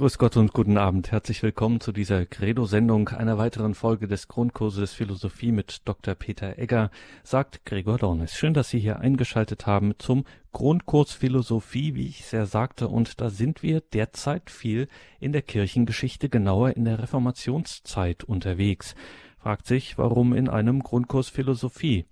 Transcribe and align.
Grüß 0.00 0.16
Gott 0.16 0.38
und 0.38 0.54
guten 0.54 0.78
Abend. 0.78 1.12
Herzlich 1.12 1.42
willkommen 1.42 1.78
zu 1.78 1.92
dieser 1.92 2.24
Credo-Sendung, 2.24 3.10
einer 3.10 3.36
weiteren 3.36 3.74
Folge 3.74 4.08
des 4.08 4.28
Grundkurses 4.28 4.94
Philosophie 4.94 5.52
mit 5.52 5.86
Dr. 5.86 6.14
Peter 6.14 6.58
Egger, 6.58 6.90
sagt 7.22 7.66
Gregor 7.66 7.98
Dornis. 7.98 8.34
Schön, 8.34 8.54
dass 8.54 8.70
Sie 8.70 8.78
hier 8.78 9.00
eingeschaltet 9.00 9.66
haben 9.66 9.92
zum 9.98 10.24
Grundkurs 10.52 11.12
Philosophie, 11.12 11.94
wie 11.96 12.06
ich 12.06 12.20
es 12.20 12.30
ja 12.30 12.46
sagte, 12.46 12.88
und 12.88 13.20
da 13.20 13.28
sind 13.28 13.62
wir 13.62 13.82
derzeit 13.82 14.48
viel 14.48 14.88
in 15.18 15.32
der 15.32 15.42
Kirchengeschichte, 15.42 16.30
genauer 16.30 16.78
in 16.78 16.86
der 16.86 17.00
Reformationszeit 17.00 18.24
unterwegs. 18.24 18.94
Fragt 19.36 19.66
sich, 19.66 19.98
warum 19.98 20.32
in 20.32 20.48
einem 20.48 20.82
Grundkurs 20.82 21.28
Philosophie? 21.28 22.06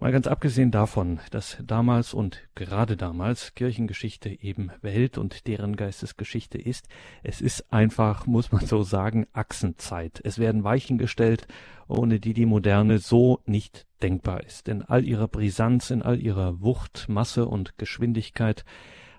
Mal 0.00 0.12
ganz 0.12 0.28
abgesehen 0.28 0.70
davon, 0.70 1.18
dass 1.32 1.58
damals 1.60 2.14
und 2.14 2.48
gerade 2.54 2.96
damals 2.96 3.56
Kirchengeschichte 3.56 4.28
eben 4.28 4.70
Welt 4.80 5.18
und 5.18 5.48
deren 5.48 5.74
Geistesgeschichte 5.74 6.56
ist, 6.56 6.86
es 7.24 7.40
ist 7.40 7.72
einfach, 7.72 8.24
muss 8.24 8.52
man 8.52 8.64
so 8.64 8.84
sagen, 8.84 9.26
Achsenzeit. 9.32 10.20
Es 10.22 10.38
werden 10.38 10.62
Weichen 10.62 10.98
gestellt, 10.98 11.48
ohne 11.88 12.20
die 12.20 12.32
die 12.32 12.46
Moderne 12.46 13.00
so 13.00 13.40
nicht 13.44 13.88
denkbar 14.00 14.44
ist. 14.44 14.68
In 14.68 14.82
all 14.82 15.04
ihrer 15.04 15.26
Brisanz, 15.26 15.90
in 15.90 16.02
all 16.02 16.20
ihrer 16.20 16.60
Wucht, 16.60 17.08
Masse 17.08 17.46
und 17.46 17.76
Geschwindigkeit, 17.76 18.64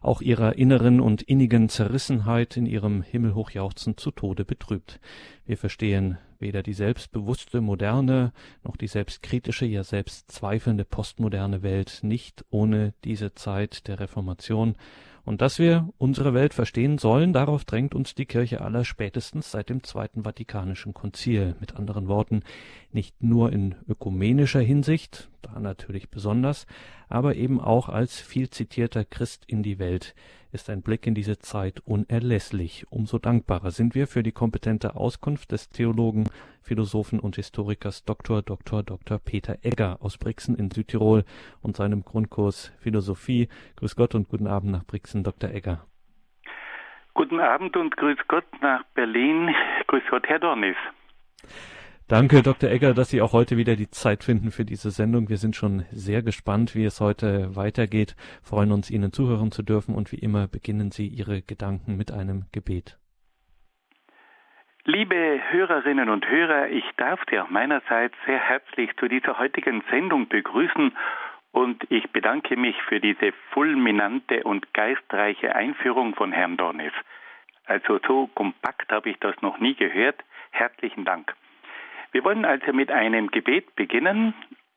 auch 0.02 0.22
ihrer 0.22 0.58
inneren 0.58 1.00
und 1.02 1.22
innigen 1.22 1.70
Zerrissenheit 1.70 2.58
in 2.58 2.66
ihrem 2.66 3.02
Himmelhochjauchzen 3.02 3.98
zu 3.98 4.12
Tode 4.12 4.46
betrübt. 4.46 5.00
Wir 5.46 5.58
verstehen 5.58 6.18
weder 6.40 6.64
die 6.64 6.74
selbstbewusste 6.74 7.62
moderne 7.62 8.32
noch 8.64 8.78
die 8.78 8.88
selbstkritische, 8.88 9.66
ja 9.66 9.84
selbstzweifelnde 9.84 10.86
postmoderne 10.86 11.64
Welt 11.64 12.00
nicht 12.02 12.46
ohne 12.50 12.94
diese 13.04 13.34
Zeit 13.34 13.88
der 13.88 14.00
Reformation. 14.00 14.76
Und 15.30 15.42
dass 15.42 15.60
wir 15.60 15.88
unsere 16.00 16.34
Welt 16.34 16.56
verstehen 16.56 16.98
sollen, 16.98 17.34
darauf 17.34 17.64
drängt 17.64 17.94
uns 17.94 18.16
die 18.16 18.26
Kirche 18.26 18.62
aller 18.62 18.84
spätestens 18.84 19.52
seit 19.52 19.70
dem 19.70 19.84
Zweiten 19.84 20.24
Vatikanischen 20.24 20.96
Konzil. 20.96 21.56
Mit 21.60 21.76
anderen 21.76 22.08
Worten, 22.08 22.42
nicht 22.92 23.22
nur 23.22 23.54
in 23.54 23.76
ökumenischer 23.88 24.60
Hinsicht, 24.60 25.30
da 25.44 25.60
natürlich 25.60 26.10
besonders, 26.10 26.66
aber 27.10 27.36
eben 27.36 27.62
auch 27.62 27.90
als 27.90 28.20
viel 28.20 28.50
zitierter 28.50 29.06
Christ 29.06 29.44
in 29.46 29.62
die 29.62 29.78
Welt 29.78 30.16
ist 30.52 30.70
ein 30.70 30.82
Blick 30.82 31.06
in 31.06 31.16
diese 31.16 31.40
Zeit 31.40 31.82
unerlässlich. 31.86 32.86
Umso 32.90 33.20
dankbarer 33.20 33.72
sind 33.72 33.96
wir 33.96 34.08
für 34.08 34.24
die 34.24 34.32
kompetente 34.32 34.96
Auskunft 34.96 35.52
des 35.52 35.70
Theologen, 35.70 36.30
Philosophen 36.62 37.20
und 37.20 37.36
Historikers 37.36 38.06
Dr. 38.06 38.42
Dr. 38.42 38.84
Dr. 38.84 39.20
Peter 39.20 39.58
Egger 39.64 39.98
aus 40.02 40.18
Brixen 40.18 40.56
in 40.56 40.72
Südtirol 40.72 41.24
und 41.62 41.76
seinem 41.76 42.04
Grundkurs 42.04 42.74
Philosophie. 42.80 43.48
Grüß 43.78 43.96
Gott 43.96 44.16
und 44.16 44.30
guten 44.30 44.48
Abend 44.48 44.72
nach 44.72 44.86
Brixen, 44.86 45.24
Dr. 45.24 45.50
Egger. 45.52 45.86
Guten 47.14 47.40
Abend 47.40 47.76
und 47.76 47.98
grüß 47.98 48.18
Gott 48.28 48.46
nach 48.62 48.84
Berlin. 48.96 49.54
Grüß 49.88 50.04
Gott, 50.10 50.28
Herr 50.28 50.40
Dornis. 50.40 50.78
Danke, 52.10 52.42
Dr. 52.42 52.72
Egger, 52.72 52.96
dass 52.96 53.12
Sie 53.12 53.22
auch 53.22 53.34
heute 53.34 53.56
wieder 53.56 53.76
die 53.76 53.92
Zeit 53.92 54.24
finden 54.24 54.50
für 54.50 54.66
diese 54.66 54.90
Sendung. 54.90 55.30
Wir 55.30 55.38
sind 55.38 55.56
schon 55.56 55.86
sehr 55.92 56.24
gespannt, 56.24 56.74
wie 56.74 56.84
es 56.84 57.00
heute 57.02 57.56
weitergeht, 57.56 58.16
freuen 58.42 58.72
uns, 58.72 58.90
Ihnen 58.90 59.14
zuhören 59.14 59.52
zu 59.52 59.62
dürfen 59.62 59.94
und 59.94 60.12
wie 60.12 60.18
immer 60.18 60.48
beginnen 60.48 60.90
Sie 60.90 61.08
Ihre 61.08 61.44
Gedanken 61.44 61.98
mit 61.98 62.12
einem 62.12 62.46
Gebet. 62.52 62.98
Liebe 64.86 65.40
Hörerinnen 65.52 66.10
und 66.10 66.28
Hörer, 66.28 66.70
ich 66.70 66.84
darf 66.98 67.20
Sie 67.30 67.40
auch 67.40 67.52
meinerseits 67.52 68.16
sehr 68.26 68.40
herzlich 68.40 68.90
zu 68.98 69.08
dieser 69.08 69.38
heutigen 69.38 69.84
Sendung 69.92 70.28
begrüßen 70.30 70.98
und 71.52 71.84
ich 71.92 72.10
bedanke 72.10 72.58
mich 72.58 72.76
für 72.88 73.00
diese 73.00 73.34
fulminante 73.52 74.46
und 74.46 74.74
geistreiche 74.74 75.56
Einführung 75.56 76.16
von 76.16 76.32
Herrn 76.32 76.58
Dornis. 76.58 76.94
Also 77.66 78.00
so 78.08 78.26
kompakt 78.34 78.92
habe 78.92 79.12
ich 79.12 79.20
das 79.20 79.40
noch 79.44 79.60
nie 79.60 79.76
gehört. 79.76 80.24
Herzlichen 80.50 81.06
Dank. 81.06 81.36
Wir 82.12 82.24
wollen 82.24 82.46
also 82.46 82.74
mit 82.74 82.92
einem 82.92 83.30
Gebet 83.30 83.76
beginnen 83.76 84.34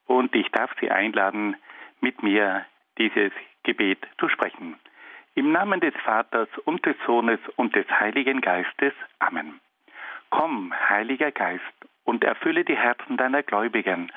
und 0.06 0.34
ich 0.34 0.50
darf 0.50 0.70
Sie 0.80 0.90
einladen, 0.90 1.56
mit 2.00 2.22
mir 2.22 2.66
dieses 2.98 3.32
Gebet 3.62 3.98
zu 4.18 4.28
sprechen. 4.28 4.78
Im 5.34 5.50
Namen 5.52 5.80
des 5.80 5.94
Vaters 6.04 6.48
und 6.64 6.84
des 6.84 6.96
Sohnes 7.06 7.40
und 7.56 7.74
des 7.74 7.88
Heiligen 7.88 8.42
Geistes. 8.42 8.92
Amen. 9.18 9.60
Komm, 10.28 10.74
Heiliger 10.88 11.30
Geist, 11.30 11.62
und 12.04 12.24
erfülle 12.24 12.64
die 12.64 12.76
Herzen 12.76 13.16
deiner 13.16 13.42
Gläubigen 13.42 14.12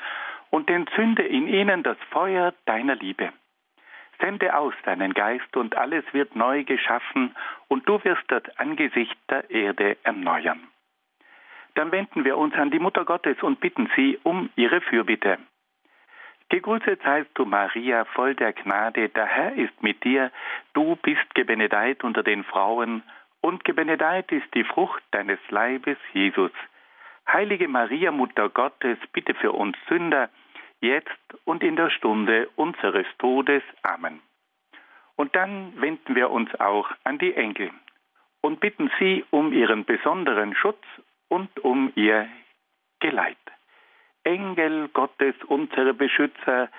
und 0.49 0.69
entzünde 0.69 1.23
in 1.23 1.47
ihnen 1.47 1.83
das 1.83 1.97
Feuer 2.09 2.53
deiner 2.65 2.95
Liebe. 2.95 3.31
Sende 4.19 4.55
aus 4.55 4.73
deinen 4.83 5.13
Geist 5.13 5.55
und 5.55 5.77
alles 5.77 6.03
wird 6.13 6.35
neu 6.35 6.63
geschaffen 6.63 7.35
und 7.67 7.87
du 7.87 8.03
wirst 8.03 8.23
das 8.29 8.43
Angesicht 8.57 9.17
der 9.29 9.49
Erde 9.49 9.97
erneuern 10.03 10.67
dann 11.75 11.91
wenden 11.91 12.25
wir 12.25 12.37
uns 12.37 12.53
an 12.55 12.71
die 12.71 12.79
Mutter 12.79 13.05
Gottes 13.05 13.41
und 13.43 13.59
bitten 13.59 13.89
sie 13.95 14.19
um 14.23 14.49
ihre 14.55 14.81
Fürbitte. 14.81 15.37
Gegrüßet 16.49 17.01
seist 17.03 17.29
du, 17.33 17.45
Maria, 17.45 18.05
voll 18.05 18.35
der 18.35 18.53
Gnade, 18.53 19.09
der 19.09 19.25
Herr 19.25 19.53
ist 19.55 19.81
mit 19.81 20.03
dir, 20.03 20.31
du 20.73 20.95
bist 20.95 21.33
gebenedeit 21.33 22.03
unter 22.03 22.23
den 22.23 22.43
Frauen, 22.43 23.03
und 23.41 23.63
gebenedeit 23.63 24.31
ist 24.31 24.51
die 24.55 24.63
Frucht 24.63 25.03
deines 25.11 25.39
Leibes, 25.49 25.97
Jesus. 26.13 26.51
Heilige 27.31 27.67
Maria, 27.67 28.11
Mutter 28.11 28.49
Gottes, 28.49 28.97
bitte 29.13 29.35
für 29.35 29.51
uns 29.51 29.77
Sünder, 29.87 30.29
jetzt 30.81 31.09
und 31.43 31.63
in 31.63 31.75
der 31.75 31.91
Stunde 31.91 32.49
unseres 32.55 33.05
Todes. 33.19 33.61
Amen. 33.83 34.19
Und 35.15 35.35
dann 35.35 35.79
wenden 35.79 36.15
wir 36.15 36.31
uns 36.31 36.53
auch 36.59 36.89
an 37.03 37.19
die 37.19 37.35
Engel 37.35 37.69
und 38.41 38.59
bitten 38.59 38.91
sie 38.99 39.23
um 39.29 39.53
ihren 39.53 39.85
besonderen 39.85 40.55
Schutz 40.55 40.83
und 41.35 41.59
um 41.66 41.91
ihr 41.96 42.29
Geleit. 43.01 43.46
Engel 44.23 44.88
Gottes, 44.88 45.35
unsere 45.47 45.94
Beschützer, 45.94 46.69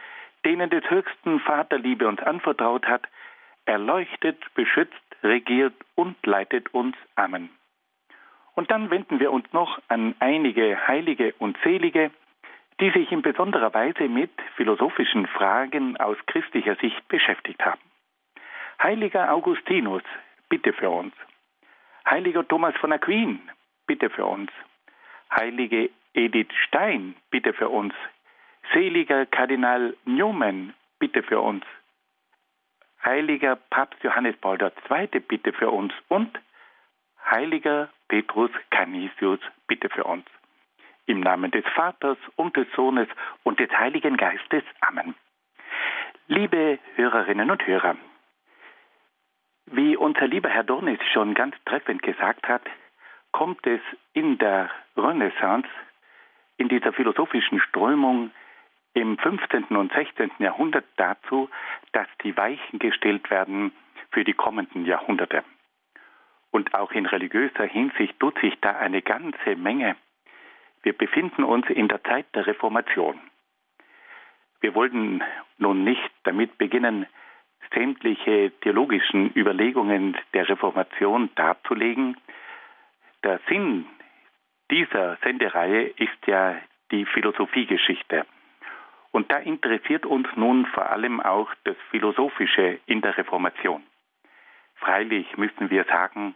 denen 0.46 0.70
des 0.70 0.88
höchsten 0.88 1.40
Vaterliebe 1.40 2.08
uns 2.08 2.20
anvertraut 2.22 2.86
hat, 2.86 3.06
erleuchtet, 3.66 4.38
beschützt, 4.54 4.94
regiert 5.22 5.74
und 5.94 6.16
leitet 6.24 6.72
uns. 6.72 6.96
Amen. 7.16 7.50
Und 8.54 8.70
dann 8.70 8.88
wenden 8.88 9.20
wir 9.20 9.30
uns 9.30 9.52
noch 9.52 9.78
an 9.88 10.14
einige 10.20 10.88
Heilige 10.88 11.34
und 11.38 11.58
Selige, 11.62 12.10
die 12.80 12.90
sich 12.92 13.12
in 13.12 13.20
besonderer 13.20 13.74
Weise 13.74 14.08
mit 14.08 14.30
philosophischen 14.56 15.26
Fragen 15.26 15.98
aus 15.98 16.16
christlicher 16.26 16.76
Sicht 16.76 17.06
beschäftigt 17.08 17.62
haben. 17.62 17.80
Heiliger 18.82 19.30
Augustinus, 19.34 20.02
bitte 20.48 20.72
für 20.72 20.88
uns. 20.88 21.14
Heiliger 22.08 22.46
Thomas 22.48 22.74
von 22.76 22.92
Aquin, 22.92 23.40
bitte 23.86 24.10
für 24.10 24.26
uns. 24.26 24.50
Heilige 25.30 25.90
Edith 26.14 26.52
Stein, 26.66 27.14
bitte 27.30 27.52
für 27.52 27.68
uns. 27.68 27.94
Seliger 28.72 29.26
Kardinal 29.26 29.96
Newman, 30.04 30.74
bitte 30.98 31.22
für 31.22 31.40
uns. 31.40 31.64
Heiliger 33.04 33.56
Papst 33.56 34.02
Johannes 34.02 34.36
Paul 34.38 34.58
II, 34.60 35.20
bitte 35.20 35.52
für 35.52 35.70
uns. 35.70 35.92
Und 36.08 36.38
Heiliger 37.30 37.88
Petrus 38.08 38.50
Canisius, 38.70 39.40
bitte 39.68 39.88
für 39.88 40.04
uns. 40.04 40.26
Im 41.06 41.20
Namen 41.20 41.50
des 41.50 41.64
Vaters 41.74 42.18
und 42.34 42.56
des 42.56 42.66
Sohnes 42.74 43.08
und 43.44 43.60
des 43.60 43.70
Heiligen 43.70 44.16
Geistes. 44.16 44.64
Amen. 44.80 45.14
Liebe 46.26 46.80
Hörerinnen 46.96 47.50
und 47.50 47.64
Hörer, 47.64 47.96
wie 49.66 49.96
unser 49.96 50.26
lieber 50.26 50.48
Herr 50.48 50.64
Dornis 50.64 50.98
schon 51.12 51.34
ganz 51.34 51.54
treffend 51.64 52.02
gesagt 52.02 52.48
hat, 52.48 52.62
kommt 53.36 53.66
es 53.66 53.82
in 54.14 54.38
der 54.38 54.70
Renaissance, 54.96 55.68
in 56.56 56.70
dieser 56.70 56.94
philosophischen 56.94 57.60
Strömung 57.60 58.30
im 58.94 59.18
15. 59.18 59.64
und 59.76 59.92
16. 59.92 60.30
Jahrhundert 60.38 60.86
dazu, 60.96 61.50
dass 61.92 62.08
die 62.24 62.34
Weichen 62.34 62.78
gestellt 62.78 63.28
werden 63.28 63.72
für 64.10 64.24
die 64.24 64.32
kommenden 64.32 64.86
Jahrhunderte. 64.86 65.44
Und 66.50 66.72
auch 66.72 66.92
in 66.92 67.04
religiöser 67.04 67.64
Hinsicht 67.64 68.18
tut 68.18 68.38
sich 68.38 68.58
da 68.62 68.70
eine 68.70 69.02
ganze 69.02 69.54
Menge. 69.54 69.96
Wir 70.82 70.94
befinden 70.94 71.44
uns 71.44 71.68
in 71.68 71.88
der 71.88 72.02
Zeit 72.04 72.24
der 72.34 72.46
Reformation. 72.46 73.20
Wir 74.62 74.74
wollten 74.74 75.22
nun 75.58 75.84
nicht 75.84 76.10
damit 76.24 76.56
beginnen, 76.56 77.04
sämtliche 77.74 78.50
theologischen 78.62 79.30
Überlegungen 79.36 80.16
der 80.32 80.48
Reformation 80.48 81.28
darzulegen, 81.34 82.16
der 83.26 83.40
Sinn 83.48 83.86
dieser 84.70 85.18
Sendereihe 85.22 85.88
ist 85.88 86.26
ja 86.26 86.56
die 86.92 87.04
Philosophiegeschichte. 87.06 88.24
Und 89.10 89.32
da 89.32 89.38
interessiert 89.38 90.06
uns 90.06 90.28
nun 90.36 90.66
vor 90.66 90.90
allem 90.90 91.20
auch 91.20 91.52
das 91.64 91.76
Philosophische 91.90 92.78
in 92.86 93.00
der 93.00 93.18
Reformation. 93.18 93.82
Freilich 94.76 95.36
müssen 95.36 95.70
wir 95.70 95.84
sagen, 95.84 96.34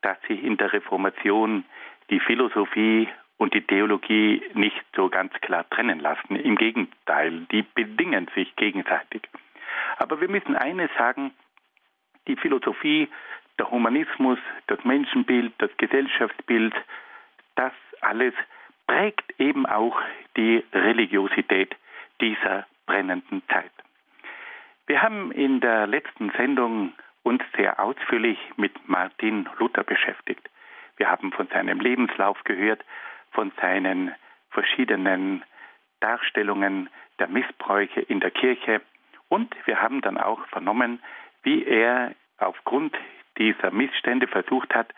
dass 0.00 0.16
sich 0.22 0.42
in 0.42 0.56
der 0.56 0.72
Reformation 0.72 1.64
die 2.10 2.20
Philosophie 2.20 3.08
und 3.36 3.52
die 3.52 3.66
Theologie 3.66 4.42
nicht 4.54 4.82
so 4.94 5.08
ganz 5.10 5.32
klar 5.40 5.68
trennen 5.68 6.00
lassen. 6.00 6.36
Im 6.36 6.56
Gegenteil, 6.56 7.46
die 7.50 7.62
bedingen 7.62 8.30
sich 8.34 8.54
gegenseitig. 8.56 9.22
Aber 9.98 10.20
wir 10.20 10.28
müssen 10.28 10.56
eines 10.56 10.90
sagen, 10.96 11.32
die 12.28 12.36
Philosophie 12.36 13.08
der 13.58 13.70
Humanismus, 13.70 14.38
das 14.66 14.84
Menschenbild, 14.84 15.52
das 15.58 15.70
Gesellschaftsbild, 15.76 16.74
das 17.54 17.72
alles 18.00 18.34
prägt 18.86 19.38
eben 19.38 19.66
auch 19.66 20.00
die 20.36 20.64
Religiosität 20.72 21.74
dieser 22.20 22.66
brennenden 22.86 23.42
Zeit. 23.48 23.70
Wir 24.86 25.00
haben 25.02 25.32
in 25.32 25.60
der 25.60 25.86
letzten 25.86 26.30
Sendung 26.32 26.92
uns 27.22 27.42
sehr 27.56 27.80
ausführlich 27.80 28.38
mit 28.56 28.72
Martin 28.88 29.48
Luther 29.58 29.82
beschäftigt. 29.82 30.48
Wir 30.96 31.10
haben 31.10 31.32
von 31.32 31.48
seinem 31.48 31.80
Lebenslauf 31.80 32.42
gehört, 32.44 32.84
von 33.32 33.50
seinen 33.60 34.14
verschiedenen 34.50 35.42
Darstellungen 36.00 36.90
der 37.18 37.28
Missbräuche 37.28 38.00
in 38.00 38.20
der 38.20 38.30
Kirche 38.30 38.82
und 39.28 39.54
wir 39.64 39.80
haben 39.80 40.00
dann 40.02 40.18
auch 40.18 40.46
vernommen, 40.48 41.02
wie 41.42 41.64
er 41.64 42.14
aufgrund 42.38 42.94
dieser 43.38 43.70
Missstände 43.70 44.26
versucht 44.26 44.74
hat, 44.74 44.92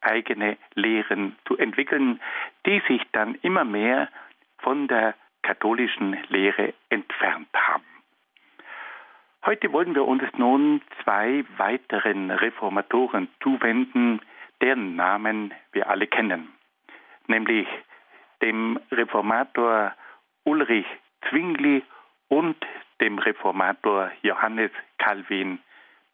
eigene 0.00 0.56
Lehren 0.74 1.36
zu 1.46 1.56
entwickeln, 1.56 2.20
die 2.64 2.82
sich 2.88 3.02
dann 3.12 3.34
immer 3.42 3.64
mehr 3.64 4.08
von 4.58 4.88
der 4.88 5.14
katholischen 5.42 6.16
Lehre 6.28 6.74
entfernt 6.88 7.48
haben. 7.54 7.84
Heute 9.44 9.72
wollen 9.72 9.94
wir 9.94 10.04
uns 10.04 10.24
nun 10.36 10.82
zwei 11.04 11.44
weiteren 11.56 12.32
Reformatoren 12.32 13.28
zuwenden, 13.40 14.20
deren 14.60 14.96
Namen 14.96 15.54
wir 15.72 15.88
alle 15.88 16.08
kennen, 16.08 16.48
nämlich 17.28 17.68
dem 18.42 18.80
Reformator 18.90 19.94
Ulrich 20.44 20.86
Zwingli 21.28 21.82
und 22.28 22.56
dem 23.00 23.18
Reformator 23.18 24.10
Johannes 24.22 24.70
Calvin. 24.98 25.60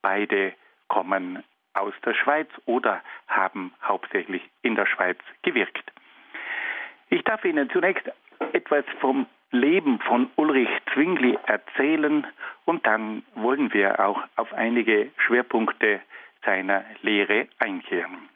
Beide 0.03 0.53
kommen 0.89 1.43
aus 1.75 1.95
der 2.05 2.15
Schweiz 2.15 2.49
oder 2.67 3.03
haben 3.29 3.73
hauptsächlich 3.83 4.43
in 4.63 4.75
der 4.75 4.87
Schweiz 4.87 5.19
gewirkt. 5.43 5.93
Ich 7.11 7.23
darf 7.25 7.45
Ihnen 7.45 7.71
zunächst 7.71 8.11
etwas 8.53 8.85
vom 9.01 9.27
Leben 9.51 9.99
von 10.01 10.31
Ulrich 10.37 10.71
Zwingli 10.93 11.39
erzählen 11.47 12.27
und 12.65 12.87
dann 12.87 13.23
wollen 13.35 13.73
wir 13.75 14.01
auch 14.01 14.23
auf 14.37 14.53
einige 14.55 15.11
Schwerpunkte 15.19 16.01
seiner 16.45 16.85
Lehre 17.03 17.49
eingehen. 17.59 18.29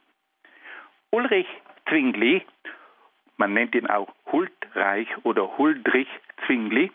Ulrich 1.10 1.48
Zwingli, 1.88 2.44
man 3.38 3.54
nennt 3.54 3.74
ihn 3.74 3.86
auch 3.86 4.12
Huldreich 4.30 5.08
oder 5.24 5.56
Huldrich 5.56 6.08
Zwingli, 6.44 6.92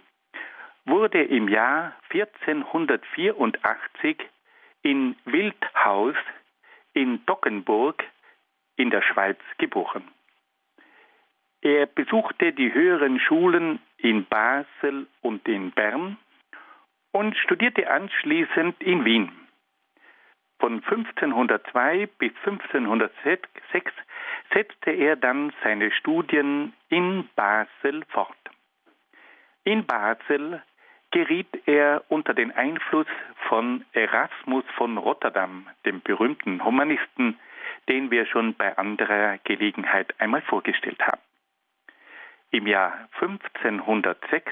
wurde 0.86 1.24
im 1.24 1.48
Jahr 1.48 1.96
1484 2.12 4.18
in 4.84 5.16
Wildhaus 5.26 6.16
in 6.94 7.26
Dockenburg 7.26 8.04
in 8.76 8.90
der 8.90 9.02
Schweiz 9.02 9.40
geboren. 9.58 10.04
Er 11.62 11.86
besuchte 11.86 12.54
die 12.54 12.74
höheren 12.74 13.20
Schulen 13.20 13.80
in 13.98 14.26
Basel 14.26 15.08
und 15.22 15.48
in 15.48 15.72
Bern 15.72 16.18
und 17.12 17.38
studierte 17.38 17.90
anschließend 17.90 18.82
in 18.82 19.06
Wien. 19.06 19.32
Von 20.60 20.84
1502 20.84 22.08
bis 22.18 22.32
1506 22.46 23.92
setzte 24.54 24.92
er 24.92 25.16
dann 25.16 25.54
seine 25.64 25.92
Studien 25.92 26.74
in 26.90 27.30
Basel 27.36 28.04
fort. 28.10 28.38
In 29.64 29.86
Basel 29.86 30.62
geriet 31.12 31.68
er 31.68 32.04
unter 32.08 32.34
den 32.34 32.52
Einfluss 32.52 33.08
von 33.48 33.86
Erasmus 33.94 34.64
von 34.78 34.98
Rotterdam, 34.98 35.68
dem 35.86 36.02
berühmten 36.02 36.64
Humanisten, 36.64 37.38
den 37.90 38.12
wir 38.12 38.26
schon 38.26 38.56
bei 38.56 38.78
anderer 38.78 39.38
Gelegenheit 39.44 40.14
einmal 40.20 40.42
vorgestellt 40.42 41.02
haben. 41.02 41.22
Im 42.52 42.68
Jahr 42.68 43.08
1506 43.20 44.52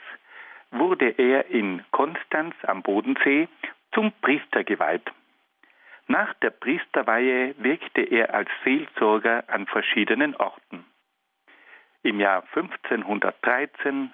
wurde 0.72 1.10
er 1.18 1.48
in 1.48 1.84
Konstanz 1.92 2.56
am 2.64 2.82
Bodensee 2.82 3.48
zum 3.94 4.12
Priester 4.22 4.64
geweiht. 4.64 5.10
Nach 6.08 6.34
der 6.36 6.50
Priesterweihe 6.50 7.56
wirkte 7.58 8.02
er 8.02 8.34
als 8.34 8.50
Seelsorger 8.64 9.44
an 9.48 9.68
verschiedenen 9.68 10.36
Orten. 10.36 10.86
Im 12.02 12.20
Jahr 12.20 12.44
1513 12.56 14.14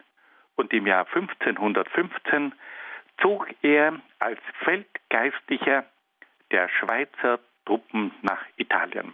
und 0.56 0.74
im 0.74 0.88
Jahr 0.88 1.06
1515 1.08 2.54
zog 3.22 3.48
er 3.62 4.00
als 4.20 4.40
Feldgeistlicher 4.64 5.86
der 6.52 6.70
Schweizer 6.70 7.40
Truppen 7.66 8.12
nach 8.22 8.44
Italien. 8.58 9.14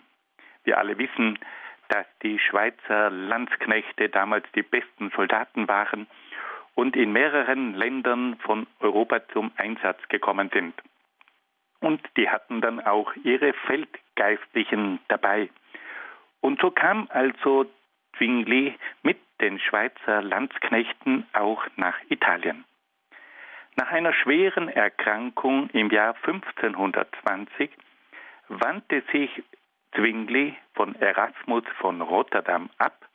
Wir 0.64 0.78
alle 0.78 0.98
wissen, 0.98 1.40
dass 1.88 2.06
die 2.22 2.40
Schweizer 2.40 3.10
Landsknechte 3.10 4.10
damals 4.10 4.46
die 4.56 4.64
besten 4.64 5.12
Soldaten 5.16 5.68
waren 5.68 6.08
und 6.76 6.96
in 6.96 7.12
mehreren 7.12 7.74
Ländern 7.74 8.38
von 8.40 8.68
Europa 8.80 9.28
zum 9.30 9.52
Einsatz 9.58 10.00
gekommen 10.10 10.50
sind. 10.54 10.74
Und 11.80 12.02
die 12.16 12.30
hatten 12.30 12.62
dann 12.62 12.80
auch 12.80 13.14
ihre 13.24 13.54
Feldgeistlichen 13.54 15.00
dabei. 15.08 15.50
Und 16.40 16.62
so 16.62 16.72
kam 16.72 17.08
also 17.12 17.66
Zwingli 18.18 18.76
mit 19.04 19.18
den 19.42 19.60
Schweizer 19.60 20.22
Landsknechten 20.22 21.28
auch 21.34 21.66
nach 21.76 21.98
Italien. 22.10 22.64
Nach 23.76 23.90
einer 23.92 24.14
schweren 24.14 24.70
Erkrankung 24.70 25.70
im 25.72 25.90
Jahr 25.90 26.16
1520 26.24 27.72
wandte 28.50 29.02
sich 29.12 29.44
Zwingli 29.96 30.56
von 30.74 30.96
Erasmus 30.96 31.64
von 31.80 32.02
Rotterdam 32.02 32.70
ab 32.78 33.08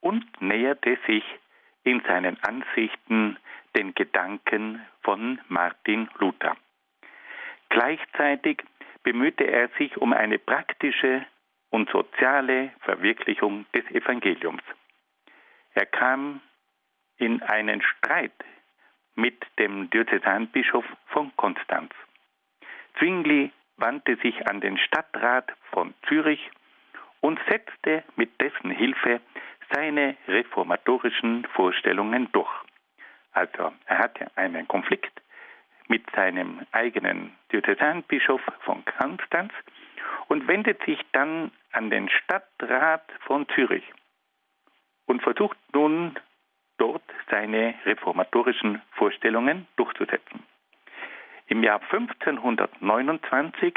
und 0.00 0.24
näherte 0.40 0.98
sich 1.06 1.24
in 1.84 2.00
seinen 2.02 2.42
Ansichten 2.42 3.36
den 3.76 3.94
Gedanken 3.94 4.80
von 5.02 5.40
Martin 5.48 6.08
Luther. 6.18 6.56
Gleichzeitig 7.68 8.62
bemühte 9.02 9.44
er 9.44 9.68
sich 9.78 9.96
um 9.96 10.12
eine 10.12 10.38
praktische 10.38 11.26
und 11.70 11.90
soziale 11.90 12.72
Verwirklichung 12.80 13.66
des 13.74 13.84
Evangeliums. 13.90 14.62
Er 15.76 15.84
kam 15.84 16.40
in 17.18 17.42
einen 17.42 17.82
Streit 17.82 18.32
mit 19.14 19.44
dem 19.58 19.90
Diözesanbischof 19.90 20.86
von 21.08 21.36
Konstanz. 21.36 21.92
Zwingli 22.98 23.52
wandte 23.76 24.16
sich 24.16 24.48
an 24.48 24.62
den 24.62 24.78
Stadtrat 24.78 25.52
von 25.72 25.92
Zürich 26.08 26.50
und 27.20 27.38
setzte 27.50 28.04
mit 28.16 28.40
dessen 28.40 28.70
Hilfe 28.70 29.20
seine 29.70 30.16
reformatorischen 30.26 31.46
Vorstellungen 31.52 32.32
durch. 32.32 32.54
Also 33.32 33.74
er 33.84 33.98
hatte 33.98 34.30
einen 34.34 34.66
Konflikt 34.66 35.20
mit 35.88 36.10
seinem 36.12 36.64
eigenen 36.72 37.36
Diözesanbischof 37.52 38.40
von 38.60 38.82
Konstanz 38.98 39.52
und 40.28 40.48
wendet 40.48 40.82
sich 40.86 40.98
dann 41.12 41.52
an 41.72 41.90
den 41.90 42.08
Stadtrat 42.08 43.04
von 43.26 43.46
Zürich 43.50 43.84
und 45.06 45.22
versucht 45.22 45.58
nun 45.72 46.16
dort 46.78 47.02
seine 47.30 47.74
reformatorischen 47.84 48.82
Vorstellungen 48.92 49.66
durchzusetzen. 49.76 50.42
Im 51.46 51.62
Jahr 51.62 51.80
1529 51.90 53.74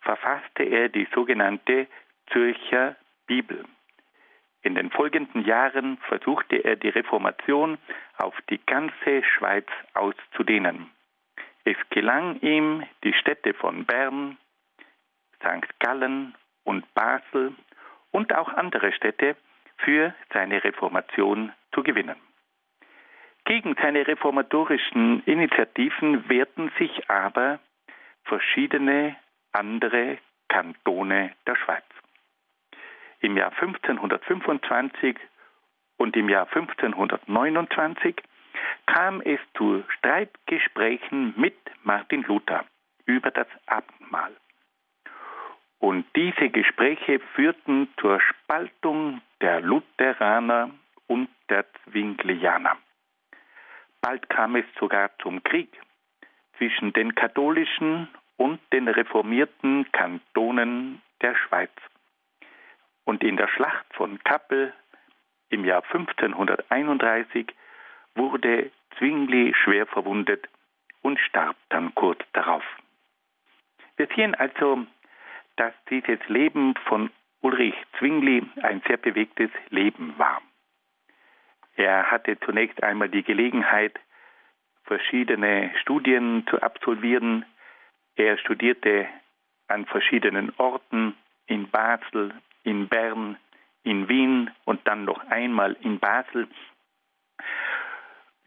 verfasste 0.00 0.64
er 0.64 0.88
die 0.88 1.08
sogenannte 1.14 1.86
Zürcher 2.32 2.96
Bibel. 3.26 3.64
In 4.62 4.74
den 4.74 4.90
folgenden 4.90 5.44
Jahren 5.44 5.98
versuchte 6.08 6.56
er 6.56 6.74
die 6.76 6.88
Reformation 6.88 7.78
auf 8.18 8.34
die 8.50 8.58
ganze 8.66 9.22
Schweiz 9.22 9.68
auszudehnen. 9.94 10.90
Es 11.64 11.76
gelang 11.90 12.40
ihm, 12.40 12.84
die 13.04 13.12
Städte 13.12 13.54
von 13.54 13.84
Bern, 13.84 14.36
St. 15.36 15.78
Gallen 15.78 16.34
und 16.64 16.92
Basel 16.94 17.54
und 18.10 18.34
auch 18.34 18.48
andere 18.48 18.92
Städte 18.92 19.36
für 19.78 20.14
seine 20.32 20.62
Reformation 20.64 21.52
zu 21.72 21.82
gewinnen. 21.82 22.16
Gegen 23.44 23.76
seine 23.80 24.06
reformatorischen 24.06 25.22
Initiativen 25.24 26.28
wehrten 26.28 26.72
sich 26.78 27.08
aber 27.08 27.60
verschiedene 28.24 29.16
andere 29.52 30.18
Kantone 30.48 31.32
der 31.46 31.56
Schweiz. 31.56 31.84
Im 33.20 33.36
Jahr 33.36 33.52
1525 33.52 35.16
und 35.96 36.16
im 36.16 36.28
Jahr 36.28 36.46
1529 36.48 38.16
kam 38.86 39.20
es 39.20 39.40
zu 39.56 39.84
Streitgesprächen 39.96 41.34
mit 41.36 41.56
Martin 41.82 42.22
Luther 42.22 42.64
über 43.04 43.30
das 43.30 43.46
Abendmahl. 43.66 44.34
Und 45.78 46.06
diese 46.16 46.48
Gespräche 46.48 47.20
führten 47.34 47.88
zur 48.00 48.20
Spaltung 48.20 49.20
der 49.40 49.60
Lutheraner 49.60 50.70
und 51.06 51.28
der 51.48 51.64
Zwinglianer. 51.84 52.76
Bald 54.00 54.28
kam 54.28 54.56
es 54.56 54.64
sogar 54.78 55.10
zum 55.18 55.42
Krieg 55.42 55.68
zwischen 56.56 56.92
den 56.92 57.14
katholischen 57.14 58.08
und 58.36 58.60
den 58.72 58.88
reformierten 58.88 59.90
Kantonen 59.92 61.02
der 61.20 61.34
Schweiz. 61.34 61.70
Und 63.04 63.22
in 63.22 63.36
der 63.36 63.48
Schlacht 63.48 63.86
von 63.94 64.18
Kappel 64.24 64.72
im 65.50 65.64
Jahr 65.64 65.82
1531 65.84 67.46
wurde 68.14 68.70
Zwingli 68.98 69.54
schwer 69.54 69.86
verwundet 69.86 70.48
und 71.02 71.20
starb 71.20 71.56
dann 71.68 71.94
kurz 71.94 72.20
darauf. 72.32 72.64
Wir 73.96 74.08
sehen 74.14 74.34
also, 74.34 74.86
dass 75.56 75.72
dieses 75.90 76.18
Leben 76.28 76.74
von 76.86 77.10
Ulrich 77.40 77.74
Zwingli 77.98 78.44
ein 78.62 78.82
sehr 78.86 78.96
bewegtes 78.96 79.50
Leben 79.70 80.14
war. 80.18 80.40
Er 81.76 82.10
hatte 82.10 82.38
zunächst 82.40 82.82
einmal 82.82 83.08
die 83.08 83.22
Gelegenheit, 83.22 83.98
verschiedene 84.84 85.72
Studien 85.82 86.46
zu 86.48 86.60
absolvieren. 86.62 87.44
Er 88.16 88.38
studierte 88.38 89.06
an 89.68 89.84
verschiedenen 89.86 90.52
Orten 90.56 91.14
in 91.46 91.68
Basel, 91.68 92.32
in 92.62 92.88
Bern, 92.88 93.36
in 93.82 94.08
Wien 94.08 94.50
und 94.64 94.86
dann 94.86 95.04
noch 95.04 95.24
einmal 95.28 95.76
in 95.80 95.98
Basel. 95.98 96.48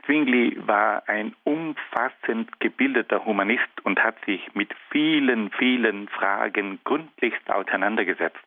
Zwingli 0.05 0.55
war 0.65 1.03
ein 1.07 1.35
umfassend 1.43 2.59
gebildeter 2.59 3.25
Humanist 3.25 3.69
und 3.83 4.01
hat 4.03 4.15
sich 4.25 4.41
mit 4.53 4.73
vielen, 4.89 5.51
vielen 5.51 6.07
Fragen 6.09 6.79
gründlichst 6.83 7.49
auseinandergesetzt. 7.49 8.39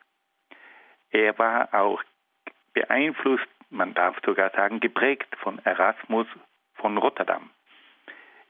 Er 1.11 1.39
war 1.39 1.73
auch 1.75 2.03
beeinflusst, 2.73 3.47
man 3.71 3.95
darf 3.95 4.17
sogar 4.25 4.51
sagen, 4.51 4.81
geprägt 4.81 5.29
von 5.37 5.59
Erasmus 5.65 6.27
von 6.75 6.97
Rotterdam. 6.99 7.51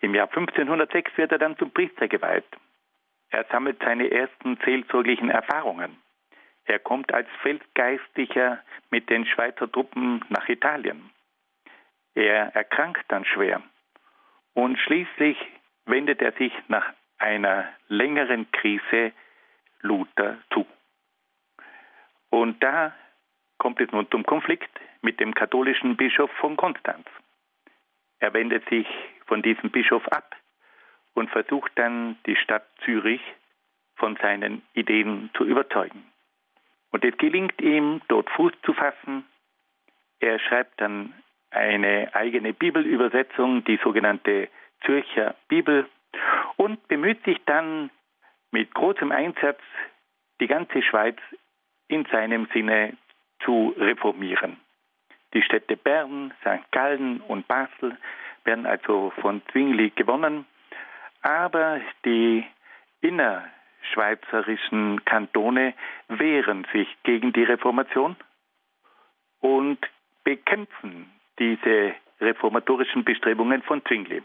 Im 0.01 0.15
Jahr 0.15 0.29
1506 0.29 1.17
wird 1.17 1.33
er 1.33 1.39
dann 1.39 1.57
zum 1.59 1.71
Priester 1.71 2.09
geweiht. 2.09 2.47
Er 3.31 3.45
sammelt 3.51 3.81
seine 3.83 4.11
ersten 4.11 4.59
seelsorglichen 4.65 5.31
Erfahrungen. 5.31 5.97
Er 6.65 6.79
kommt 6.79 7.13
als 7.13 7.29
Feldgeistlicher 7.43 8.59
mit 8.91 9.11
den 9.11 9.27
Schweizer 9.27 9.71
Truppen 9.71 10.25
nach 10.29 10.49
Italien. 10.49 11.11
Er 12.15 12.55
erkrankt 12.55 13.05
dann 13.09 13.25
schwer 13.25 13.63
und 14.55 14.79
schließlich 14.79 15.39
wendet 15.87 16.21
er 16.21 16.33
sich 16.33 16.53
nach 16.69 16.93
einer 17.19 17.69
längeren 17.89 18.51
Krise 18.53 19.13
Luther 19.81 20.39
zu. 20.53 20.67
Und 22.31 22.63
da 22.63 22.95
kommt 23.59 23.81
es 23.81 23.91
nun 23.93 24.11
zum 24.11 24.25
Konflikt 24.25 24.71
mit 25.03 25.21
dem 25.21 25.35
katholischen 25.35 25.97
Bischof 25.97 26.31
von 26.33 26.57
Konstanz. 26.57 27.07
Er 28.19 28.33
wendet 28.35 28.69
sich 28.69 28.87
von 29.27 29.43
diesem 29.43 29.71
Bischof 29.71 30.07
ab 30.09 30.37
und 31.15 31.31
versucht 31.31 31.73
dann 31.77 32.17
die 32.27 32.37
Stadt 32.37 32.67
Zürich 32.85 33.21
von 33.97 34.17
seinen 34.17 34.63
Ideen 34.75 35.31
zu 35.35 35.45
überzeugen. 35.45 36.05
Und 36.91 37.05
es 37.05 37.17
gelingt 37.19 37.61
ihm, 37.61 38.01
dort 38.09 38.31
Fuß 38.31 38.53
zu 38.65 38.73
fassen. 38.75 39.25
Er 40.21 40.39
schreibt 40.39 40.81
dann 40.81 41.15
eine 41.53 42.15
eigene 42.15 42.53
Bibelübersetzung, 42.53 43.65
die 43.65 43.79
sogenannte 43.83 44.49
Zürcher 44.85 45.35
Bibel, 45.49 45.89
und 46.57 46.87
bemüht 46.89 47.25
sich 47.25 47.39
dann 47.47 47.91
mit 48.51 48.75
großem 48.75 49.13
Einsatz, 49.13 49.61
die 50.41 50.47
ganze 50.47 50.83
Schweiz 50.83 51.17
in 51.89 52.05
seinem 52.07 52.47
Sinne 52.53 52.97
zu 53.45 53.75
reformieren. 53.79 54.57
Die 55.35 55.43
Städte 55.43 55.77
Bern, 55.77 56.33
St. 56.41 56.71
Gallen 56.73 57.21
und 57.23 57.47
Basel 57.49 57.97
werden 58.45 58.67
also 58.67 59.13
von 59.21 59.43
Zwingli 59.51 59.91
gewonnen, 59.91 60.47
aber 61.23 61.81
die 62.05 62.47
innerschweizerischen 63.01 65.05
Kantone 65.05 65.75
wehren 66.09 66.67
sich 66.73 66.89
gegen 67.05 67.33
die 67.33 67.45
Reformation 67.45 68.17
und 69.41 69.79
bekämpfen 70.25 71.11
diese 71.39 71.95
reformatorischen 72.21 73.05
Bestrebungen 73.05 73.63
von 73.63 73.85
Zwingli. 73.85 74.23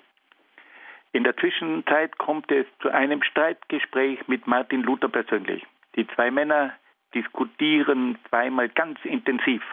In 1.13 1.23
der 1.23 1.35
Zwischenzeit 1.37 2.17
kommt 2.17 2.51
es 2.51 2.65
zu 2.79 2.89
einem 2.89 3.23
Streitgespräch 3.23 4.27
mit 4.27 4.45
Martin 4.45 4.83
Luther 4.83 5.09
persönlich. 5.09 5.65
Die 5.95 6.07
zwei 6.07 6.29
Männer 6.29 6.73
diskutieren 7.13 8.17
zweimal 8.29 8.69
ganz 8.69 8.99
intensiv. 9.03 9.63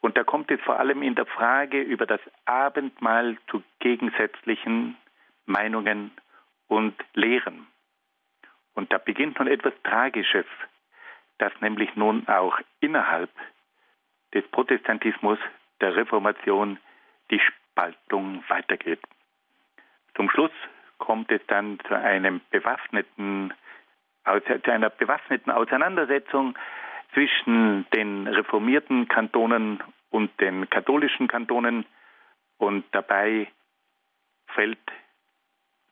Und 0.00 0.16
da 0.16 0.24
kommt 0.24 0.50
es 0.50 0.60
vor 0.60 0.78
allem 0.78 1.02
in 1.02 1.14
der 1.14 1.26
Frage 1.26 1.80
über 1.80 2.06
das 2.06 2.20
Abendmahl 2.44 3.36
zu 3.50 3.62
gegensätzlichen 3.80 4.96
Meinungen 5.46 6.10
und 6.68 6.94
Lehren. 7.14 7.66
Und 8.74 8.92
da 8.92 8.98
beginnt 8.98 9.38
nun 9.38 9.48
etwas 9.48 9.72
Tragisches, 9.82 10.46
dass 11.38 11.52
nämlich 11.60 11.96
nun 11.96 12.28
auch 12.28 12.58
innerhalb 12.80 13.30
des 14.34 14.46
Protestantismus 14.48 15.38
der 15.80 15.96
Reformation 15.96 16.78
die 17.30 17.40
Spaltung 17.40 18.44
weitergeht. 18.48 19.00
Zum 20.14 20.30
Schluss 20.30 20.52
kommt 20.98 21.30
es 21.30 21.40
dann 21.46 21.78
zu 21.86 21.94
einem 21.94 22.40
bewaffneten, 22.50 23.54
zu 24.24 24.70
einer 24.70 24.90
bewaffneten 24.90 25.52
Auseinandersetzung 25.52 26.58
zwischen 27.14 27.86
den 27.94 28.26
reformierten 28.26 29.08
Kantonen 29.08 29.82
und 30.10 30.38
den 30.40 30.68
katholischen 30.68 31.28
Kantonen 31.28 31.86
und 32.58 32.84
dabei 32.92 33.48
fällt 34.48 34.78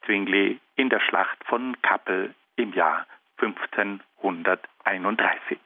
Zwingli 0.05 0.61
in 0.77 0.89
der 0.89 1.01
Schlacht 1.01 1.43
von 1.45 1.77
Kappel 1.83 2.33
im 2.57 2.73
Jahr 2.73 3.07
1531. 3.39 5.59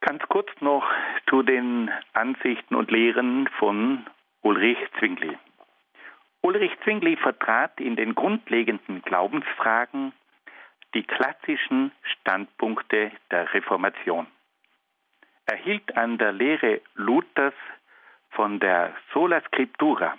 Ganz 0.00 0.22
kurz 0.28 0.48
noch 0.60 0.88
zu 1.28 1.42
den 1.42 1.90
Ansichten 2.14 2.74
und 2.74 2.90
Lehren 2.90 3.48
von 3.58 4.06
Ulrich 4.40 4.78
Zwingli. 4.98 5.36
Ulrich 6.40 6.72
Zwingli 6.84 7.16
vertrat 7.16 7.78
in 7.80 7.96
den 7.96 8.14
grundlegenden 8.14 9.02
Glaubensfragen 9.02 10.12
die 10.94 11.02
klassischen 11.02 11.92
Standpunkte 12.02 13.12
der 13.30 13.52
Reformation. 13.52 14.26
Er 15.44 15.56
hielt 15.56 15.96
an 15.96 16.16
der 16.16 16.32
Lehre 16.32 16.80
Luthers 16.94 17.54
von 18.30 18.58
der 18.58 18.94
Sola 19.12 19.42
Scriptura, 19.42 20.16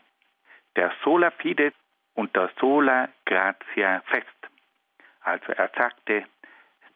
der 0.76 0.92
Sola 1.04 1.32
Fide 1.32 1.74
und 2.14 2.36
der 2.36 2.52
Sola 2.60 3.10
Gratia 3.26 4.02
fest. 4.06 4.28
Also 5.22 5.52
er 5.54 5.72
sagte, 5.76 6.26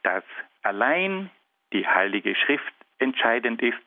dass 0.03 0.23
allein 0.61 1.31
die 1.73 1.87
Heilige 1.87 2.35
Schrift 2.35 2.74
entscheidend 2.99 3.61
ist 3.61 3.81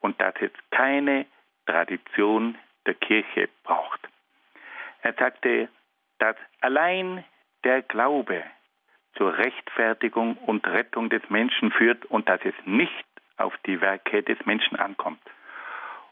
und 0.00 0.20
dass 0.20 0.34
es 0.40 0.50
keine 0.70 1.26
Tradition 1.66 2.56
der 2.86 2.94
Kirche 2.94 3.48
braucht. 3.62 4.00
Er 5.02 5.14
sagte, 5.14 5.68
dass 6.18 6.36
allein 6.60 7.24
der 7.64 7.82
Glaube 7.82 8.42
zur 9.16 9.36
Rechtfertigung 9.36 10.36
und 10.36 10.66
Rettung 10.66 11.08
des 11.08 11.22
Menschen 11.30 11.70
führt 11.70 12.04
und 12.06 12.28
dass 12.28 12.40
es 12.44 12.54
nicht 12.64 13.06
auf 13.36 13.54
die 13.66 13.80
Werke 13.80 14.22
des 14.22 14.38
Menschen 14.44 14.76
ankommt. 14.78 15.22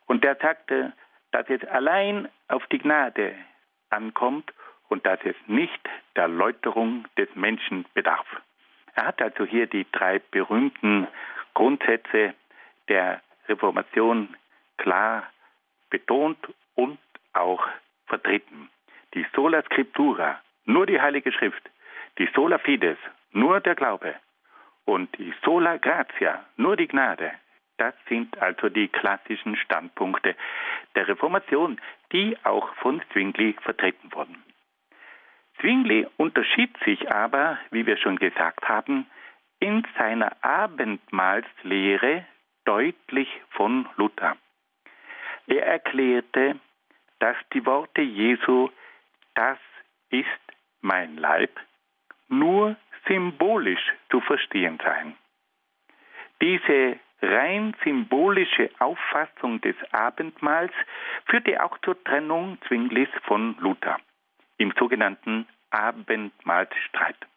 Und 0.07 0.25
er 0.25 0.37
sagte, 0.37 0.93
dass 1.31 1.49
es 1.49 1.65
allein 1.65 2.29
auf 2.49 2.67
die 2.67 2.79
Gnade 2.79 3.35
ankommt 3.91 4.53
und 4.89 5.07
dass 5.07 5.21
es 5.25 5.37
nicht 5.47 5.89
der 6.17 6.29
Läuterung 6.29 7.07
des 7.17 7.29
Menschen 7.35 7.87
bedarf. 7.95 8.27
Er 8.95 9.07
hat 9.07 9.23
also 9.23 9.45
hier 9.45 9.67
die 9.67 9.87
drei 9.91 10.19
berühmten 10.19 11.09
Grundsätze 11.55 12.35
der 12.89 13.21
Reformation 13.49 14.37
klar 14.77 15.25
betont 15.91 16.39
und 16.75 16.99
auch 17.33 17.67
vertreten. 18.07 18.71
Die 19.15 19.27
Sola 19.35 19.63
Scriptura, 19.63 20.41
nur 20.65 20.87
die 20.87 21.01
Heilige 21.01 21.33
Schrift, 21.33 21.63
die 22.19 22.29
Sola 22.35 22.59
Fides, 22.59 22.99
nur 23.33 23.61
der 23.61 23.75
Glaube 23.75 24.15
und 24.85 25.17
die 25.19 25.33
Sola 25.45 25.77
Gratia, 25.77 26.45
nur 26.57 26.77
die 26.77 26.89
Gnade, 26.89 27.33
das 27.79 27.95
sind 28.09 28.41
also 28.41 28.69
die 28.69 28.89
klassischen 28.89 29.57
Standpunkte 29.57 30.37
der 30.95 31.09
Reformation, 31.09 31.81
die 32.13 32.37
auch 32.45 32.73
von 32.77 33.03
Zwingli 33.13 33.57
vertreten 33.61 34.13
wurden. 34.13 34.43
Zwingli 35.61 36.07
unterschied 36.17 36.77
sich 36.85 37.11
aber, 37.11 37.59
wie 37.71 37.87
wir 37.87 37.97
schon 37.97 38.17
gesagt 38.17 38.69
haben, 38.69 39.07
in 39.63 39.87
seiner 39.97 40.33
Abendmahlslehre 40.43 42.27
deutlich 42.65 43.29
von 43.51 43.89
Luther. 43.97 44.37
Er 45.47 45.65
erklärte, 45.67 46.59
dass 47.21 47.37
die 47.53 47.65
Worte 47.65 48.03
Jesu, 48.03 48.71
das 49.35 49.59
ist 50.11 50.27
mein 50.81 51.17
Leib, 51.17 51.61
nur 52.29 52.75
symbolisch 53.07 53.93
zu 54.11 54.21
verstehen 54.23 54.81
seien. 54.83 55.15
Diese 56.41 56.99
rein 57.21 57.77
symbolische 57.85 58.69
Auffassung 58.81 59.61
des 59.61 59.77
Abendmahls 59.93 60.73
führte 61.27 61.63
auch 61.63 61.79
zur 61.79 62.03
Trennung 62.03 62.59
Zwinglis 62.67 63.11
von 63.27 63.57
Luther 63.61 64.01
im 64.59 64.73
sogenannten 64.77 65.47
Abendmahlstreit. 65.71 67.29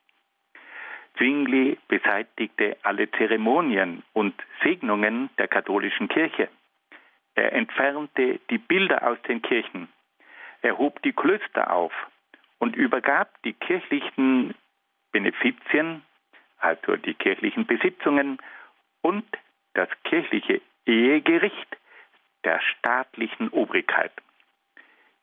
Zwingli 1.17 1.77
beseitigte 1.87 2.77
alle 2.83 3.09
Zeremonien 3.11 4.03
und 4.13 4.33
Segnungen 4.63 5.29
der 5.37 5.47
katholischen 5.47 6.07
Kirche. 6.07 6.49
Er 7.35 7.53
entfernte 7.53 8.39
die 8.49 8.57
Bilder 8.57 9.07
aus 9.07 9.21
den 9.27 9.41
Kirchen. 9.41 9.87
Er 10.61 10.77
hob 10.77 11.01
die 11.03 11.13
Klöster 11.13 11.71
auf 11.71 11.93
und 12.59 12.75
übergab 12.75 13.29
die 13.43 13.53
kirchlichen 13.53 14.55
Benefizien, 15.11 16.01
also 16.57 16.95
die 16.95 17.13
kirchlichen 17.13 17.65
Besitzungen 17.65 18.39
und 19.01 19.25
das 19.73 19.89
kirchliche 20.03 20.61
Ehegericht 20.85 21.77
der 22.43 22.61
staatlichen 22.61 23.49
Obrigkeit. 23.49 24.11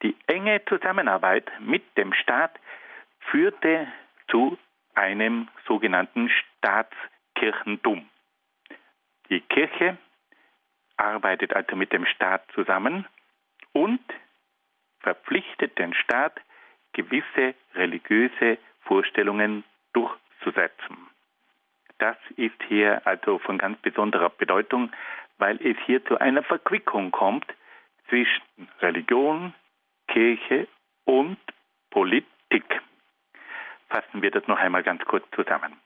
Die 0.03 0.17
enge 0.27 0.65
Zusammenarbeit 0.67 1.51
mit 1.61 1.83
dem 1.97 2.13
Staat 2.13 2.59
führte 3.21 3.87
zu 4.29 4.59
einem 4.95 5.49
sogenannten 5.67 6.31
Staatskirchentum. 6.31 8.09
Die 9.31 9.41
Kirche 9.41 9.97
arbeitet 10.97 11.55
also 11.55 11.77
mit 11.77 11.93
dem 11.93 12.07
Staat 12.07 12.43
zusammen 12.55 13.07
und 13.73 14.01
verpflichtet 15.01 15.79
den 15.79 15.95
Staat, 15.95 16.41
gewisse 16.93 17.55
religiöse 17.75 18.59
Vorstellungen 18.83 19.65
durchzusetzen. 19.93 20.97
Das 21.99 22.17
ist 22.37 22.61
hier 22.69 23.07
also 23.07 23.39
von 23.39 23.59
ganz 23.59 23.79
besonderer 23.81 24.31
Bedeutung, 24.31 24.91
weil 25.39 25.57
es 25.65 25.77
hier 25.87 26.05
zu 26.05 26.19
einer 26.19 26.43
Verquickung 26.43 27.11
kommt 27.11 27.47
zwischen 28.09 28.43
Religion, 28.81 29.55
Kirche 30.09 30.69
und 31.05 31.39
Politik. 31.91 32.82
Fassen 33.93 34.23
wir 34.23 34.31
das 34.31 34.47
noch 34.47 34.59
einmal 34.59 34.83
ganz 34.83 35.05
kurz 35.05 35.25
zusammen. 35.33 35.77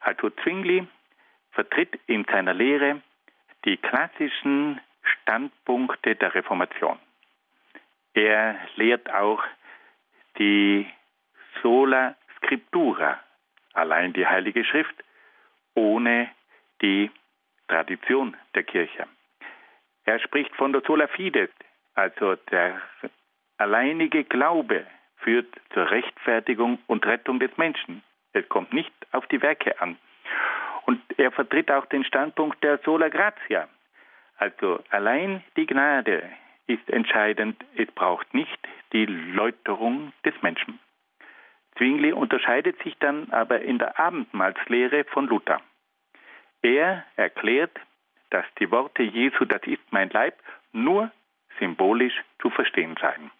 Also 0.00 0.28
Zwingli 0.42 0.88
vertritt 1.52 2.00
in 2.08 2.24
seiner 2.24 2.52
Lehre 2.52 3.00
die 3.64 3.76
klassischen 3.76 4.80
Standpunkte 5.02 6.16
der 6.16 6.34
Reformation. 6.34 6.98
Er 8.12 8.56
lehrt 8.74 9.08
auch 9.14 9.40
die 10.36 10.84
Sola 11.62 12.16
Scriptura, 12.38 13.20
allein 13.72 14.12
die 14.12 14.26
Heilige 14.26 14.64
Schrift, 14.64 14.96
ohne 15.74 16.28
die 16.82 17.08
Tradition 17.68 18.36
der 18.56 18.64
Kirche. 18.64 19.06
Er 20.06 20.18
spricht 20.18 20.54
von 20.56 20.72
der 20.72 20.82
Sola 20.82 21.06
Fide, 21.06 21.48
also 21.94 22.34
der 22.50 22.82
alleinige 23.58 24.24
Glaube 24.24 24.84
führt 25.24 25.48
zur 25.72 25.90
Rechtfertigung 25.90 26.78
und 26.86 27.04
Rettung 27.06 27.40
des 27.40 27.56
Menschen. 27.56 28.02
Es 28.32 28.48
kommt 28.48 28.72
nicht 28.72 28.92
auf 29.10 29.26
die 29.26 29.42
Werke 29.42 29.80
an. 29.80 29.96
Und 30.86 31.00
er 31.16 31.32
vertritt 31.32 31.70
auch 31.70 31.86
den 31.86 32.04
Standpunkt 32.04 32.62
der 32.62 32.78
Sola 32.84 33.08
Gratia. 33.08 33.68
Also 34.36 34.80
allein 34.90 35.42
die 35.56 35.66
Gnade 35.66 36.22
ist 36.66 36.88
entscheidend. 36.90 37.56
Es 37.74 37.90
braucht 37.92 38.34
nicht 38.34 38.58
die 38.92 39.06
Läuterung 39.06 40.12
des 40.24 40.34
Menschen. 40.42 40.78
Zwingli 41.76 42.12
unterscheidet 42.12 42.80
sich 42.82 42.96
dann 42.98 43.30
aber 43.30 43.62
in 43.62 43.78
der 43.78 43.98
Abendmahlslehre 43.98 45.04
von 45.04 45.26
Luther. 45.26 45.60
Er 46.62 47.04
erklärt, 47.16 47.76
dass 48.30 48.44
die 48.58 48.70
Worte 48.70 49.02
Jesu, 49.02 49.44
das 49.44 49.62
ist 49.64 49.82
mein 49.90 50.10
Leib, 50.10 50.38
nur 50.72 51.10
symbolisch 51.58 52.14
zu 52.40 52.50
verstehen 52.50 52.96
seien. 53.00 53.30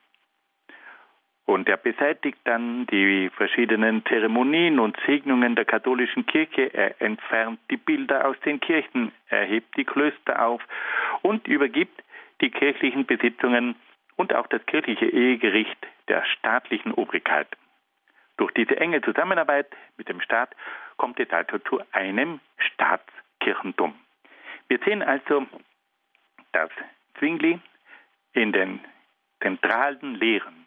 Und 1.47 1.69
er 1.69 1.77
beseitigt 1.77 2.39
dann 2.45 2.87
die 2.87 3.31
verschiedenen 3.37 4.05
Zeremonien 4.07 4.79
und 4.79 4.97
Segnungen 5.05 5.55
der 5.55 5.67
katholischen 5.67 6.25
Kirche. 6.25 6.73
Er 6.73 7.01
entfernt 7.03 7.61
die 7.71 7.77
Bilder 7.77 8.27
aus 8.27 8.41
den 8.41 8.61
Kirchen, 8.61 9.13
er 9.29 9.45
hebt 9.45 9.77
die 9.77 9.85
Klöster 9.85 10.45
auf 10.45 10.63
und 11.21 11.47
übergibt 11.47 12.03
die 12.41 12.51
kirchlichen 12.51 13.05
Besitzungen 13.05 13.77
und 14.17 14.35
auch 14.35 14.47
das 14.47 14.65
kirchliche 14.67 15.07
Ehegericht 15.07 15.77
der 16.09 16.25
staatlichen 16.25 16.93
Obrigkeit. 16.93 17.49
Durch 18.37 18.53
diese 18.53 18.77
enge 18.79 19.03
Zusammenarbeit 19.03 19.69
mit 19.97 20.09
dem 20.09 20.21
Staat 20.21 20.55
kommt 20.97 21.21
es 21.21 21.31
also 21.31 21.59
zu 21.59 21.81
einem 21.93 22.41
Staatskirchentum. 22.59 23.95
Wir 24.69 24.79
sehen 24.85 25.03
also, 25.03 25.47
dass 26.53 26.71
Zwingli 27.19 27.61
in 28.33 28.53
den 28.53 28.81
zentralen 29.41 30.15
Lehren 30.15 30.64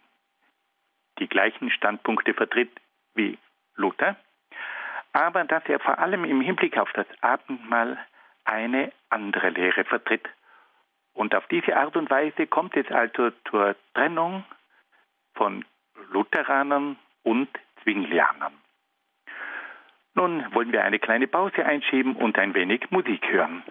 die 1.19 1.27
gleichen 1.27 1.69
Standpunkte 1.71 2.33
vertritt 2.33 2.71
wie 3.15 3.37
Luther, 3.75 4.15
aber 5.13 5.43
dass 5.43 5.63
er 5.67 5.79
vor 5.79 5.99
allem 5.99 6.25
im 6.25 6.41
Hinblick 6.41 6.77
auf 6.77 6.91
das 6.93 7.07
Abendmahl 7.21 7.97
eine 8.45 8.91
andere 9.09 9.49
Lehre 9.49 9.83
vertritt. 9.83 10.27
Und 11.13 11.33
auf 11.33 11.47
diese 11.47 11.75
Art 11.75 11.97
und 11.97 12.09
Weise 12.09 12.47
kommt 12.47 12.77
es 12.77 12.89
also 12.91 13.31
zur 13.49 13.75
Trennung 13.93 14.43
von 15.33 15.65
Lutheranern 16.11 16.97
und 17.23 17.49
Zwinglianern. 17.81 18.53
Nun 20.13 20.45
wollen 20.53 20.71
wir 20.71 20.83
eine 20.83 20.99
kleine 20.99 21.27
Pause 21.27 21.65
einschieben 21.65 22.15
und 22.15 22.37
ein 22.39 22.53
wenig 22.53 22.89
Musik 22.91 23.27
hören. 23.29 23.63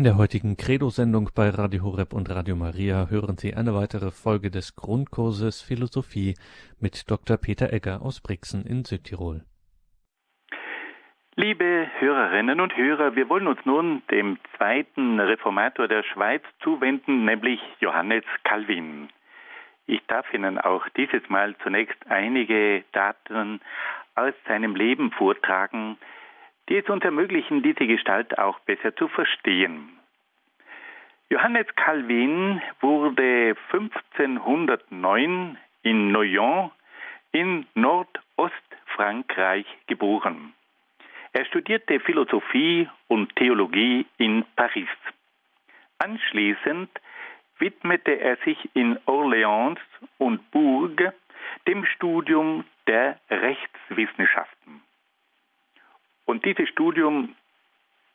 In 0.00 0.04
der 0.04 0.16
heutigen 0.16 0.56
Credo-Sendung 0.56 1.28
bei 1.36 1.50
Radio 1.50 1.82
Horeb 1.82 2.14
und 2.14 2.30
Radio 2.30 2.56
Maria 2.56 3.08
hören 3.10 3.36
Sie 3.36 3.52
eine 3.52 3.74
weitere 3.74 4.10
Folge 4.10 4.50
des 4.50 4.74
Grundkurses 4.74 5.60
Philosophie 5.60 6.36
mit 6.80 7.10
Dr. 7.10 7.36
Peter 7.36 7.70
Egger 7.70 8.00
aus 8.00 8.22
Brixen 8.22 8.64
in 8.64 8.86
Südtirol. 8.86 9.42
Liebe 11.36 11.86
Hörerinnen 11.98 12.62
und 12.62 12.74
Hörer, 12.74 13.14
wir 13.14 13.28
wollen 13.28 13.46
uns 13.46 13.60
nun 13.66 14.00
dem 14.10 14.38
zweiten 14.56 15.20
Reformator 15.20 15.86
der 15.86 16.02
Schweiz 16.02 16.44
zuwenden, 16.62 17.26
nämlich 17.26 17.60
Johannes 17.80 18.24
Calvin. 18.44 19.10
Ich 19.86 20.00
darf 20.06 20.32
Ihnen 20.32 20.56
auch 20.56 20.88
dieses 20.96 21.28
Mal 21.28 21.54
zunächst 21.62 21.98
einige 22.08 22.84
Daten 22.92 23.60
aus 24.14 24.32
seinem 24.48 24.76
Leben 24.76 25.10
vortragen, 25.10 25.98
die 26.70 26.78
es 26.78 26.88
uns 26.88 27.04
ermöglichen, 27.04 27.62
diese 27.62 27.86
Gestalt 27.86 28.38
auch 28.38 28.60
besser 28.60 28.96
zu 28.96 29.08
verstehen. 29.08 29.90
Johannes 31.28 31.66
Calvin 31.76 32.62
wurde 32.80 33.56
1509 33.72 35.58
in 35.82 36.12
Noyon 36.12 36.70
in 37.32 37.66
Nordostfrankreich 37.74 39.66
geboren. 39.86 40.54
Er 41.32 41.44
studierte 41.44 42.00
Philosophie 42.00 42.88
und 43.08 43.36
Theologie 43.36 44.06
in 44.18 44.44
Paris. 44.56 44.88
Anschließend 45.98 46.90
widmete 47.58 48.18
er 48.20 48.36
sich 48.38 48.58
in 48.74 48.98
Orléans 49.06 49.78
und 50.18 50.50
Bourg 50.50 51.12
dem 51.68 51.84
Studium 51.84 52.64
der 52.86 53.20
Rechtswissenschaften. 53.30 54.82
Und 56.30 56.44
dieses 56.44 56.68
Studium 56.68 57.34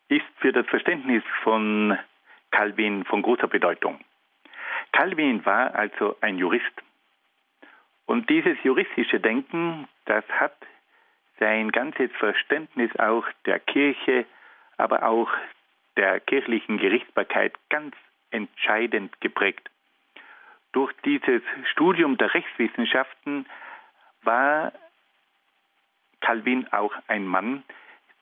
ist 0.08 0.24
für 0.38 0.50
das 0.50 0.66
Verständnis 0.68 1.22
von 1.42 1.98
Calvin 2.50 3.04
von 3.04 3.20
großer 3.20 3.46
Bedeutung. 3.46 4.00
Calvin 4.92 5.44
war 5.44 5.74
also 5.74 6.16
ein 6.22 6.38
Jurist. 6.38 6.72
Und 8.06 8.30
dieses 8.30 8.56
juristische 8.62 9.20
Denken, 9.20 9.86
das 10.06 10.24
hat 10.30 10.56
sein 11.40 11.70
ganzes 11.72 12.10
Verständnis 12.12 12.90
auch 12.98 13.26
der 13.44 13.60
Kirche, 13.60 14.24
aber 14.78 15.02
auch 15.02 15.28
der 15.98 16.18
kirchlichen 16.20 16.78
Gerichtsbarkeit 16.78 17.52
ganz 17.68 17.94
entscheidend 18.30 19.20
geprägt. 19.20 19.68
Durch 20.72 20.90
dieses 21.04 21.42
Studium 21.70 22.16
der 22.16 22.32
Rechtswissenschaften 22.32 23.44
war 24.22 24.72
Calvin 26.22 26.66
auch 26.72 26.94
ein 27.08 27.26
Mann, 27.26 27.62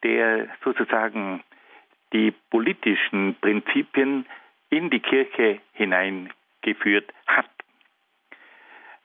der 0.05 0.49
sozusagen 0.63 1.43
die 2.13 2.33
politischen 2.51 3.35
Prinzipien 3.41 4.27
in 4.71 4.91
die 4.91 5.01
Kirche 5.01 5.59
hineingeführt 5.73 7.13
hat. 7.27 7.51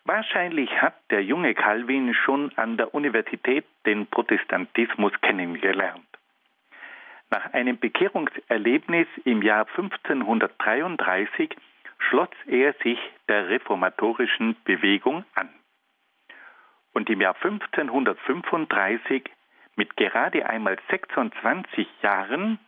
Wahrscheinlich 0.05 0.69
hat 0.81 0.95
der 1.09 1.23
junge 1.23 1.53
Calvin 1.53 2.13
schon 2.13 2.51
an 2.57 2.77
der 2.77 2.93
Universität 2.93 3.65
den 3.85 4.07
Protestantismus 4.07 5.13
kennengelernt. 5.21 6.05
Nach 7.29 7.53
einem 7.53 7.77
Bekehrungserlebnis 7.77 9.07
im 9.23 9.43
Jahr 9.43 9.67
1533 9.67 11.55
schloss 11.99 12.29
er 12.47 12.73
sich 12.81 12.97
der 13.27 13.49
reformatorischen 13.49 14.55
Bewegung 14.63 15.25
an. 15.35 15.49
Und 16.93 17.09
im 17.09 17.21
Jahr 17.21 17.35
1535, 17.35 19.29
mit 19.79 19.95
gerade 19.95 20.45
einmal 20.45 20.77
26 20.89 21.87
Jahren, 22.01 22.59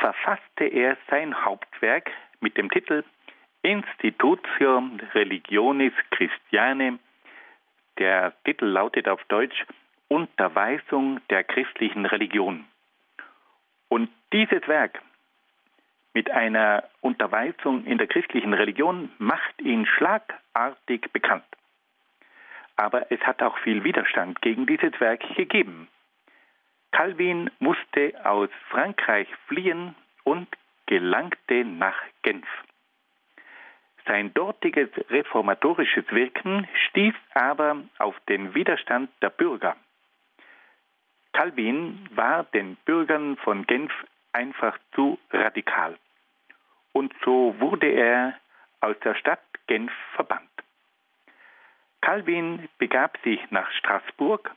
verfasste 0.00 0.64
er 0.64 0.96
sein 1.08 1.44
Hauptwerk 1.44 2.10
mit 2.40 2.56
dem 2.56 2.68
Titel 2.72 3.04
Institutio 3.62 4.82
Religionis 5.14 5.92
Christiane. 6.10 6.98
Der 7.98 8.32
Titel 8.42 8.64
lautet 8.64 9.08
auf 9.08 9.22
Deutsch 9.28 9.64
Unterweisung 10.08 11.20
der 11.30 11.44
christlichen 11.44 12.04
Religion. 12.04 12.64
Und 13.88 14.10
dieses 14.32 14.66
Werk 14.66 15.00
mit 16.14 16.32
einer 16.32 16.82
Unterweisung 17.00 17.84
in 17.84 17.98
der 17.98 18.08
christlichen 18.08 18.54
Religion 18.54 19.12
macht 19.18 19.62
ihn 19.62 19.86
schlagartig 19.86 21.12
bekannt. 21.12 21.44
Aber 22.74 23.12
es 23.12 23.20
hat 23.20 23.40
auch 23.40 23.56
viel 23.58 23.84
Widerstand 23.84 24.42
gegen 24.42 24.66
dieses 24.66 24.98
Werk 24.98 25.22
gegeben. 25.36 25.86
Calvin 26.94 27.50
musste 27.58 28.14
aus 28.24 28.50
Frankreich 28.70 29.26
fliehen 29.48 29.96
und 30.22 30.46
gelangte 30.86 31.64
nach 31.64 32.00
Genf. 32.22 32.46
Sein 34.06 34.32
dortiges 34.32 34.88
reformatorisches 35.10 36.04
Wirken 36.12 36.68
stieß 36.88 37.14
aber 37.34 37.82
auf 37.98 38.14
den 38.28 38.54
Widerstand 38.54 39.10
der 39.22 39.30
Bürger. 39.30 39.76
Calvin 41.32 42.08
war 42.14 42.44
den 42.44 42.76
Bürgern 42.84 43.38
von 43.38 43.66
Genf 43.66 43.92
einfach 44.32 44.78
zu 44.94 45.18
radikal. 45.32 45.98
Und 46.92 47.12
so 47.24 47.56
wurde 47.58 47.88
er 47.88 48.38
aus 48.80 48.94
der 49.00 49.16
Stadt 49.16 49.42
Genf 49.66 49.90
verbannt. 50.14 50.48
Calvin 52.02 52.68
begab 52.78 53.18
sich 53.24 53.40
nach 53.50 53.68
Straßburg, 53.72 54.54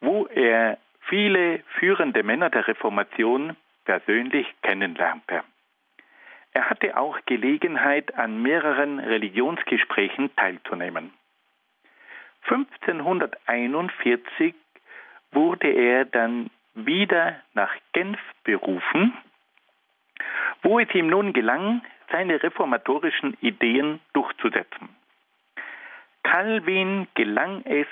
wo 0.00 0.26
er 0.26 0.78
viele 1.08 1.60
führende 1.78 2.22
Männer 2.22 2.50
der 2.50 2.68
Reformation 2.68 3.56
persönlich 3.84 4.46
kennenlernte. 4.62 5.42
Er 6.52 6.70
hatte 6.70 6.96
auch 6.96 7.18
Gelegenheit, 7.26 8.14
an 8.16 8.40
mehreren 8.42 8.98
Religionsgesprächen 8.98 10.34
teilzunehmen. 10.36 11.12
1541 12.48 14.54
wurde 15.32 15.68
er 15.68 16.06
dann 16.06 16.50
wieder 16.74 17.40
nach 17.54 17.74
Genf 17.92 18.18
berufen, 18.44 19.12
wo 20.62 20.78
es 20.78 20.94
ihm 20.94 21.08
nun 21.08 21.32
gelang, 21.32 21.82
seine 22.10 22.40
reformatorischen 22.42 23.36
Ideen 23.40 24.00
durchzusetzen. 24.12 24.88
Calvin 26.22 27.08
gelang 27.14 27.62
es, 27.64 27.86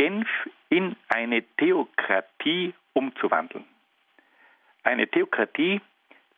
Genf 0.00 0.30
in 0.70 0.96
eine 1.08 1.42
Theokratie 1.58 2.72
umzuwandeln. 2.94 3.66
Eine 4.82 5.06
Theokratie, 5.06 5.82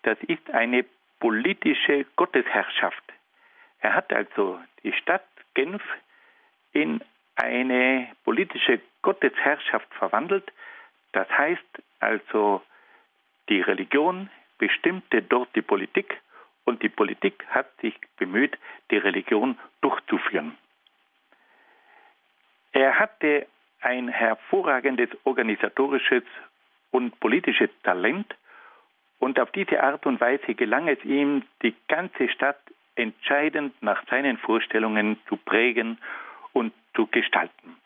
das 0.03 0.19
ist 0.27 0.51
eine 0.51 0.85
politische 1.21 2.05
Gottesherrschaft. 2.17 3.05
Er 3.79 3.95
hat 3.95 4.13
also 4.13 4.59
die 4.83 4.93
Stadt 4.95 5.25
Genf 5.55 5.81
in 6.73 7.05
eine 7.37 8.09
politische 8.25 8.81
Gottesherrschaft 9.01 9.95
verwandelt. 9.95 10.51
Das 11.13 11.29
heißt 11.31 11.83
also, 12.01 12.63
die 13.49 13.61
Religion 13.61 14.29
bestimmte 14.59 15.23
dort 15.23 15.55
die 15.55 15.63
Politik 15.63 16.21
und 16.65 16.83
die 16.83 16.89
Politik 16.89 17.47
hat 17.47 17.69
sich 17.81 17.95
bemüht, 18.17 18.59
die 18.91 18.97
Religion 18.97 19.57
durchzuführen. 19.83 20.59
Er 22.73 22.99
hatte 22.99 23.47
ein 23.83 24.09
hervorragendes 24.09 25.11
organisatorisches 25.25 26.23
und 26.91 27.19
politisches 27.21 27.71
Talent 27.83 28.35
und 29.19 29.39
auf 29.39 29.51
diese 29.53 29.83
Art 29.83 30.07
und 30.07 30.21
Weise 30.21 30.55
gelang 30.55 30.89
es 30.89 31.03
ihm, 31.05 31.43
die 31.63 31.75
ganze 31.89 32.29
Stadt 32.29 32.61
entscheidend 32.95 33.75
nach 33.83 34.05
seinen 34.09 34.39
Vorstellungen 34.39 35.19
zu 35.29 35.37
prägen 35.37 35.99
und 36.53 36.73
zu 36.95 37.07
gestalten. 37.07 37.77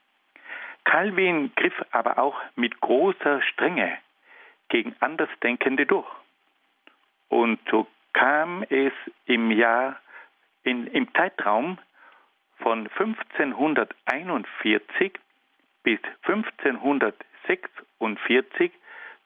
Calvin 0.85 1.53
griff 1.55 1.85
aber 1.91 2.19
auch 2.19 2.41
mit 2.55 2.81
großer 2.81 3.43
Strenge 3.43 3.99
gegen 4.69 4.95
Andersdenkende 5.01 5.87
durch. 5.87 6.07
Und 7.29 7.59
so 7.71 7.87
kam 8.13 8.65
es 8.69 8.93
im 9.27 9.51
Jahr, 9.51 9.97
in, 10.63 10.87
im 10.87 11.13
Zeitraum 11.15 11.79
von 12.59 12.89
1541 12.89 15.13
bis 15.87 15.99
1546 16.25 18.73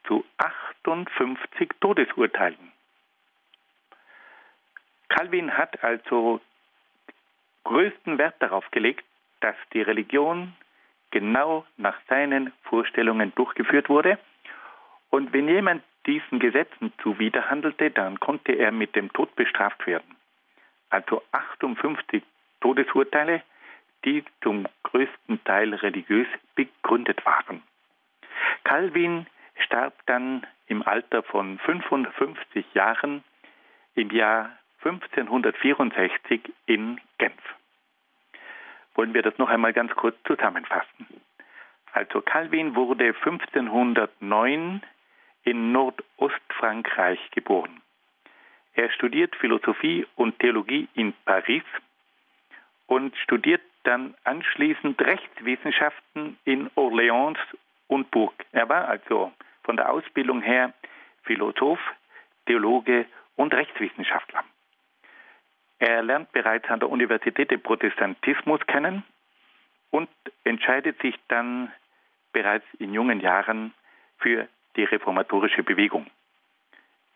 zu 0.04 0.24
58 0.36 1.70
Todesurteilen. 1.80 2.70
Calvin 5.08 5.56
hat 5.56 5.82
also 5.82 6.42
größten 7.64 8.18
Wert 8.18 8.34
darauf 8.40 8.70
gelegt, 8.72 9.06
dass 9.40 9.56
die 9.72 9.80
Religion 9.80 10.52
genau 11.10 11.64
nach 11.78 11.96
seinen 12.10 12.52
Vorstellungen 12.64 13.34
durchgeführt 13.34 13.88
wurde. 13.88 14.18
Und 15.08 15.32
wenn 15.32 15.48
jemand 15.48 15.82
diesen 16.04 16.40
Gesetzen 16.40 16.92
zuwiderhandelte, 17.02 17.90
dann 17.90 18.20
konnte 18.20 18.52
er 18.52 18.70
mit 18.70 18.94
dem 18.96 19.10
Tod 19.14 19.34
bestraft 19.34 19.86
werden. 19.86 20.14
Also 20.90 21.22
58 21.32 22.22
Todesurteile, 22.60 23.42
die 24.04 24.22
zum 24.42 24.66
größten 24.90 25.42
Teil 25.44 25.74
religiös 25.74 26.26
begründet 26.54 27.24
waren. 27.24 27.62
Calvin 28.64 29.26
starb 29.64 29.94
dann 30.06 30.46
im 30.66 30.82
Alter 30.82 31.22
von 31.22 31.58
55 31.58 32.64
Jahren 32.74 33.24
im 33.94 34.10
Jahr 34.10 34.50
1564 34.82 36.40
in 36.66 37.00
Genf. 37.18 37.42
Wollen 38.94 39.14
wir 39.14 39.22
das 39.22 39.36
noch 39.38 39.48
einmal 39.48 39.72
ganz 39.72 39.94
kurz 39.94 40.16
zusammenfassen. 40.24 41.06
Also 41.92 42.20
Calvin 42.20 42.74
wurde 42.74 43.06
1509 43.06 44.82
in 45.44 45.72
Nordostfrankreich 45.72 47.30
geboren. 47.32 47.82
Er 48.74 48.90
studiert 48.90 49.34
Philosophie 49.36 50.06
und 50.16 50.38
Theologie 50.38 50.88
in 50.94 51.12
Paris 51.24 51.64
und 52.86 53.16
studiert 53.16 53.62
dann 53.84 54.14
anschließend 54.24 55.00
Rechtswissenschaften 55.00 56.38
in 56.44 56.68
Orléans 56.70 57.38
und 57.88 58.10
Burg. 58.10 58.34
Er 58.52 58.68
war 58.68 58.88
also 58.88 59.32
von 59.62 59.76
der 59.76 59.90
Ausbildung 59.90 60.42
her 60.42 60.72
Philosoph, 61.22 61.80
Theologe 62.46 63.06
und 63.36 63.54
Rechtswissenschaftler. 63.54 64.44
Er 65.78 66.02
lernt 66.02 66.30
bereits 66.32 66.68
an 66.68 66.80
der 66.80 66.90
Universität 66.90 67.50
den 67.50 67.62
Protestantismus 67.62 68.60
kennen 68.66 69.02
und 69.90 70.08
entscheidet 70.44 71.00
sich 71.00 71.14
dann 71.28 71.72
bereits 72.32 72.66
in 72.78 72.92
jungen 72.92 73.20
Jahren 73.20 73.72
für 74.18 74.46
die 74.76 74.84
reformatorische 74.84 75.62
Bewegung. 75.62 76.06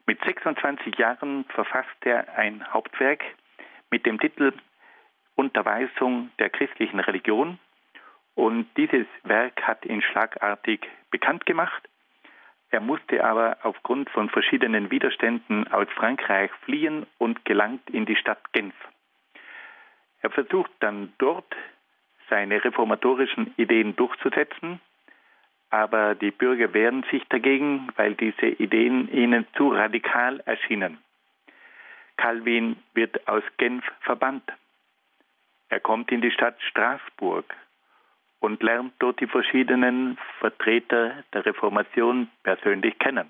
Mit 0.06 0.22
26 0.24 0.96
Jahren 0.96 1.44
verfasst 1.46 2.04
er 2.04 2.36
ein 2.36 2.64
Hauptwerk 2.72 3.22
mit 3.90 4.06
dem 4.06 4.18
Titel 4.18 4.52
Unterweisung 5.34 6.30
der 6.38 6.50
christlichen 6.50 7.00
Religion. 7.00 7.58
Und 8.34 8.66
dieses 8.76 9.06
Werk 9.22 9.62
hat 9.62 9.84
ihn 9.84 10.02
schlagartig 10.02 10.80
bekannt 11.10 11.46
gemacht. 11.46 11.88
Er 12.70 12.80
musste 12.80 13.24
aber 13.24 13.58
aufgrund 13.62 14.10
von 14.10 14.28
verschiedenen 14.28 14.90
Widerständen 14.90 15.68
aus 15.68 15.86
Frankreich 15.94 16.50
fliehen 16.64 17.06
und 17.18 17.44
gelangt 17.44 17.88
in 17.90 18.04
die 18.04 18.16
Stadt 18.16 18.52
Genf. 18.52 18.74
Er 20.22 20.30
versucht 20.30 20.72
dann 20.80 21.12
dort 21.18 21.54
seine 22.28 22.64
reformatorischen 22.64 23.54
Ideen 23.56 23.94
durchzusetzen, 23.94 24.80
aber 25.70 26.14
die 26.14 26.30
Bürger 26.30 26.72
wehren 26.72 27.04
sich 27.10 27.22
dagegen, 27.28 27.88
weil 27.96 28.14
diese 28.14 28.46
Ideen 28.46 29.12
ihnen 29.12 29.46
zu 29.56 29.68
radikal 29.68 30.40
erschienen. 30.46 30.98
Calvin 32.16 32.76
wird 32.94 33.28
aus 33.28 33.42
Genf 33.56 33.84
verbannt. 34.00 34.50
Er 35.74 35.80
kommt 35.80 36.12
in 36.12 36.20
die 36.20 36.30
Stadt 36.30 36.54
Straßburg 36.70 37.52
und 38.38 38.62
lernt 38.62 38.92
dort 39.00 39.18
die 39.18 39.26
verschiedenen 39.26 40.16
Vertreter 40.38 41.24
der 41.32 41.44
Reformation 41.44 42.30
persönlich 42.44 42.96
kennen. 43.00 43.28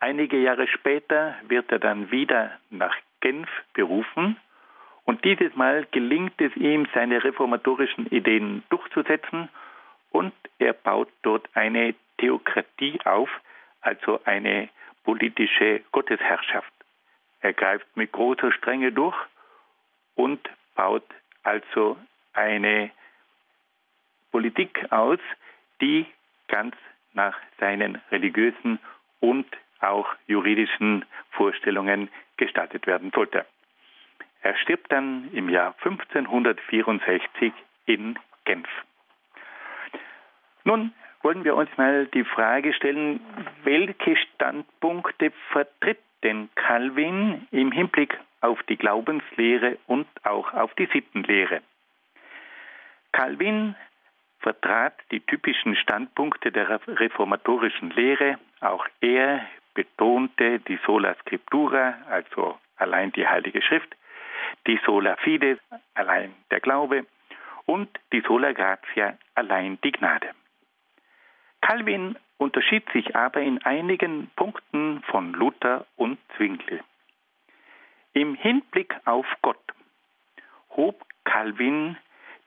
Einige 0.00 0.38
Jahre 0.38 0.66
später 0.66 1.36
wird 1.46 1.70
er 1.70 1.78
dann 1.78 2.10
wieder 2.10 2.50
nach 2.70 2.96
Genf 3.20 3.48
berufen 3.74 4.38
und 5.04 5.24
dieses 5.24 5.54
Mal 5.54 5.86
gelingt 5.92 6.40
es 6.40 6.56
ihm, 6.56 6.88
seine 6.92 7.22
reformatorischen 7.22 8.08
Ideen 8.08 8.64
durchzusetzen 8.68 9.48
und 10.10 10.34
er 10.58 10.72
baut 10.72 11.10
dort 11.22 11.48
eine 11.54 11.94
Theokratie 12.16 12.98
auf, 13.04 13.30
also 13.82 14.18
eine 14.24 14.68
politische 15.04 15.80
Gottesherrschaft. 15.92 16.72
Er 17.38 17.52
greift 17.52 17.86
mit 17.96 18.10
großer 18.10 18.50
Strenge 18.50 18.90
durch 18.90 19.16
und 20.16 20.40
baut 20.78 21.04
also 21.42 21.98
eine 22.32 22.90
Politik 24.30 24.86
aus, 24.90 25.18
die 25.80 26.06
ganz 26.46 26.76
nach 27.12 27.36
seinen 27.58 28.00
religiösen 28.12 28.78
und 29.20 29.46
auch 29.80 30.06
juridischen 30.28 31.04
Vorstellungen 31.32 32.08
gestaltet 32.36 32.86
werden 32.86 33.10
sollte. 33.14 33.44
Er 34.42 34.56
stirbt 34.56 34.92
dann 34.92 35.30
im 35.32 35.48
Jahr 35.48 35.74
1564 35.82 37.52
in 37.86 38.16
Genf. 38.44 38.68
Nun 40.62 40.92
wollen 41.22 41.42
wir 41.42 41.56
uns 41.56 41.70
mal 41.76 42.06
die 42.06 42.24
Frage 42.24 42.72
stellen, 42.72 43.20
welche 43.64 44.16
Standpunkte 44.16 45.32
vertritt 45.50 45.98
denn 46.22 46.48
Calvin 46.54 47.48
im 47.50 47.72
Hinblick 47.72 48.18
auf 48.40 48.62
die 48.64 48.76
Glaubenslehre 48.76 49.78
und 49.86 50.06
auch 50.24 50.52
auf 50.52 50.74
die 50.74 50.86
Sittenlehre? 50.86 51.62
Calvin 53.12 53.74
vertrat 54.40 54.94
die 55.10 55.20
typischen 55.20 55.76
Standpunkte 55.76 56.52
der 56.52 56.80
reformatorischen 56.86 57.90
Lehre. 57.90 58.38
Auch 58.60 58.86
er 59.00 59.44
betonte 59.74 60.60
die 60.60 60.78
Sola 60.86 61.14
Scriptura, 61.20 61.94
also 62.08 62.58
allein 62.76 63.12
die 63.12 63.26
Heilige 63.26 63.62
Schrift, 63.62 63.94
die 64.66 64.80
Sola 64.84 65.16
Fide, 65.16 65.58
allein 65.94 66.34
der 66.50 66.60
Glaube, 66.60 67.06
und 67.66 67.88
die 68.12 68.20
Sola 68.20 68.52
Gratia, 68.52 69.18
allein 69.34 69.78
die 69.82 69.92
Gnade. 69.92 70.30
Calvin 71.60 72.16
unterschied 72.38 72.88
sich 72.92 73.14
aber 73.16 73.40
in 73.40 73.62
einigen 73.64 74.30
Punkten 74.36 75.02
von 75.02 75.32
Luther 75.32 75.86
und 75.96 76.18
Zwingli. 76.36 76.80
Im 78.18 78.34
Hinblick 78.34 78.96
auf 79.04 79.26
Gott 79.42 79.62
hob 80.70 81.04
Calvin 81.22 81.96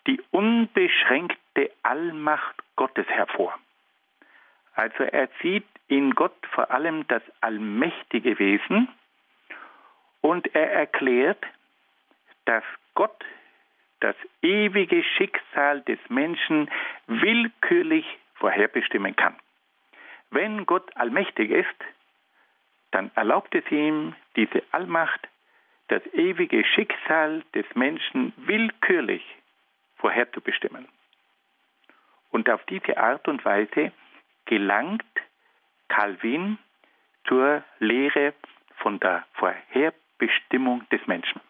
die 0.06 0.22
unbeschränkte 0.32 1.72
Allmacht 1.82 2.62
Gottes 2.76 3.08
hervor. 3.08 3.58
Also 4.74 5.06
er 5.06 5.30
sieht 5.42 5.66
in 5.88 6.14
Gott 6.14 6.36
vor 6.52 6.72
allem 6.72 7.08
das 7.08 7.24
allmächtige 7.40 8.38
Wesen 8.38 8.90
und 10.20 10.54
er 10.54 10.74
erklärt, 10.74 11.42
dass 12.44 12.66
Gott 12.94 13.24
das 14.02 14.18
ewige 14.42 15.06
Schicksal 15.16 15.84
des 15.84 16.00
Menschen 16.10 16.70
willkürlich 17.08 18.06
vorherbestimmen 18.34 19.16
kann. 19.16 19.38
Wenn 20.32 20.66
Gott 20.66 20.98
allmächtig 20.98 21.50
ist, 21.50 21.80
dann 22.92 23.10
erlaubt 23.16 23.56
es 23.56 23.72
ihm, 23.72 24.16
diese 24.36 24.64
Allmacht, 24.74 25.30
das 25.92 26.02
ewige 26.14 26.64
Schicksal 26.64 27.44
des 27.54 27.66
Menschen 27.76 28.32
willkürlich 28.38 29.24
vorherzubestimmen. 29.98 30.88
Und 32.32 32.50
auf 32.50 32.64
diese 32.70 32.98
Art 32.98 33.28
und 33.28 33.44
Weise 33.44 33.92
gelangt 34.46 35.04
Calvin 35.90 36.58
zur 37.28 37.62
Lehre 37.80 38.34
von 38.78 39.02
der 39.02 39.26
Vorherbestimmung 39.34 40.88
des 40.92 41.06
Menschen. 41.08 41.42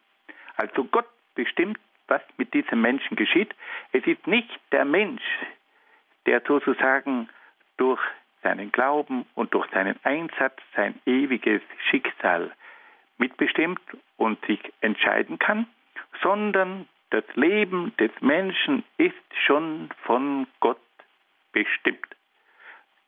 Also 0.55 0.85
Gott 0.85 1.07
bestimmt, 1.35 1.77
was 2.07 2.23
mit 2.37 2.51
diesem 2.55 2.81
Menschen 2.81 3.15
geschieht. 3.15 3.53
Es 3.91 4.05
ist 4.07 4.25
nicht 4.25 4.59
der 4.71 4.85
Mensch, 4.85 5.23
der 6.25 6.41
sozusagen 6.47 7.29
durch 7.77 8.01
seinen 8.41 8.71
Glauben 8.71 9.27
und 9.35 9.53
durch 9.53 9.69
seinen 9.69 10.03
Einsatz 10.03 10.57
sein 10.75 10.99
ewiges 11.05 11.61
Schicksal 11.91 12.51
mitbestimmt 13.21 13.79
und 14.17 14.43
sich 14.45 14.59
entscheiden 14.81 15.39
kann, 15.39 15.67
sondern 16.21 16.89
das 17.11 17.23
Leben 17.35 17.95
des 17.97 18.11
Menschen 18.19 18.83
ist 18.97 19.13
schon 19.45 19.89
von 20.03 20.47
Gott 20.59 20.81
bestimmt. 21.53 22.07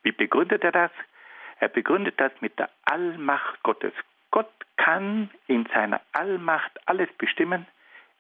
Wie 0.04 0.12
begründet 0.12 0.64
er 0.64 0.72
das? 0.72 0.92
Er 1.60 1.70
begründet 1.70 2.16
das 2.20 2.32
mit 2.42 2.58
der 2.60 2.70
Allmacht 2.86 3.62
Gottes. 3.64 3.94
Gott 4.32 4.52
kann 4.78 5.30
in 5.48 5.66
seiner 5.74 6.02
Allmacht 6.12 6.72
alles 6.86 7.10
bestimmen. 7.18 7.66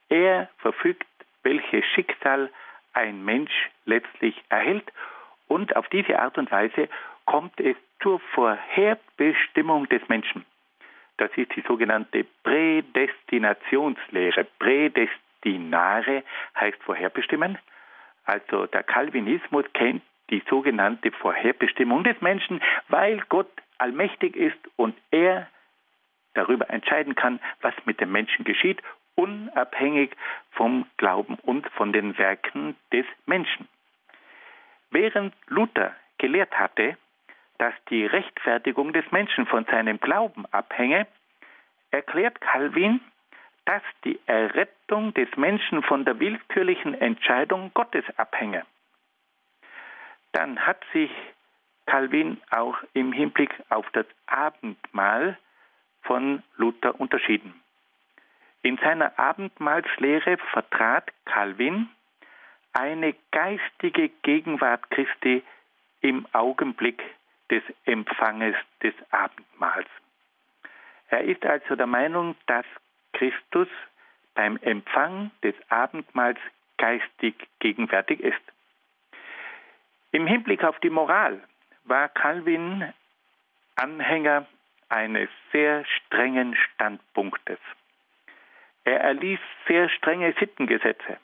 Er 0.09 0.49
verfügt, 0.57 1.07
welches 1.43 1.85
Schicksal 1.93 2.49
ein 2.93 3.23
Mensch 3.23 3.69
letztlich 3.85 4.41
erhält. 4.49 4.91
Und 5.47 5.75
auf 5.75 5.87
diese 5.89 6.19
Art 6.19 6.37
und 6.37 6.51
Weise 6.51 6.87
kommt 7.25 7.59
es 7.59 7.75
zur 8.01 8.19
Vorherbestimmung 8.33 9.89
des 9.89 10.07
Menschen. 10.07 10.45
Das 11.17 11.31
ist 11.35 11.55
die 11.55 11.63
sogenannte 11.67 12.25
Prädestinationslehre. 12.43 14.45
Prädestinare 14.59 16.23
heißt 16.59 16.81
vorherbestimmen. 16.83 17.57
Also 18.25 18.67
der 18.67 18.83
Calvinismus 18.83 19.65
kennt 19.73 20.03
die 20.29 20.43
sogenannte 20.49 21.11
Vorherbestimmung 21.11 22.03
des 22.03 22.19
Menschen, 22.21 22.61
weil 22.87 23.21
Gott 23.29 23.51
allmächtig 23.77 24.35
ist 24.35 24.57
und 24.77 24.95
er 25.11 25.47
darüber 26.33 26.69
entscheiden 26.69 27.15
kann, 27.15 27.39
was 27.61 27.73
mit 27.85 27.99
dem 27.99 28.11
Menschen 28.11 28.45
geschieht 28.45 28.81
unabhängig 29.15 30.11
vom 30.51 30.85
Glauben 30.97 31.35
und 31.35 31.67
von 31.71 31.93
den 31.93 32.17
Werken 32.17 32.75
des 32.91 33.05
Menschen. 33.25 33.67
Während 34.91 35.33
Luther 35.47 35.93
gelehrt 36.17 36.59
hatte, 36.59 36.97
dass 37.57 37.73
die 37.89 38.05
Rechtfertigung 38.05 38.93
des 38.93 39.09
Menschen 39.11 39.45
von 39.45 39.65
seinem 39.65 39.99
Glauben 39.99 40.45
abhänge, 40.51 41.07
erklärt 41.91 42.41
Calvin, 42.41 42.99
dass 43.65 43.83
die 44.03 44.19
Errettung 44.25 45.13
des 45.13 45.29
Menschen 45.37 45.83
von 45.83 46.05
der 46.05 46.19
willkürlichen 46.19 46.93
Entscheidung 46.93 47.71
Gottes 47.73 48.03
abhänge. 48.17 48.65
Dann 50.33 50.59
hat 50.65 50.83
sich 50.91 51.11
Calvin 51.85 52.41
auch 52.49 52.77
im 52.93 53.13
Hinblick 53.13 53.53
auf 53.69 53.89
das 53.91 54.05
Abendmahl 54.25 55.37
von 56.01 56.43
Luther 56.57 56.99
unterschieden. 56.99 57.53
In 58.61 58.77
seiner 58.77 59.17
Abendmahlslehre 59.19 60.37
vertrat 60.51 61.11
Calvin 61.25 61.89
eine 62.73 63.13
geistige 63.31 64.09
Gegenwart 64.23 64.89
Christi 64.89 65.43
im 66.01 66.25
Augenblick 66.33 67.01
des 67.53 67.61
Empfanges 67.85 68.55
des 68.81 68.95
Abendmahls. 69.11 69.87
Er 71.09 71.23
ist 71.23 71.45
also 71.45 71.75
der 71.75 71.85
Meinung, 71.85 72.35
dass 72.47 72.65
Christus 73.13 73.67
beim 74.33 74.57
Empfang 74.57 75.29
des 75.43 75.53
Abendmahls 75.69 76.39
geistig 76.79 77.35
gegenwärtig 77.59 78.21
ist. 78.21 78.41
Im 80.11 80.25
Hinblick 80.25 80.63
auf 80.63 80.79
die 80.79 80.89
Moral 80.89 81.43
war 81.83 82.09
Calvin 82.09 82.91
Anhänger 83.75 84.47
eines 84.89 85.29
sehr 85.51 85.85
strengen 85.85 86.55
Standpunktes. 86.55 87.59
Er 88.83 88.99
erließ 89.01 89.39
sehr 89.67 89.89
strenge 89.89 90.33
Sittengesetze 90.39 91.17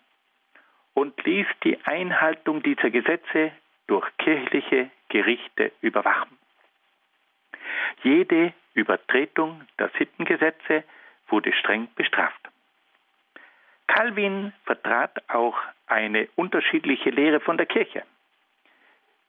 und 0.93 1.23
ließ 1.23 1.47
die 1.63 1.83
Einhaltung 1.85 2.61
dieser 2.61 2.91
Gesetze 2.91 3.51
durch 3.87 4.07
kirchliche 4.19 4.91
Gerichte 5.09 5.71
überwachen. 5.81 6.37
Jede 8.03 8.53
Übertretung 8.73 9.67
der 9.77 9.89
Sittengesetze 9.97 10.83
wurde 11.27 11.51
streng 11.53 11.87
bestraft. 11.95 12.39
Calvin 13.87 14.53
vertrat 14.65 15.29
auch 15.29 15.57
eine 15.87 16.29
unterschiedliche 16.35 17.09
Lehre 17.09 17.39
von 17.39 17.57
der 17.57 17.65
Kirche. 17.65 18.03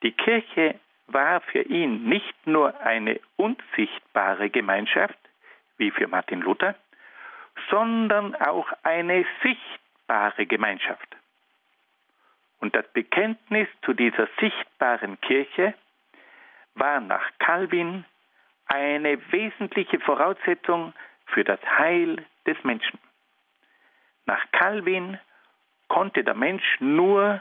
Die 0.03 0.13
Kirche 0.13 0.79
war 1.09 1.41
für 1.41 1.63
ihn 1.63 2.05
nicht 2.09 2.47
nur 2.47 2.79
eine 2.81 3.21
unsichtbare 3.37 4.51
Gemeinschaft, 4.51 5.19
wie 5.79 5.91
für 5.91 6.07
Martin 6.07 6.41
Luther, 6.41 6.75
sondern 7.71 8.35
auch 8.37 8.69
eine 8.83 9.25
sichtbare 9.43 10.47
Gemeinschaft. 10.47 11.17
Und 12.61 12.75
das 12.77 12.87
Bekenntnis 12.93 13.69
zu 13.83 13.95
dieser 13.95 14.29
sichtbaren 14.39 15.21
Kirche 15.23 15.75
war 16.75 17.01
nach 17.01 17.27
Calvin 17.39 18.05
eine 18.67 19.19
wesentliche 19.33 19.99
Voraussetzung 20.01 20.93
für 21.27 21.43
das 21.45 21.61
Heil 21.79 22.25
des 22.47 22.63
Menschen. 22.63 22.99
Nach 24.27 24.45
Calvin 24.53 25.19
konnte 25.89 26.23
der 26.23 26.35
Mensch 26.35 26.81
nur 26.81 27.41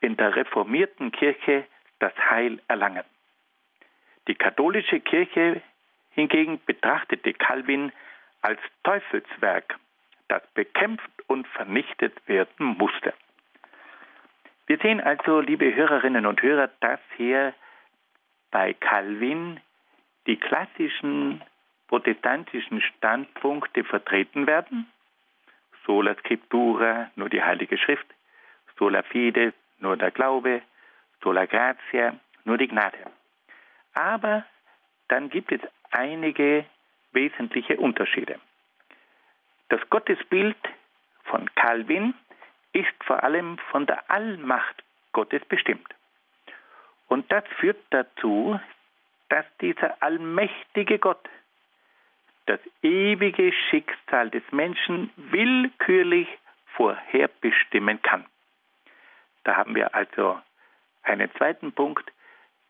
in 0.00 0.16
der 0.16 0.36
reformierten 0.36 1.10
Kirche 1.10 1.66
das 1.98 2.12
Heil 2.30 2.60
erlangen. 2.68 3.04
Die 4.28 4.34
katholische 4.34 5.00
Kirche 5.00 5.62
hingegen 6.10 6.60
betrachtete 6.64 7.32
Calvin 7.32 7.92
als 8.42 8.60
Teufelswerk, 8.84 9.78
das 10.28 10.42
bekämpft 10.54 11.10
und 11.26 11.46
vernichtet 11.48 12.14
werden 12.28 12.76
musste. 12.78 13.14
Wir 14.68 14.76
sehen 14.76 15.00
also, 15.00 15.40
liebe 15.40 15.74
Hörerinnen 15.74 16.26
und 16.26 16.42
Hörer, 16.42 16.68
dass 16.80 17.00
hier 17.16 17.54
bei 18.50 18.74
Calvin 18.74 19.60
die 20.26 20.36
klassischen 20.36 21.42
protestantischen 21.86 22.82
Standpunkte 22.82 23.82
vertreten 23.82 24.46
werden. 24.46 24.86
Sola 25.86 26.14
Scriptura, 26.16 27.10
nur 27.16 27.30
die 27.30 27.42
Heilige 27.42 27.78
Schrift, 27.78 28.06
sola 28.78 29.02
Fide, 29.04 29.54
nur 29.78 29.96
der 29.96 30.10
Glaube, 30.10 30.60
sola 31.22 31.46
Gratia, 31.46 32.16
nur 32.44 32.58
die 32.58 32.68
Gnade. 32.68 32.98
Aber 33.94 34.44
dann 35.08 35.30
gibt 35.30 35.50
es 35.50 35.62
einige 35.92 36.66
wesentliche 37.12 37.78
Unterschiede. 37.78 38.38
Das 39.70 39.80
Gottesbild 39.88 40.58
von 41.24 41.48
Calvin 41.54 42.12
ist 42.78 43.04
vor 43.04 43.22
allem 43.22 43.58
von 43.70 43.86
der 43.86 44.10
Allmacht 44.10 44.82
Gottes 45.12 45.44
bestimmt. 45.46 45.94
Und 47.08 47.30
das 47.32 47.44
führt 47.58 47.78
dazu, 47.90 48.60
dass 49.28 49.44
dieser 49.60 50.02
allmächtige 50.02 50.98
Gott 50.98 51.28
das 52.46 52.60
ewige 52.82 53.52
Schicksal 53.52 54.30
des 54.30 54.42
Menschen 54.52 55.10
willkürlich 55.16 56.28
vorherbestimmen 56.76 58.00
kann. 58.02 58.24
Da 59.44 59.56
haben 59.56 59.74
wir 59.74 59.94
also 59.94 60.40
einen 61.02 61.30
zweiten 61.34 61.72
Punkt, 61.72 62.10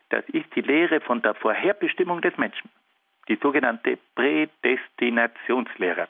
das 0.09 0.25
ist 0.31 0.55
die 0.55 0.62
Lehre 0.62 1.01
von 1.01 1.23
der 1.23 1.35
Vorherbestimmung 1.35 2.23
des 2.23 2.37
Menschen, 2.38 2.71
die 3.29 3.37
sogenannte 3.37 3.99
Prädestinationslehre. 4.14 6.09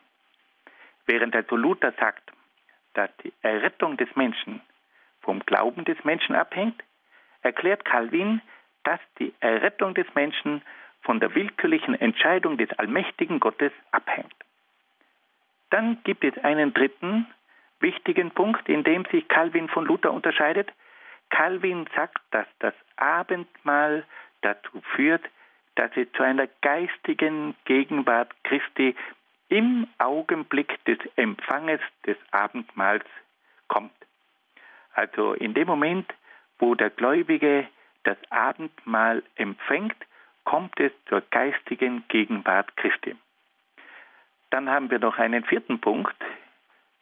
Während 1.06 1.34
also 1.34 1.56
Luther 1.56 1.92
sagt, 1.98 2.30
dass 2.94 3.10
die 3.24 3.32
Errettung 3.42 3.96
des 3.96 4.14
Menschen 4.16 4.60
vom 5.20 5.40
Glauben 5.40 5.84
des 5.84 6.02
Menschen 6.04 6.34
abhängt, 6.34 6.82
erklärt 7.42 7.84
Calvin, 7.84 8.40
dass 8.84 9.00
die 9.18 9.34
Errettung 9.40 9.94
des 9.94 10.06
Menschen 10.14 10.62
von 11.02 11.20
der 11.20 11.34
willkürlichen 11.34 11.94
Entscheidung 11.94 12.56
des 12.56 12.70
allmächtigen 12.78 13.40
Gottes 13.40 13.72
abhängt. 13.90 14.34
Dann 15.70 16.02
gibt 16.04 16.24
es 16.24 16.36
einen 16.44 16.72
dritten 16.72 17.26
wichtigen 17.80 18.30
Punkt, 18.30 18.68
in 18.68 18.84
dem 18.84 19.04
sich 19.06 19.28
Calvin 19.28 19.68
von 19.68 19.84
Luther 19.84 20.12
unterscheidet. 20.12 20.72
Calvin 21.30 21.86
sagt, 21.94 22.22
dass 22.30 22.46
das 22.58 22.74
Abendmahl 22.96 24.04
dazu 24.40 24.80
führt, 24.94 25.22
dass 25.74 25.90
es 25.96 26.10
zu 26.12 26.22
einer 26.22 26.48
geistigen 26.62 27.54
Gegenwart 27.64 28.32
Christi 28.44 28.96
im 29.48 29.86
Augenblick 29.98 30.84
des 30.84 30.98
Empfanges 31.16 31.80
des 32.06 32.16
Abendmahls 32.30 33.04
kommt. 33.68 33.92
Also 34.94 35.34
in 35.34 35.54
dem 35.54 35.66
Moment, 35.66 36.12
wo 36.58 36.74
der 36.74 36.90
Gläubige 36.90 37.66
das 38.04 38.16
Abendmahl 38.30 39.22
empfängt, 39.36 39.96
kommt 40.44 40.78
es 40.80 40.92
zur 41.08 41.20
geistigen 41.30 42.04
Gegenwart 42.08 42.76
Christi. 42.76 43.16
Dann 44.50 44.68
haben 44.70 44.90
wir 44.90 44.98
noch 44.98 45.18
einen 45.18 45.44
vierten 45.44 45.78
Punkt, 45.80 46.16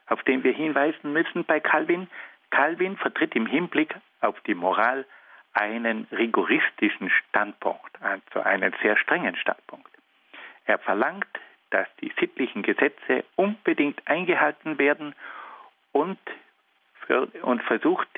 auf 0.08 0.22
den 0.24 0.42
wir 0.42 0.52
hinweisen 0.52 1.12
müssen 1.12 1.44
bei 1.44 1.60
Calvin. 1.60 2.08
Calvin 2.50 2.96
vertritt 2.96 3.34
im 3.36 3.46
Hinblick 3.46 3.94
auf 4.20 4.40
die 4.42 4.54
Moral 4.54 5.04
einen 5.52 6.06
rigoristischen 6.12 7.10
Standpunkt, 7.10 8.02
also 8.02 8.40
einen 8.40 8.74
sehr 8.82 8.96
strengen 8.96 9.36
Standpunkt. 9.36 9.90
Er 10.66 10.78
verlangt, 10.78 11.26
dass 11.70 11.88
die 12.00 12.12
sittlichen 12.18 12.62
Gesetze 12.62 13.24
unbedingt 13.36 14.00
eingehalten 14.06 14.78
werden 14.78 15.14
und, 15.92 16.18
für, 17.06 17.26
und 17.42 17.62
versucht, 17.62 18.08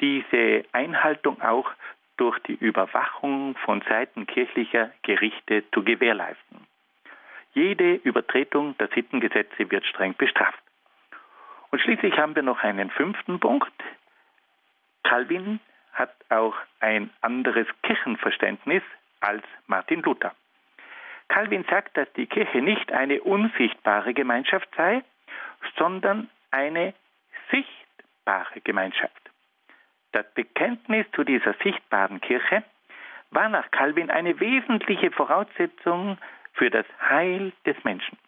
diese 0.00 0.64
Einhaltung 0.72 1.40
auch 1.40 1.70
durch 2.16 2.38
die 2.40 2.54
Überwachung 2.54 3.56
von 3.64 3.82
Seiten 3.88 4.26
kirchlicher 4.26 4.90
Gerichte 5.02 5.64
zu 5.72 5.82
gewährleisten. 5.82 6.66
Jede 7.54 7.94
Übertretung 7.94 8.76
der 8.78 8.88
Sittengesetze 8.88 9.70
wird 9.70 9.84
streng 9.86 10.14
bestraft. 10.16 10.62
Und 11.70 11.80
schließlich 11.80 12.16
haben 12.18 12.34
wir 12.34 12.42
noch 12.42 12.62
einen 12.62 12.90
fünften 12.90 13.40
Punkt. 13.40 13.72
Calvin 15.04 15.60
hat 15.92 16.14
auch 16.30 16.54
ein 16.80 17.10
anderes 17.20 17.66
Kirchenverständnis 17.82 18.82
als 19.20 19.44
Martin 19.66 20.02
Luther. 20.02 20.34
Calvin 21.28 21.64
sagt, 21.70 21.96
dass 21.96 22.12
die 22.14 22.26
Kirche 22.26 22.60
nicht 22.60 22.92
eine 22.92 23.22
unsichtbare 23.22 24.14
Gemeinschaft 24.14 24.68
sei, 24.76 25.02
sondern 25.76 26.28
eine 26.50 26.94
sichtbare 27.50 28.60
Gemeinschaft. 28.62 29.30
Das 30.12 30.26
Bekenntnis 30.34 31.06
zu 31.12 31.24
dieser 31.24 31.54
sichtbaren 31.62 32.20
Kirche 32.20 32.62
war 33.30 33.48
nach 33.48 33.70
Calvin 33.70 34.10
eine 34.10 34.38
wesentliche 34.40 35.10
Voraussetzung 35.10 36.18
für 36.52 36.70
das 36.70 36.86
Heil 37.00 37.52
des 37.64 37.82
Menschen. 37.82 38.18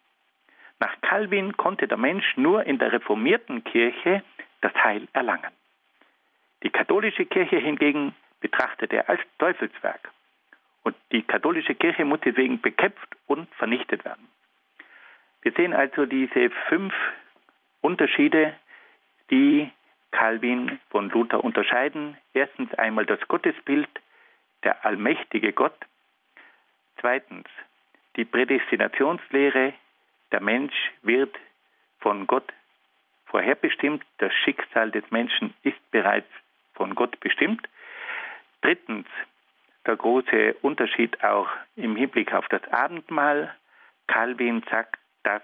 Nach 0.81 0.95
Calvin 1.03 1.57
konnte 1.57 1.87
der 1.87 1.99
Mensch 1.99 2.37
nur 2.37 2.65
in 2.65 2.79
der 2.79 2.93
reformierten 2.93 3.65
Kirche 3.65 4.23
das 4.63 4.75
Heil 4.75 5.07
erlangen. 5.13 5.53
Die 6.63 6.71
katholische 6.71 7.27
Kirche 7.27 7.59
hingegen 7.59 8.15
betrachtet 8.41 8.93
er 8.93 9.09
als 9.09 9.21
Teufelswerk. 9.39 10.11
Und 10.85 10.95
die 11.13 11.23
katholische 11.23 11.75
Kirche 11.75 12.05
muss 12.05 12.21
deswegen 12.25 12.61
bekämpft 12.61 13.09
und 13.27 13.53
vernichtet 13.57 14.05
werden. 14.05 14.29
Wir 15.43 15.53
sehen 15.53 15.75
also 15.75 16.07
diese 16.07 16.51
fünf 16.69 16.95
Unterschiede, 17.81 18.55
die 19.31 19.71
Calvin 20.11 20.79
von 20.91 21.11
Luther 21.11 21.43
unterscheiden. 21.43 22.17
Erstens 22.35 22.73
einmal 22.75 23.05
das 23.05 23.21
Gottesbild, 23.29 23.89
der 24.63 24.85
allmächtige 24.85 25.53
Gott. 25.53 25.77
Zweitens 27.01 27.47
die 28.17 28.25
Prädestinationslehre, 28.25 29.75
der 30.31 30.41
Mensch 30.41 30.75
wird 31.03 31.35
von 31.99 32.27
Gott 32.27 32.53
vorherbestimmt, 33.27 34.05
das 34.19 34.33
Schicksal 34.33 34.91
des 34.91 35.11
Menschen 35.11 35.55
ist 35.63 35.91
bereits 35.91 36.31
von 36.75 36.95
Gott 36.95 37.19
bestimmt. 37.21 37.69
Drittens, 38.63 39.07
der 39.87 39.97
große 39.97 40.55
Unterschied 40.63 41.23
auch 41.23 41.49
im 41.77 41.97
Hinblick 41.97 42.33
auf 42.33 42.47
das 42.49 42.63
Abendmahl. 42.73 43.55
Calvin 44.07 44.63
sagt, 44.71 44.99
dass 45.23 45.43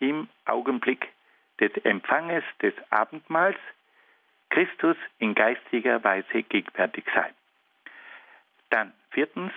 im 0.00 0.28
Augenblick 0.44 1.08
des 1.60 1.72
Empfanges 1.84 2.44
des 2.60 2.74
Abendmahls 2.90 3.56
Christus 4.50 4.96
in 5.18 5.34
geistiger 5.34 6.02
Weise 6.04 6.42
gegenwärtig 6.42 7.04
sei. 7.14 7.30
Dann 8.70 8.92
viertens, 9.10 9.52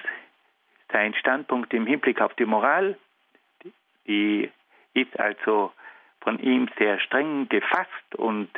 sein 0.92 1.14
Standpunkt 1.16 1.74
im 1.74 1.86
Hinblick 1.86 2.22
auf 2.22 2.34
die 2.36 2.46
Moral, 2.46 2.98
die 4.08 4.52
ist 4.94 5.20
also 5.20 5.74
von 6.22 6.40
ihm 6.40 6.70
sehr 6.78 7.00
streng 7.00 7.50
gefasst 7.50 8.16
und 8.16 8.50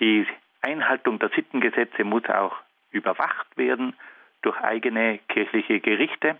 die 0.00 0.26
Einhaltung 0.60 1.18
der 1.18 1.30
Sittengesetze 1.30 2.04
muss 2.04 2.28
auch 2.28 2.56
überwacht 2.90 3.56
werden 3.56 3.94
durch 4.42 4.60
eigene 4.60 5.18
kirchliche 5.28 5.80
Gerichte. 5.80 6.36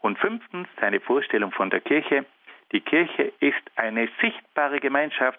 Und 0.00 0.18
fünftens 0.18 0.68
seine 0.80 1.00
Vorstellung 1.00 1.52
von 1.52 1.70
der 1.70 1.80
Kirche. 1.80 2.24
Die 2.72 2.80
Kirche 2.80 3.32
ist 3.40 3.62
eine 3.76 4.08
sichtbare 4.20 4.80
Gemeinschaft 4.80 5.38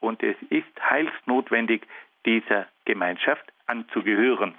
und 0.00 0.22
es 0.22 0.36
ist 0.50 0.90
heilsnotwendig, 0.90 1.86
dieser 2.26 2.66
Gemeinschaft 2.84 3.44
anzugehören. 3.66 4.54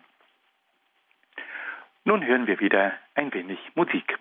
Nun 2.03 2.25
hören 2.25 2.47
wir 2.47 2.59
wieder 2.59 2.93
ein 3.15 3.33
wenig 3.33 3.59
Musik. 3.75 4.17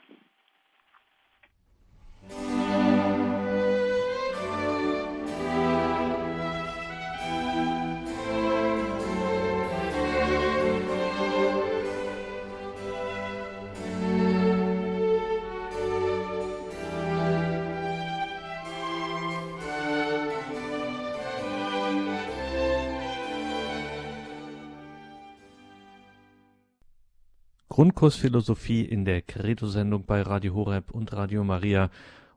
Grundkurs 27.74 28.16
Philosophie 28.16 28.84
in 28.84 29.04
der 29.04 29.20
Credo-Sendung 29.20 30.06
bei 30.06 30.22
Radio 30.22 30.54
Horeb 30.54 30.92
und 30.92 31.12
Radio 31.12 31.42
Maria. 31.42 31.90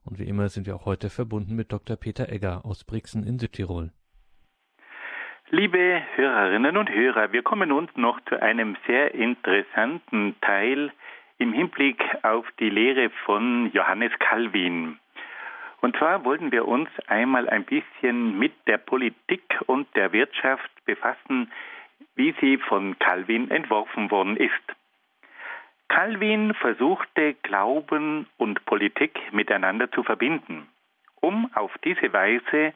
Und 0.04 0.18
wie 0.18 0.24
immer 0.24 0.50
sind 0.50 0.66
wir 0.66 0.74
auch 0.76 0.88
heute 0.88 1.12
verbunden 1.12 1.56
mit 1.56 1.72
Dr. 1.72 1.96
Peter 1.96 2.28
Egger 2.30 2.66
aus 2.66 2.84
Brixen 2.84 3.24
in 3.24 3.38
Südtirol. 3.38 3.92
Liebe 5.52 6.02
Hörerinnen 6.16 6.76
und 6.76 6.90
Hörer, 6.90 7.34
wir 7.34 7.44
kommen 7.44 7.72
uns 7.72 7.92
noch 7.96 8.20
zu 8.22 8.42
einem 8.42 8.78
sehr 8.88 9.14
interessanten 9.14 10.36
Teil 10.42 10.92
im 11.38 11.54
Hinblick 11.54 12.04
auf 12.24 12.48
die 12.60 12.72
Lehre 12.72 13.12
von 13.24 13.70
Johannes 13.74 14.14
Calvin. 14.18 14.98
Und 15.82 15.96
zwar 15.98 16.26
wollten 16.26 16.52
wir 16.52 16.68
uns 16.68 16.90
einmal 17.06 17.48
ein 17.48 17.64
bisschen 17.64 18.40
mit 18.40 18.54
der 18.66 18.80
Politik 18.80 19.44
und 19.68 19.88
der 19.96 20.14
Wirtschaft 20.14 20.72
befassen, 20.86 21.52
wie 22.16 22.34
sie 22.42 22.58
von 22.58 22.98
Calvin 22.98 23.52
entworfen 23.52 24.10
worden 24.10 24.36
ist. 24.36 24.78
Calvin 25.90 26.54
versuchte 26.54 27.34
Glauben 27.44 28.28
und 28.38 28.64
Politik 28.66 29.20
miteinander 29.32 29.92
zu 29.92 30.04
verbinden, 30.04 30.68
um 31.22 31.50
auf 31.56 31.72
diese 31.84 32.12
Weise 32.14 32.74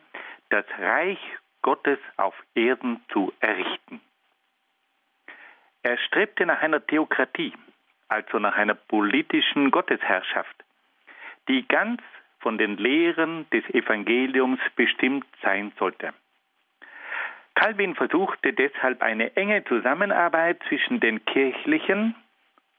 das 0.49 0.65
Reich 0.79 1.19
Gottes 1.61 1.99
auf 2.17 2.33
Erden 2.55 3.01
zu 3.11 3.33
errichten. 3.39 4.01
Er 5.83 5.97
strebte 5.97 6.45
nach 6.45 6.61
einer 6.61 6.85
Theokratie, 6.85 7.53
also 8.07 8.39
nach 8.39 8.55
einer 8.55 8.75
politischen 8.75 9.71
Gottesherrschaft, 9.71 10.55
die 11.47 11.67
ganz 11.67 12.01
von 12.39 12.57
den 12.57 12.77
Lehren 12.77 13.49
des 13.51 13.63
Evangeliums 13.69 14.59
bestimmt 14.75 15.25
sein 15.41 15.71
sollte. 15.77 16.13
Calvin 17.55 17.95
versuchte 17.95 18.53
deshalb 18.53 19.01
eine 19.01 19.35
enge 19.35 19.63
Zusammenarbeit 19.65 20.59
zwischen 20.67 20.99
den 20.99 21.23
kirchlichen 21.25 22.15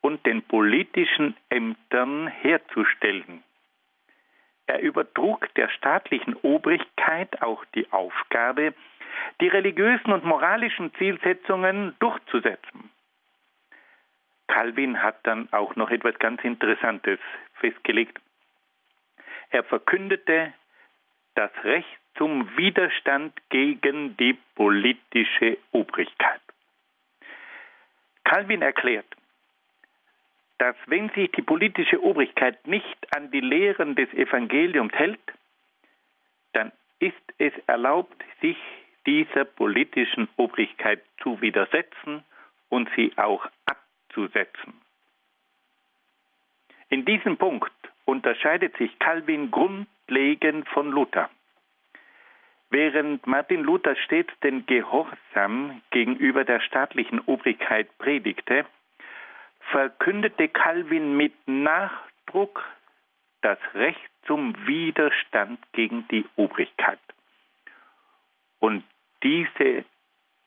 und 0.03 0.27
den 0.27 0.43
politischen 0.43 1.35
Ämtern 1.49 2.27
herzustellen. 2.27 3.43
Er 4.67 4.81
übertrug 4.81 5.53
der 5.55 5.69
staatlichen 5.71 6.35
Obrigkeit 6.37 7.41
auch 7.41 7.65
die 7.75 7.91
Aufgabe, 7.93 8.75
die 9.41 9.49
religiösen 9.49 10.13
und 10.13 10.25
moralischen 10.25 10.93
Zielsetzungen 10.95 11.95
durchzusetzen. 11.99 12.91
Calvin 14.49 15.03
hat 15.03 15.19
dann 15.27 15.49
auch 15.53 15.77
noch 15.77 15.91
etwas 15.91 16.19
ganz 16.19 16.43
Interessantes 16.45 17.19
festgelegt. 17.55 18.21
Er 19.51 19.65
verkündete 19.65 20.53
das 21.35 21.51
Recht 21.65 21.99
zum 22.17 22.57
Widerstand 22.57 23.33
gegen 23.49 24.17
die 24.17 24.35
politische 24.55 25.59
Obrigkeit. 25.71 26.41
Calvin 28.25 28.63
erklärt, 28.63 29.07
dass 30.63 30.77
wenn 30.87 31.09
sich 31.09 31.29
die 31.33 31.43
politische 31.43 32.01
Obrigkeit 32.01 32.69
nicht 32.69 33.17
an 33.17 33.33
die 33.33 33.41
Lehren 33.41 33.97
des 33.97 34.09
Evangeliums 34.15 34.93
hält, 34.93 35.19
dann 36.53 36.71
ist 37.01 37.17
es 37.39 37.53
erlaubt, 37.67 38.23
sich 38.41 38.57
dieser 39.05 39.45
politischen 39.45 40.29
Obrigkeit 40.37 41.03
zu 41.21 41.41
widersetzen 41.41 42.23
und 42.69 42.89
sie 42.95 43.13
auch 43.17 43.45
abzusetzen. 43.67 44.75
In 46.91 47.05
diesem 47.07 47.39
Punkt 47.39 47.73
unterscheidet 48.05 48.77
sich 48.77 48.97
Calvin 49.01 49.51
grundlegend 49.51 50.69
von 50.69 50.93
Luther. 50.93 51.29
Während 52.71 53.27
Martin 53.27 53.65
Luther 53.65 53.97
stets 53.97 54.33
den 54.45 54.65
Gehorsam 54.67 55.83
gegenüber 55.91 56.45
der 56.45 56.61
staatlichen 56.61 57.19
Obrigkeit 57.19 57.89
predigte, 57.99 58.65
verkündete 59.71 60.49
Calvin 60.49 61.17
mit 61.17 61.33
Nachdruck 61.47 62.65
das 63.41 63.59
Recht 63.75 64.11
zum 64.27 64.55
Widerstand 64.67 65.61
gegen 65.73 66.07
die 66.09 66.25
Obrigkeit. 66.37 67.01
Und 68.61 68.85
diese 69.23 69.85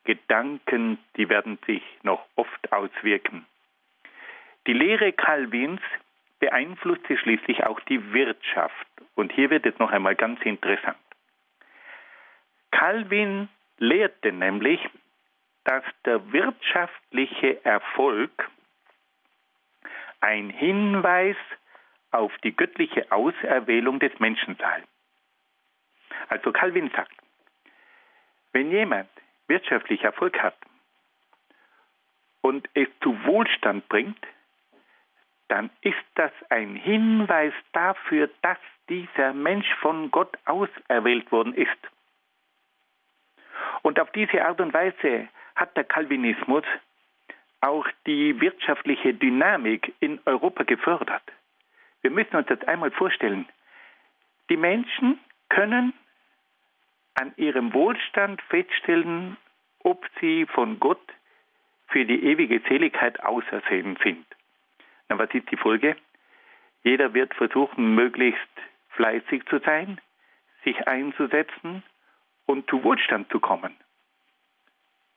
Gedanken, 0.06 0.98
die 1.18 1.30
werden 1.30 1.60
sich 1.66 1.84
noch 2.04 2.26
oft 2.36 2.72
auswirken. 2.72 3.46
Die 4.68 4.74
Lehre 4.74 5.12
Calvins 5.12 5.82
beeinflusste 6.40 7.18
schließlich 7.18 7.64
auch 7.66 7.80
die 7.82 8.14
Wirtschaft. 8.14 8.88
Und 9.16 9.32
hier 9.34 9.50
wird 9.50 9.66
es 9.66 9.78
noch 9.80 9.92
einmal 9.92 10.16
ganz 10.16 10.42
interessant. 10.42 10.98
Calvin 12.72 13.50
lehrte 13.78 14.32
nämlich, 14.32 14.80
dass 15.64 15.84
der 16.06 16.32
wirtschaftliche 16.32 17.64
Erfolg 17.66 18.50
ein 20.26 20.50
Hinweis 20.50 21.38
auf 22.10 22.36
die 22.44 22.56
göttliche 22.56 23.12
Auserwählung 23.12 24.00
des 24.00 24.20
Menschen 24.20 24.56
sei. 24.56 24.84
Also 26.30 26.52
Calvin 26.52 26.90
sagt, 26.96 27.14
wenn 28.52 28.72
jemand 28.72 29.10
wirtschaftlich 29.48 30.04
Erfolg 30.04 30.42
hat 30.42 30.56
und 32.42 32.68
es 32.74 32.88
zu 33.04 33.24
Wohlstand 33.26 33.88
bringt, 33.88 34.26
dann 35.48 35.70
ist 35.82 36.06
das 36.16 36.32
ein 36.50 36.76
Hinweis 36.76 37.54
dafür, 37.74 38.28
dass 38.42 38.58
dieser 38.90 39.32
Mensch 39.34 39.72
von 39.76 40.10
Gott 40.10 40.36
auserwählt 40.46 41.32
worden 41.32 41.54
ist. 41.54 41.70
Und 43.84 44.00
auf 44.00 44.12
diese 44.14 44.44
Art 44.44 44.60
und 44.60 44.74
Weise 44.74 45.28
hat 45.56 45.78
der 45.78 45.84
Calvinismus 45.84 46.64
auch 47.62 47.88
die 48.06 48.40
wirtschaftliche 48.40 49.14
Dynamik 49.14 49.94
in 50.00 50.20
Europa 50.26 50.64
gefördert. 50.64 51.24
Wir 52.02 52.12
müssen 52.12 52.36
uns 52.36 52.48
das 52.48 52.62
einmal 52.64 52.92
vorstellen. 52.92 53.48
Die 54.50 54.58
Menschen 54.58 55.20
können 55.50 55.94
an 57.16 57.34
ihrem 57.38 57.74
Wohlstand 57.74 58.42
feststellen, 58.44 59.38
ob 59.80 60.06
sie 60.20 60.46
von 60.46 60.80
Gott 60.80 61.02
für 61.88 62.06
die 62.06 62.24
ewige 62.26 62.62
Seligkeit 62.68 63.24
ausersehen 63.24 63.98
sind. 64.04 64.26
Na, 65.08 65.18
was 65.18 65.34
ist 65.34 65.50
die 65.52 65.58
Folge? 65.58 65.96
Jeder 66.84 67.14
wird 67.14 67.34
versuchen, 67.34 67.96
möglichst 67.96 68.40
fleißig 68.90 69.46
zu 69.46 69.60
sein, 69.60 70.00
sich 70.64 70.88
einzusetzen 70.88 71.84
und 72.46 72.70
zu 72.70 72.84
Wohlstand 72.84 73.30
zu 73.32 73.40
kommen. 73.40 73.76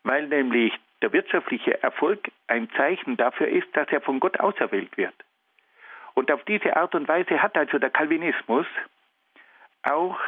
Weil 0.02 0.28
nämlich 0.28 0.72
der 1.02 1.12
wirtschaftliche 1.12 1.82
Erfolg 1.82 2.30
ein 2.46 2.68
Zeichen 2.76 3.16
dafür 3.16 3.48
ist, 3.48 3.68
dass 3.74 3.88
er 3.90 4.00
von 4.00 4.20
Gott 4.20 4.40
auserwählt 4.40 4.96
wird. 4.96 5.14
Und 6.14 6.32
auf 6.32 6.42
diese 6.44 6.76
Art 6.76 6.94
und 6.94 7.06
Weise 7.06 7.40
hat 7.42 7.56
also 7.56 7.78
der 7.78 7.90
Calvinismus 7.90 8.66
auch 9.82 10.18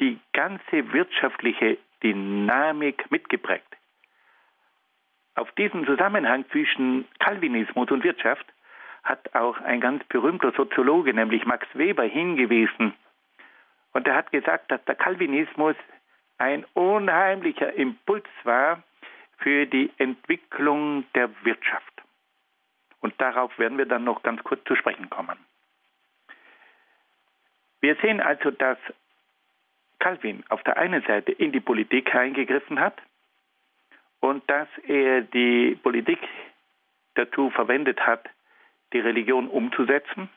die 0.00 0.18
ganze 0.32 0.92
wirtschaftliche 0.92 1.78
Dynamik 2.02 3.10
mitgeprägt. 3.10 3.66
Auf 5.34 5.50
diesen 5.52 5.84
Zusammenhang 5.84 6.44
zwischen 6.50 7.06
Calvinismus 7.18 7.90
und 7.90 8.04
Wirtschaft 8.04 8.46
hat 9.02 9.34
auch 9.34 9.60
ein 9.60 9.80
ganz 9.80 10.02
berühmter 10.04 10.52
Soziologe, 10.52 11.12
nämlich 11.12 11.44
Max 11.44 11.66
Weber, 11.74 12.04
hingewiesen. 12.04 12.94
Und 13.92 14.08
er 14.08 14.14
hat 14.14 14.32
gesagt, 14.32 14.70
dass 14.70 14.84
der 14.86 14.94
Calvinismus 14.94 15.76
ein 16.38 16.64
unheimlicher 16.74 17.72
Impuls 17.74 18.26
war 18.44 18.82
für 19.44 19.66
die 19.66 19.92
Entwicklung 19.98 21.04
der 21.14 21.28
Wirtschaft. 21.44 21.92
Und 23.00 23.12
darauf 23.20 23.56
werden 23.58 23.76
wir 23.76 23.84
dann 23.84 24.02
noch 24.02 24.22
ganz 24.22 24.42
kurz 24.42 24.64
zu 24.64 24.74
sprechen 24.74 25.10
kommen. 25.10 25.36
Wir 27.82 27.94
sehen 27.96 28.22
also, 28.22 28.50
dass 28.50 28.78
Calvin 29.98 30.42
auf 30.48 30.62
der 30.62 30.78
einen 30.78 31.02
Seite 31.02 31.30
in 31.30 31.52
die 31.52 31.60
Politik 31.60 32.14
eingegriffen 32.14 32.80
hat 32.80 32.96
und 34.20 34.48
dass 34.48 34.68
er 34.86 35.20
die 35.20 35.78
Politik 35.82 36.20
dazu 37.16 37.50
verwendet 37.50 38.00
hat, 38.00 38.26
die 38.94 39.00
Religion 39.00 39.48
umzusetzen. 39.48 40.30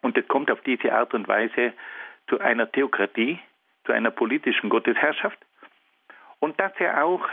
Und 0.00 0.16
es 0.16 0.26
kommt 0.28 0.50
auf 0.50 0.62
diese 0.62 0.94
Art 0.94 1.12
und 1.12 1.28
Weise 1.28 1.74
zu 2.28 2.40
einer 2.40 2.72
Theokratie, 2.72 3.38
zu 3.84 3.92
einer 3.92 4.10
politischen 4.10 4.70
Gottesherrschaft. 4.70 5.38
Und 6.38 6.58
dass 6.58 6.72
er 6.78 7.04
auch 7.04 7.28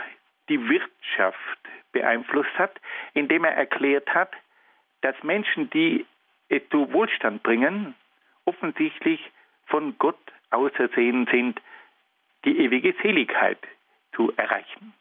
die 0.48 0.68
Wirtschaft 0.68 1.58
beeinflusst 1.92 2.58
hat, 2.58 2.80
indem 3.14 3.44
er 3.44 3.54
erklärt 3.54 4.08
hat, 4.14 4.32
dass 5.00 5.20
Menschen, 5.22 5.70
die 5.70 6.06
zu 6.70 6.92
Wohlstand 6.92 7.42
bringen, 7.42 7.94
offensichtlich 8.44 9.20
von 9.66 9.98
Gott 9.98 10.18
ausersehen 10.50 11.26
sind, 11.30 11.60
die 12.44 12.58
ewige 12.58 12.94
Seligkeit 13.02 13.58
zu 14.14 14.32
erreichen. 14.36 14.94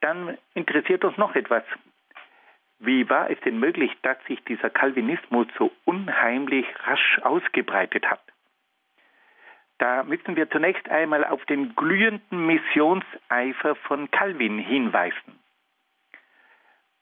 Dann 0.00 0.36
interessiert 0.54 1.04
uns 1.04 1.16
noch 1.16 1.34
etwas. 1.34 1.62
Wie 2.78 3.08
war 3.08 3.30
es 3.30 3.40
denn 3.40 3.58
möglich, 3.58 3.90
dass 4.02 4.22
sich 4.26 4.42
dieser 4.44 4.68
Calvinismus 4.68 5.46
so 5.56 5.72
unheimlich 5.84 6.66
rasch 6.86 7.20
ausgebreitet 7.22 8.04
hat? 8.10 8.20
Da 9.78 10.04
müssen 10.04 10.36
wir 10.36 10.48
zunächst 10.50 10.88
einmal 10.88 11.24
auf 11.24 11.44
den 11.46 11.74
glühenden 11.74 12.46
Missionseifer 12.46 13.74
von 13.74 14.10
Calvin 14.10 14.58
hinweisen. 14.58 15.38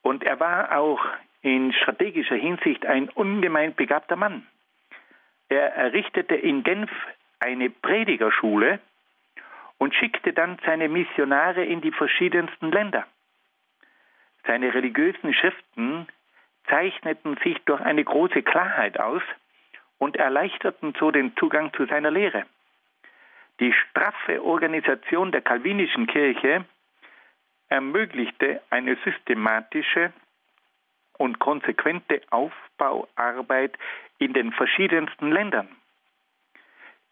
Und 0.03 0.25
er 0.25 0.41
war 0.41 0.77
auch 0.77 1.01
in 1.43 1.73
strategischer 1.73 2.37
Hinsicht 2.37 2.87
ein 2.87 3.09
ungemein 3.09 3.75
begabter 3.75 4.16
Mann. 4.16 4.47
Er 5.49 5.75
errichtete 5.75 6.35
in 6.35 6.62
Genf 6.62 6.91
eine 7.41 7.68
Predigerschule 7.68 8.81
und 9.79 9.95
schickte 9.95 10.33
dann 10.33 10.59
seine 10.64 10.89
Missionare 10.89 11.64
in 11.64 11.81
die 11.81 11.93
verschiedensten 11.93 12.70
Länder. 12.70 13.07
Seine 14.47 14.73
religiösen 14.73 15.35
Schriften 15.35 16.07
zeichneten 16.68 17.37
sich 17.45 17.59
durch 17.64 17.81
eine 17.81 18.05
große 18.05 18.43
Klarheit 18.43 18.99
aus 18.99 19.23
und 19.99 20.16
erleichterten 20.16 20.95
so 20.99 21.11
den 21.11 21.37
Zugang 21.37 21.73
zu 21.75 21.87
seiner 21.87 22.11
Lehre. 22.11 22.45
Die 23.61 23.72
straffe 23.72 24.42
Organisation 24.42 25.32
der 25.32 25.42
kalvinischen 25.42 26.07
Kirche 26.07 26.64
ermöglichte 27.68 28.61
eine 28.70 28.96
systematische 29.05 30.12
und 31.18 31.38
konsequente 31.38 32.20
Aufbauarbeit 32.30 33.78
in 34.18 34.32
den 34.32 34.53
verschiedensten 34.53 35.30
Ländern. 35.30 35.68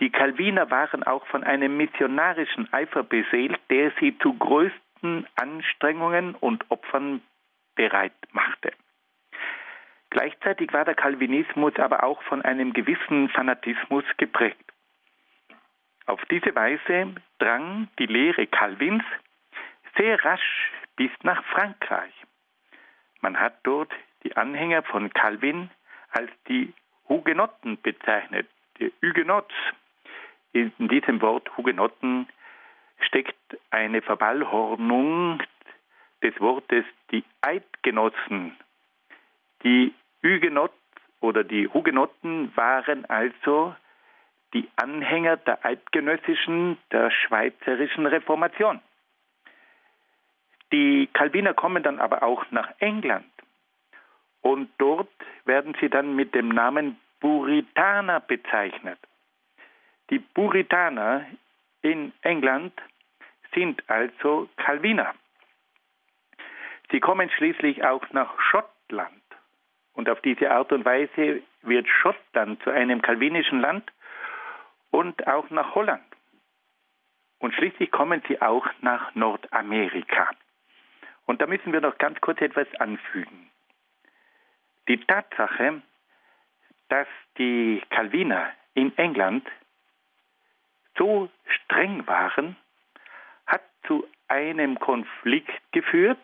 Die 0.01 0.11
Calviner 0.11 0.70
waren 0.70 1.03
auch 1.03 1.26
von 1.26 1.45
einem 1.45 1.76
missionarischen 1.76 2.72
Eifer 2.72 3.03
beseelt, 3.03 3.61
der 3.68 3.93
sie 4.01 4.18
zu 4.18 4.32
größten 4.34 5.26
Anstrengungen 5.36 6.34
und 6.34 6.70
Opfern 6.70 7.22
bereit 7.74 8.14
machte. 8.32 8.72
Gleichzeitig 10.09 10.72
war 10.72 10.84
der 10.84 10.95
Calvinismus 10.95 11.76
aber 11.76 12.03
auch 12.03 12.22
von 12.22 12.43
einem 12.43 12.72
gewissen 12.72 13.28
Fanatismus 13.28 14.05
geprägt. 14.16 14.64
Auf 16.07 16.25
diese 16.31 16.55
Weise 16.55 17.15
drang 17.39 17.89
die 17.99 18.07
Lehre 18.07 18.47
Calvins 18.47 19.05
sehr 19.97 20.23
rasch 20.25 20.73
bis 20.97 21.11
nach 21.23 21.45
Frankreich. 21.45 22.13
Man 23.21 23.39
hat 23.39 23.59
dort 23.63 23.93
die 24.25 24.37
Anhänger 24.37 24.83
von 24.83 25.13
Calvin 25.13 25.71
als 26.11 26.31
die 26.49 26.73
Hugenotten 27.09 27.81
bezeichnet, 27.81 28.49
die 28.79 28.93
Huguenots. 29.03 29.55
In 30.53 30.73
diesem 30.79 31.21
Wort 31.23 31.57
Hugenotten 31.57 32.29
steckt 33.01 33.37
eine 33.71 34.03
Verballhornung 34.03 35.43
des 36.23 36.39
Wortes 36.41 36.85
die 37.11 37.25
Eidgenossen. 37.41 38.57
Die 39.63 39.95
Hugenot 40.23 40.73
oder 41.21 41.45
die 41.45 41.69
Hugenotten 41.69 42.55
waren 42.57 43.05
also 43.07 43.75
die 44.55 44.69
Anhänger 44.77 45.37
der 45.37 45.65
eidgenössischen, 45.65 46.79
der 46.91 47.11
schweizerischen 47.11 48.07
Reformation. 48.07 48.81
Die 50.73 51.09
Calviner 51.13 51.55
kommen 51.55 51.83
dann 51.83 51.99
aber 51.99 52.23
auch 52.23 52.45
nach 52.51 52.71
England 52.79 53.27
und 54.43 54.71
dort 54.79 55.09
werden 55.45 55.77
sie 55.81 55.89
dann 55.89 56.15
mit 56.15 56.35
dem 56.35 56.49
Namen 56.49 56.99
Puritaner 57.21 58.21
bezeichnet. 58.21 58.99
Die 60.11 60.19
Puritaner 60.19 61.27
in 61.83 62.13
England 62.23 62.73
sind 63.55 63.83
also 63.89 64.49
Calviner. 64.57 65.15
Sie 66.91 67.01
kommen 67.01 67.31
schließlich 67.31 67.85
auch 67.85 68.05
nach 68.13 68.41
Schottland 68.41 69.23
und 69.93 70.09
auf 70.09 70.21
diese 70.23 70.51
Art 70.51 70.73
und 70.73 70.85
Weise 70.85 71.43
wird 71.63 71.87
Schottland 71.89 72.63
zu 72.63 72.71
einem 72.71 73.03
kalvinischen 73.03 73.61
Land 73.61 73.91
und 74.91 75.26
auch 75.26 75.49
nach 75.51 75.74
Holland. 75.74 76.05
Und 77.38 77.55
schließlich 77.55 77.91
kommen 77.91 78.22
sie 78.28 78.41
auch 78.43 78.66
nach 78.80 79.14
Nordamerika. 79.14 80.30
Und 81.26 81.41
da 81.41 81.47
müssen 81.47 81.72
wir 81.72 81.80
noch 81.80 81.97
ganz 81.99 82.20
kurz 82.20 82.41
etwas 82.41 82.66
anfügen. 82.78 83.51
Die 84.88 84.99
Tatsache, 84.99 85.80
dass 86.88 87.09
die 87.38 87.82
Calviner 87.91 88.51
in 88.74 88.97
England 88.99 89.47
so 90.99 91.30
streng 91.47 92.07
waren, 92.07 92.57
hat 93.47 93.62
zu 93.86 94.07
einem 94.28 94.78
Konflikt 94.78 95.72
geführt 95.72 96.22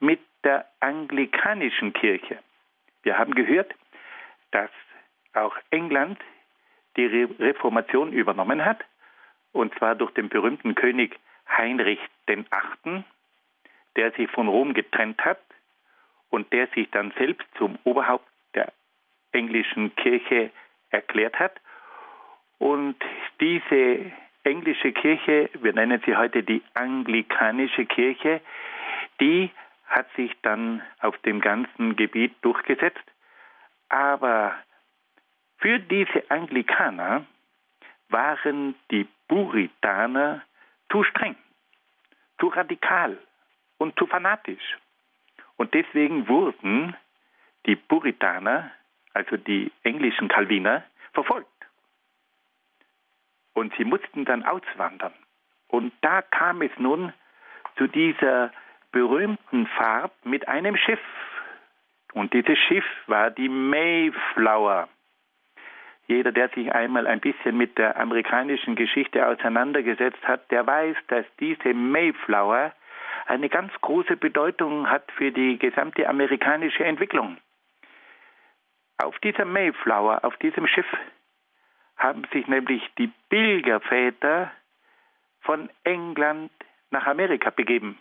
mit 0.00 0.20
der 0.44 0.66
anglikanischen 0.80 1.92
Kirche. 1.92 2.38
Wir 3.02 3.18
haben 3.18 3.34
gehört, 3.34 3.74
dass 4.50 4.70
auch 5.34 5.56
England 5.70 6.18
die 6.96 7.06
Reformation 7.06 8.12
übernommen 8.12 8.64
hat, 8.64 8.84
und 9.52 9.74
zwar 9.76 9.94
durch 9.94 10.12
den 10.12 10.28
berühmten 10.28 10.74
König 10.74 11.18
Heinrich 11.48 12.00
VIII., 12.26 13.04
der 13.96 14.12
sich 14.12 14.30
von 14.30 14.48
Rom 14.48 14.72
getrennt 14.72 15.22
hat 15.24 15.40
und 16.30 16.50
der 16.52 16.66
sich 16.68 16.90
dann 16.90 17.12
selbst 17.18 17.46
zum 17.58 17.78
Oberhaupt 17.84 18.26
der 18.54 18.72
englischen 19.32 19.94
Kirche 19.96 20.50
erklärt 20.90 21.38
hat. 21.38 21.60
Und 22.58 22.96
diese 23.40 24.12
englische 24.44 24.92
Kirche, 24.92 25.50
wir 25.60 25.72
nennen 25.72 26.00
sie 26.06 26.16
heute 26.16 26.42
die 26.42 26.62
anglikanische 26.74 27.84
Kirche, 27.86 28.40
die 29.20 29.50
hat 29.86 30.06
sich 30.16 30.32
dann 30.42 30.82
auf 31.00 31.16
dem 31.18 31.40
ganzen 31.40 31.96
Gebiet 31.96 32.32
durchgesetzt. 32.42 33.04
Aber 33.90 34.54
für 35.62 35.78
diese 35.78 36.28
Anglikaner 36.28 37.24
waren 38.08 38.74
die 38.90 39.06
Puritaner 39.28 40.42
zu 40.90 41.04
streng, 41.04 41.36
zu 42.38 42.48
radikal 42.48 43.16
und 43.78 43.96
zu 43.98 44.06
fanatisch. 44.06 44.76
Und 45.56 45.72
deswegen 45.72 46.28
wurden 46.28 46.96
die 47.64 47.76
Puritaner, 47.76 48.72
also 49.14 49.36
die 49.36 49.70
englischen 49.84 50.28
Calviner, 50.28 50.82
verfolgt. 51.12 51.48
Und 53.54 53.72
sie 53.76 53.84
mussten 53.84 54.24
dann 54.24 54.42
auswandern. 54.42 55.14
Und 55.68 55.92
da 56.00 56.22
kam 56.22 56.60
es 56.62 56.72
nun 56.78 57.12
zu 57.76 57.86
dieser 57.86 58.50
berühmten 58.90 59.66
Fahrt 59.68 60.12
mit 60.26 60.48
einem 60.48 60.76
Schiff. 60.76 61.00
Und 62.12 62.34
dieses 62.34 62.58
Schiff 62.58 62.84
war 63.06 63.30
die 63.30 63.48
Mayflower. 63.48 64.88
Jeder, 66.06 66.32
der 66.32 66.48
sich 66.50 66.72
einmal 66.72 67.06
ein 67.06 67.20
bisschen 67.20 67.56
mit 67.56 67.78
der 67.78 67.98
amerikanischen 67.98 68.74
Geschichte 68.74 69.26
auseinandergesetzt 69.26 70.22
hat, 70.26 70.50
der 70.50 70.66
weiß, 70.66 70.96
dass 71.08 71.24
diese 71.38 71.72
Mayflower 71.74 72.72
eine 73.26 73.48
ganz 73.48 73.72
große 73.80 74.16
Bedeutung 74.16 74.90
hat 74.90 75.10
für 75.12 75.30
die 75.30 75.58
gesamte 75.58 76.08
amerikanische 76.08 76.84
Entwicklung. 76.84 77.36
Auf 78.98 79.18
dieser 79.20 79.44
Mayflower, 79.44 80.24
auf 80.24 80.36
diesem 80.38 80.66
Schiff, 80.66 80.86
haben 81.96 82.24
sich 82.32 82.46
nämlich 82.48 82.82
die 82.98 83.10
Pilgerväter 83.28 84.50
von 85.40 85.70
England 85.84 86.50
nach 86.90 87.06
Amerika 87.06 87.50
begeben 87.50 87.98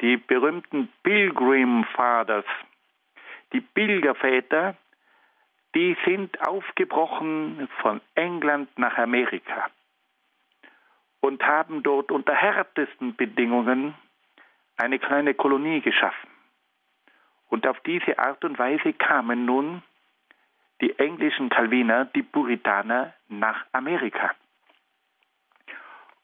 die 0.00 0.16
berühmten 0.16 0.88
Pilgrim 1.02 1.84
Fathers, 1.94 2.44
die 3.52 3.60
Pilgerväter, 3.60 4.76
die 5.74 5.96
sind 6.04 6.40
aufgebrochen 6.46 7.68
von 7.80 8.00
England 8.14 8.78
nach 8.78 8.96
Amerika 8.96 9.70
und 11.20 11.42
haben 11.44 11.82
dort 11.82 12.12
unter 12.12 12.34
härtesten 12.34 13.16
Bedingungen 13.16 13.94
eine 14.76 14.98
kleine 14.98 15.34
Kolonie 15.34 15.80
geschaffen. 15.80 16.30
Und 17.48 17.66
auf 17.66 17.78
diese 17.80 18.18
Art 18.18 18.44
und 18.44 18.58
Weise 18.58 18.92
kamen 18.92 19.44
nun 19.44 19.82
die 20.80 20.98
englischen 20.98 21.48
Calviner, 21.48 22.06
die 22.06 22.22
Puritaner, 22.22 23.14
nach 23.28 23.64
Amerika. 23.72 24.34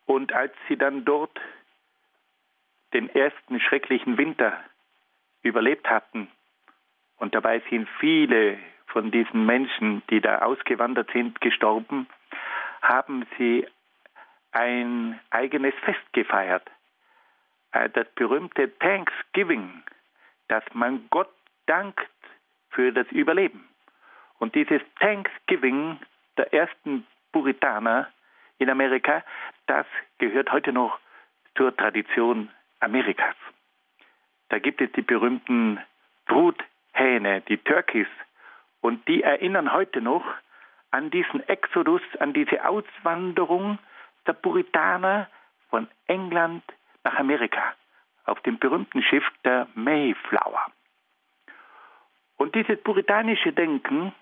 Und 0.06 0.32
als 0.32 0.52
sie 0.68 0.76
dann 0.76 1.04
dort 1.04 1.40
den 2.92 3.08
ersten 3.14 3.60
schrecklichen 3.60 4.18
Winter 4.18 4.52
überlebt 5.42 5.88
hatten. 5.88 6.28
Und 7.18 7.34
dabei 7.34 7.62
sind 7.70 7.88
viele 8.00 8.58
von 8.92 9.10
diesen 9.10 9.46
Menschen, 9.46 10.02
die 10.10 10.20
da 10.20 10.40
ausgewandert 10.40 11.10
sind, 11.12 11.40
gestorben, 11.40 12.06
haben 12.82 13.26
sie 13.38 13.66
ein 14.52 15.20
eigenes 15.30 15.74
Fest 15.84 16.12
gefeiert. 16.12 16.68
Äh, 17.72 17.88
das 17.90 18.08
berühmte 18.14 18.76
Thanksgiving, 18.78 19.82
dass 20.48 20.64
man 20.72 21.06
Gott 21.10 21.30
dankt 21.66 22.10
für 22.70 22.92
das 22.92 23.06
Überleben. 23.12 23.68
Und 24.38 24.54
dieses 24.54 24.80
Thanksgiving 24.98 25.98
der 26.36 26.52
ersten 26.52 27.06
Puritaner 27.32 28.08
in 28.58 28.70
Amerika, 28.70 29.22
das 29.66 29.86
gehört 30.18 30.50
heute 30.50 30.72
noch 30.72 30.98
zur 31.56 31.76
Tradition 31.76 32.50
Amerikas. 32.80 33.36
Da 34.48 34.58
gibt 34.58 34.80
es 34.80 34.90
die 34.92 35.02
berühmten 35.02 35.78
Bruthähne, 36.26 37.42
die 37.42 37.58
Turkeys, 37.58 38.08
und 38.90 39.06
die 39.06 39.22
erinnern 39.22 39.72
heute 39.72 40.00
noch 40.00 40.24
an 40.90 41.12
diesen 41.12 41.48
Exodus, 41.48 42.02
an 42.18 42.32
diese 42.32 42.66
Auswanderung 42.68 43.78
der 44.26 44.32
Puritaner 44.32 45.28
von 45.68 45.86
England 46.08 46.64
nach 47.04 47.14
Amerika 47.14 47.62
auf 48.24 48.40
dem 48.40 48.58
berühmten 48.58 49.00
Schiff 49.04 49.22
der 49.44 49.68
Mayflower. 49.76 50.72
Und 52.36 52.56
dieses 52.56 52.82
puritanische 52.82 53.52
Denken, 53.52 54.12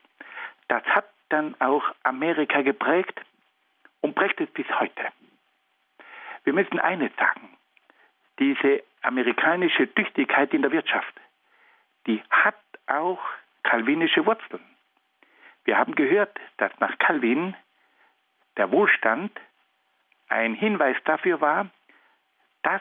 das 0.68 0.82
hat 0.84 1.08
dann 1.30 1.58
auch 1.62 1.84
Amerika 2.02 2.60
geprägt 2.60 3.18
und 4.02 4.14
prägt 4.14 4.38
es 4.38 4.50
bis 4.50 4.66
heute. 4.78 5.06
Wir 6.44 6.52
müssen 6.52 6.78
eines 6.78 7.10
sagen, 7.16 7.56
diese 8.38 8.82
amerikanische 9.00 9.90
Tüchtigkeit 9.94 10.52
in 10.52 10.60
der 10.60 10.72
Wirtschaft, 10.72 11.14
die 12.06 12.22
hat 12.28 12.60
auch 12.86 13.20
kalvinische 13.68 14.24
Wurzeln. 14.24 14.64
Wir 15.64 15.76
haben 15.76 15.94
gehört, 15.94 16.34
dass 16.56 16.72
nach 16.80 16.96
Calvin 16.98 17.54
der 18.56 18.70
Wohlstand 18.72 19.30
ein 20.28 20.54
Hinweis 20.54 20.96
dafür 21.04 21.42
war, 21.42 21.68
dass 22.62 22.80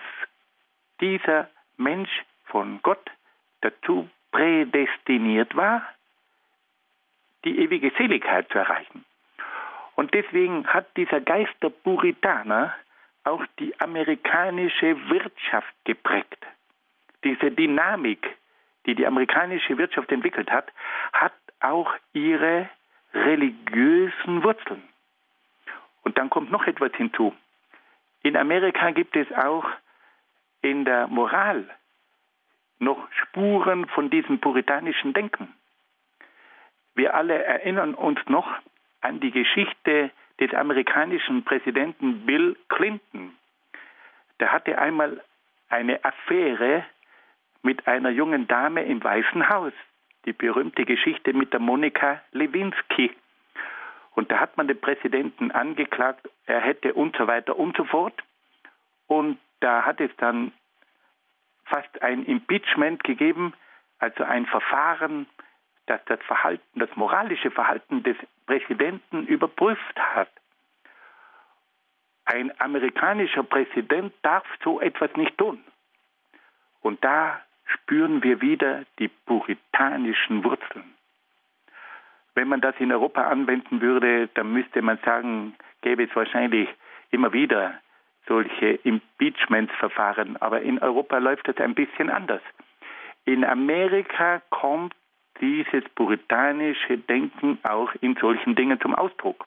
dieser 1.01 1.49
Mensch 1.75 2.23
von 2.45 2.79
Gott 2.83 3.11
dazu 3.59 4.09
prädestiniert 4.31 5.57
war, 5.57 5.85
die 7.43 7.59
ewige 7.59 7.91
Seligkeit 7.97 8.47
zu 8.49 8.57
erreichen. 8.57 9.03
Und 9.95 10.13
deswegen 10.13 10.67
hat 10.67 10.95
dieser 10.95 11.19
Geist 11.19 11.53
der 11.61 11.69
Puritaner 11.69 12.73
auch 13.25 13.45
die 13.59 13.77
amerikanische 13.81 15.09
Wirtschaft 15.09 15.73
geprägt. 15.83 16.45
Diese 17.25 17.51
Dynamik, 17.51 18.37
die 18.87 18.95
die 18.95 19.05
amerikanische 19.05 19.77
Wirtschaft 19.77 20.11
entwickelt 20.11 20.49
hat, 20.49 20.71
hat 21.13 21.33
auch 21.59 21.93
ihre 22.13 22.69
religiösen 23.13 24.43
Wurzeln. 24.43 24.81
Und 26.03 26.17
dann 26.17 26.29
kommt 26.29 26.51
noch 26.51 26.65
etwas 26.65 26.91
hinzu. 26.95 27.35
In 28.23 28.37
Amerika 28.37 28.91
gibt 28.91 29.15
es 29.15 29.31
auch 29.33 29.65
in 30.61 30.85
der 30.85 31.07
Moral 31.07 31.69
noch 32.79 33.07
Spuren 33.11 33.87
von 33.87 34.09
diesem 34.09 34.39
puritanischen 34.39 35.13
Denken. 35.13 35.53
Wir 36.95 37.13
alle 37.13 37.43
erinnern 37.43 37.93
uns 37.93 38.19
noch 38.27 38.47
an 39.01 39.19
die 39.19 39.31
Geschichte 39.31 40.11
des 40.39 40.53
amerikanischen 40.53 41.43
Präsidenten 41.43 42.25
Bill 42.25 42.55
Clinton. 42.69 43.35
Der 44.39 44.51
hatte 44.51 44.77
einmal 44.77 45.21
eine 45.69 46.03
Affäre 46.03 46.85
mit 47.67 47.85
einer 47.85 48.11
jungen 48.11 48.47
Dame 48.47 48.83
im 48.83 49.03
Weißen 49.03 49.49
Haus, 49.49 49.73
die 50.23 50.31
berühmte 50.31 50.85
Geschichte 50.85 51.33
mit 51.33 51.51
der 51.51 51.59
Monika 51.59 52.21
Lewinsky. 52.31 53.13
Und 54.15 54.31
da 54.31 54.39
hat 54.39 54.55
man 54.55 54.69
den 54.69 54.79
Präsidenten 54.79 55.51
angeklagt, 55.51 56.29
er 56.45 56.61
hätte 56.61 56.93
und 56.93 57.17
so 57.17 57.27
weiter 57.27 57.59
und 57.59 57.75
so 57.75 57.83
fort. 57.83 58.23
Und 59.07 59.37
da 59.59 59.83
hat 59.83 59.99
es 59.99 60.11
dann 60.15 60.53
fast 61.65 62.01
ein 62.01 62.23
Impeachment 62.23 63.03
gegeben, 63.03 63.53
also 63.99 64.23
ein 64.23 64.45
Verfahren, 64.45 65.27
das 65.87 65.99
das 66.05 66.21
Verhalten, 66.21 66.79
das 66.79 66.95
moralische 66.95 67.51
Verhalten 67.51 68.01
des 68.01 68.15
Präsidenten 68.45 69.27
überprüft 69.27 69.99
hat. 69.99 70.29
Ein 72.23 72.57
amerikanischer 72.61 73.43
Präsident 73.43 74.13
darf 74.21 74.45
so 74.63 74.79
etwas 74.79 75.13
nicht 75.17 75.37
tun. 75.37 75.61
Und 76.79 77.03
da 77.03 77.41
spüren 77.67 78.23
wir 78.23 78.41
wieder 78.41 78.83
die 78.99 79.07
puritanischen 79.07 80.43
Wurzeln. 80.43 80.95
Wenn 82.35 82.47
man 82.47 82.61
das 82.61 82.75
in 82.79 82.91
Europa 82.91 83.21
anwenden 83.27 83.81
würde, 83.81 84.27
dann 84.33 84.53
müsste 84.53 84.81
man 84.81 84.99
sagen, 85.03 85.55
gäbe 85.81 86.03
es 86.03 86.15
wahrscheinlich 86.15 86.69
immer 87.11 87.33
wieder 87.33 87.73
solche 88.27 88.73
Impeachment-Verfahren. 88.83 90.37
Aber 90.37 90.61
in 90.61 90.79
Europa 90.79 91.17
läuft 91.17 91.47
das 91.47 91.57
ein 91.57 91.73
bisschen 91.73 92.09
anders. 92.09 92.41
In 93.25 93.43
Amerika 93.43 94.41
kommt 94.49 94.93
dieses 95.41 95.83
puritanische 95.95 96.97
Denken 96.97 97.59
auch 97.63 97.91
in 98.01 98.15
solchen 98.15 98.55
Dingen 98.55 98.79
zum 98.81 98.95
Ausdruck. 98.95 99.45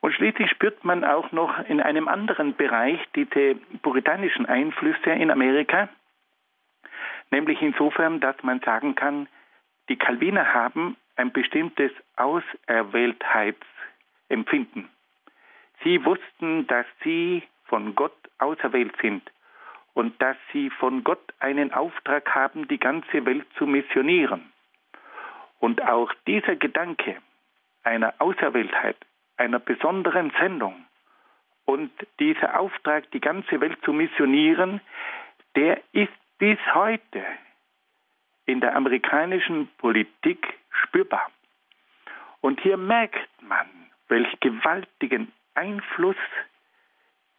Und 0.00 0.12
schließlich 0.12 0.50
spürt 0.50 0.84
man 0.84 1.04
auch 1.04 1.32
noch 1.32 1.58
in 1.68 1.80
einem 1.80 2.08
anderen 2.08 2.54
Bereich 2.54 3.00
diese 3.14 3.56
puritanischen 3.82 4.46
Einflüsse 4.46 5.10
in 5.10 5.30
Amerika, 5.30 5.88
nämlich 7.30 7.62
insofern, 7.62 8.20
dass 8.20 8.36
man 8.42 8.60
sagen 8.60 8.94
kann, 8.94 9.26
die 9.88 9.96
Calviner 9.96 10.52
haben 10.52 10.98
ein 11.16 11.32
bestimmtes 11.32 11.90
Auserwähltheitsempfinden. 12.16 14.90
Sie 15.82 16.04
wussten, 16.04 16.66
dass 16.66 16.84
sie 17.02 17.42
von 17.64 17.94
Gott 17.94 18.12
auserwählt 18.38 18.94
sind 19.00 19.22
und 19.94 20.20
dass 20.20 20.36
sie 20.52 20.68
von 20.70 21.04
Gott 21.04 21.32
einen 21.40 21.72
Auftrag 21.72 22.34
haben, 22.34 22.68
die 22.68 22.78
ganze 22.78 23.24
Welt 23.24 23.46
zu 23.56 23.66
missionieren. 23.66 24.52
Und 25.58 25.82
auch 25.82 26.12
dieser 26.26 26.56
Gedanke 26.56 27.16
einer 27.82 28.12
Auserwähltheit, 28.18 28.96
einer 29.36 29.58
besonderen 29.58 30.32
Sendung 30.38 30.84
und 31.64 31.90
dieser 32.20 32.60
Auftrag, 32.60 33.10
die 33.12 33.20
ganze 33.20 33.60
Welt 33.60 33.78
zu 33.84 33.92
missionieren, 33.92 34.80
der 35.54 35.80
ist 35.92 36.12
bis 36.38 36.58
heute 36.74 37.24
in 38.44 38.60
der 38.60 38.76
amerikanischen 38.76 39.68
Politik 39.78 40.46
spürbar. 40.70 41.30
Und 42.40 42.60
hier 42.60 42.76
merkt 42.76 43.42
man, 43.42 43.66
welch 44.08 44.38
gewaltigen 44.40 45.32
Einfluss 45.54 46.16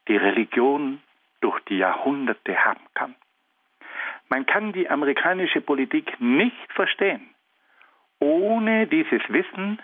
die 0.08 0.18
Religion 0.18 1.02
durch 1.41 1.60
die 1.66 1.78
Jahrhunderte 1.78 2.58
haben 2.64 2.86
kann. 2.93 3.16
Man 4.30 4.45
kann 4.45 4.74
die 4.74 4.89
amerikanische 4.89 5.62
Politik 5.62 6.20
nicht 6.20 6.74
verstehen, 6.74 7.30
ohne 8.20 8.88
dieses 8.88 9.22
Wissen 9.30 9.82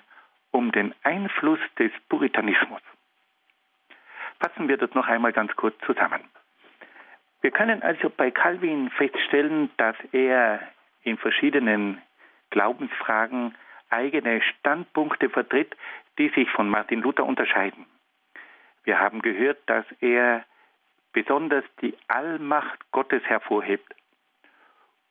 um 0.51 0.71
den 0.71 0.93
Einfluss 1.03 1.59
des 1.77 1.91
Puritanismus. 2.09 2.81
Fassen 4.39 4.67
wir 4.67 4.77
das 4.77 4.93
noch 4.93 5.07
einmal 5.07 5.31
ganz 5.31 5.55
kurz 5.55 5.75
zusammen. 5.85 6.21
Wir 7.43 7.51
können 7.51 7.83
also 7.83 8.09
bei 8.09 8.31
Calvin 8.31 8.89
feststellen, 8.91 9.69
dass 9.75 9.97
er 10.13 10.61
in 11.03 11.17
verschiedenen 11.17 12.01
Glaubensfragen 12.51 13.53
eigene 13.89 14.41
Standpunkte 14.41 15.29
vertritt, 15.29 15.75
die 16.17 16.29
sich 16.29 16.49
von 16.51 16.69
Martin 16.69 17.01
Luther 17.01 17.25
unterscheiden. 17.25 17.85
Wir 18.85 18.97
haben 18.97 19.21
gehört, 19.21 19.59
dass 19.65 19.85
er 19.99 20.45
besonders 21.11 21.65
die 21.81 21.97
Allmacht 22.07 22.79
Gottes 22.91 23.21
hervorhebt. 23.23 23.93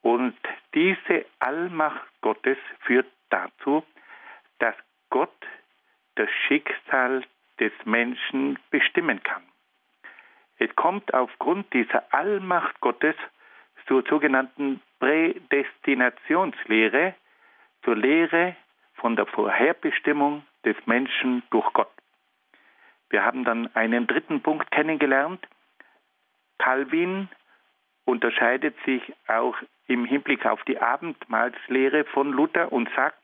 Und 0.00 0.38
diese 0.74 1.26
Allmacht 1.38 2.08
Gottes 2.22 2.56
führt 2.80 3.12
dazu, 3.28 3.84
dass 4.58 4.74
Gott 5.10 5.36
das 6.14 6.30
Schicksal 6.48 7.24
des 7.60 7.72
Menschen 7.84 8.58
bestimmen 8.70 9.22
kann. 9.22 9.42
Es 10.62 10.74
kommt 10.76 11.12
aufgrund 11.12 11.74
dieser 11.74 12.14
Allmacht 12.14 12.80
Gottes 12.80 13.16
zur 13.88 14.04
sogenannten 14.08 14.80
Prädestinationslehre, 15.00 17.16
zur 17.82 17.96
Lehre 17.96 18.54
von 18.94 19.16
der 19.16 19.26
Vorherbestimmung 19.26 20.46
des 20.64 20.76
Menschen 20.86 21.42
durch 21.50 21.72
Gott. 21.72 21.90
Wir 23.10 23.24
haben 23.24 23.42
dann 23.42 23.74
einen 23.74 24.06
dritten 24.06 24.40
Punkt 24.40 24.70
kennengelernt. 24.70 25.44
Calvin 26.58 27.28
unterscheidet 28.04 28.76
sich 28.84 29.02
auch 29.26 29.56
im 29.88 30.04
Hinblick 30.04 30.46
auf 30.46 30.62
die 30.62 30.78
Abendmahlslehre 30.78 32.04
von 32.04 32.30
Luther 32.30 32.70
und 32.70 32.88
sagt, 32.94 33.18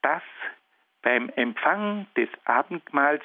dass 0.00 0.22
beim 1.02 1.28
Empfang 1.30 2.06
des 2.16 2.28
Abendmahls 2.44 3.24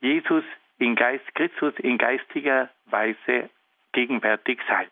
Jesus 0.00 0.42
in 0.80 0.96
Geist 0.96 1.34
Christus 1.34 1.74
in 1.78 1.98
geistiger 1.98 2.70
Weise 2.86 3.50
gegenwärtig 3.92 4.60
sei. 4.66 4.88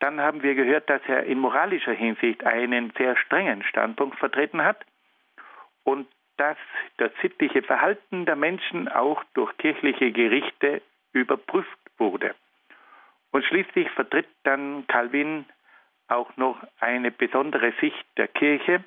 Dann 0.00 0.20
haben 0.20 0.42
wir 0.42 0.54
gehört, 0.54 0.88
dass 0.88 1.02
er 1.06 1.24
in 1.24 1.38
moralischer 1.38 1.92
Hinsicht 1.92 2.44
einen 2.44 2.92
sehr 2.96 3.16
strengen 3.16 3.62
Standpunkt 3.64 4.18
vertreten 4.18 4.62
hat 4.62 4.84
und 5.84 6.06
dass 6.36 6.56
das 6.98 7.10
sittliche 7.20 7.62
Verhalten 7.62 8.24
der 8.24 8.36
Menschen 8.36 8.88
auch 8.88 9.22
durch 9.34 9.54
kirchliche 9.58 10.12
Gerichte 10.12 10.82
überprüft 11.12 11.78
wurde. 11.98 12.34
Und 13.30 13.44
schließlich 13.44 13.90
vertritt 13.90 14.28
dann 14.42 14.86
Calvin 14.86 15.44
auch 16.08 16.36
noch 16.36 16.58
eine 16.80 17.10
besondere 17.10 17.72
Sicht 17.80 18.06
der 18.16 18.28
Kirche. 18.28 18.82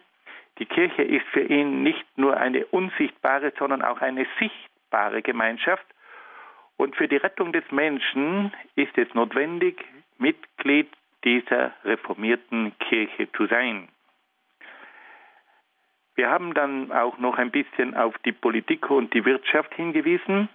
Die 0.59 0.65
Kirche 0.65 1.03
ist 1.03 1.25
für 1.27 1.43
ihn 1.43 1.83
nicht 1.83 2.05
nur 2.17 2.37
eine 2.37 2.65
unsichtbare, 2.65 3.53
sondern 3.57 3.81
auch 3.81 4.01
eine 4.01 4.25
sichtbare 4.39 4.72
Gemeinschaft. 5.21 5.85
Und 6.77 6.95
für 6.95 7.07
die 7.07 7.17
Rettung 7.17 7.53
des 7.53 7.69
Menschen 7.71 8.53
ist 8.75 8.97
es 8.97 9.13
notwendig, 9.13 9.83
Mitglied 10.17 10.89
dieser 11.23 11.73
reformierten 11.83 12.77
Kirche 12.79 13.31
zu 13.31 13.47
sein. 13.47 13.87
Wir 16.15 16.29
haben 16.29 16.53
dann 16.53 16.91
auch 16.91 17.17
noch 17.17 17.37
ein 17.37 17.51
bisschen 17.51 17.95
auf 17.95 18.15
die 18.19 18.31
Politik 18.31 18.89
und 18.89 19.13
die 19.13 19.25
Wirtschaft 19.25 19.73
hingewiesen. 19.73 20.49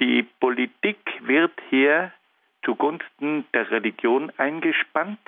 Die 0.00 0.22
Politik 0.22 0.98
wird 1.22 1.52
hier 1.70 2.12
zugunsten 2.64 3.44
der 3.52 3.70
Religion 3.70 4.30
eingespannt. 4.36 5.18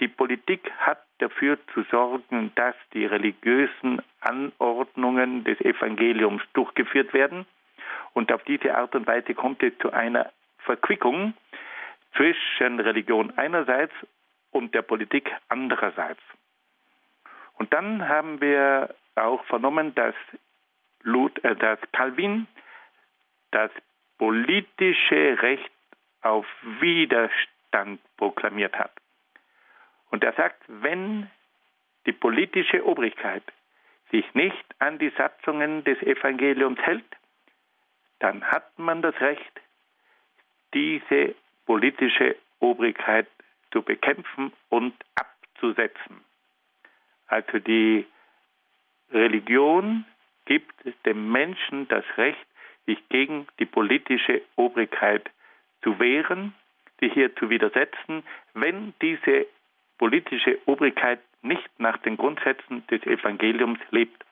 Die 0.00 0.08
Politik 0.08 0.70
hat 0.78 1.07
dafür 1.18 1.58
zu 1.74 1.82
sorgen, 1.90 2.52
dass 2.54 2.74
die 2.92 3.06
religiösen 3.06 4.02
Anordnungen 4.20 5.44
des 5.44 5.60
Evangeliums 5.60 6.42
durchgeführt 6.54 7.12
werden. 7.12 7.46
Und 8.14 8.32
auf 8.32 8.42
diese 8.44 8.76
Art 8.76 8.94
und 8.94 9.06
Weise 9.06 9.34
kommt 9.34 9.62
es 9.62 9.76
zu 9.78 9.92
einer 9.92 10.32
Verquickung 10.58 11.34
zwischen 12.16 12.80
Religion 12.80 13.32
einerseits 13.36 13.92
und 14.50 14.74
der 14.74 14.82
Politik 14.82 15.30
andererseits. 15.48 16.20
Und 17.54 17.72
dann 17.72 18.08
haben 18.08 18.40
wir 18.40 18.94
auch 19.14 19.44
vernommen, 19.44 19.94
dass, 19.94 20.14
Lud, 21.02 21.42
äh, 21.44 21.56
dass 21.56 21.78
Calvin 21.92 22.46
das 23.50 23.70
politische 24.18 25.40
Recht 25.42 25.70
auf 26.22 26.46
Widerstand 26.80 28.00
proklamiert 28.16 28.78
hat. 28.78 28.92
Und 30.10 30.24
er 30.24 30.32
sagt, 30.34 30.62
wenn 30.68 31.30
die 32.06 32.12
politische 32.12 32.84
Obrigkeit 32.86 33.42
sich 34.10 34.24
nicht 34.34 34.64
an 34.78 34.98
die 34.98 35.10
Satzungen 35.10 35.84
des 35.84 36.00
Evangeliums 36.02 36.80
hält, 36.80 37.04
dann 38.20 38.42
hat 38.44 38.78
man 38.78 39.02
das 39.02 39.18
Recht, 39.20 39.60
diese 40.74 41.34
politische 41.66 42.36
Obrigkeit 42.60 43.28
zu 43.70 43.82
bekämpfen 43.82 44.52
und 44.70 44.94
abzusetzen. 45.14 46.24
Also 47.26 47.58
die 47.58 48.06
Religion 49.12 50.04
gibt 50.46 50.74
dem 51.04 51.30
Menschen 51.30 51.86
das 51.88 52.04
Recht, 52.16 52.46
sich 52.86 52.98
gegen 53.10 53.46
die 53.58 53.66
politische 53.66 54.40
Obrigkeit 54.56 55.30
zu 55.82 55.98
wehren, 55.98 56.54
sich 57.00 57.12
hier 57.12 57.34
zu 57.36 57.50
widersetzen, 57.50 58.22
wenn 58.54 58.94
diese 59.02 59.46
politische 59.98 60.58
Obrigkeit 60.66 61.20
nicht 61.42 61.68
nach 61.78 61.98
den 61.98 62.16
Grundsätzen 62.16 62.86
des 62.86 63.02
Evangeliums 63.02 63.80
lebt. 63.90 64.24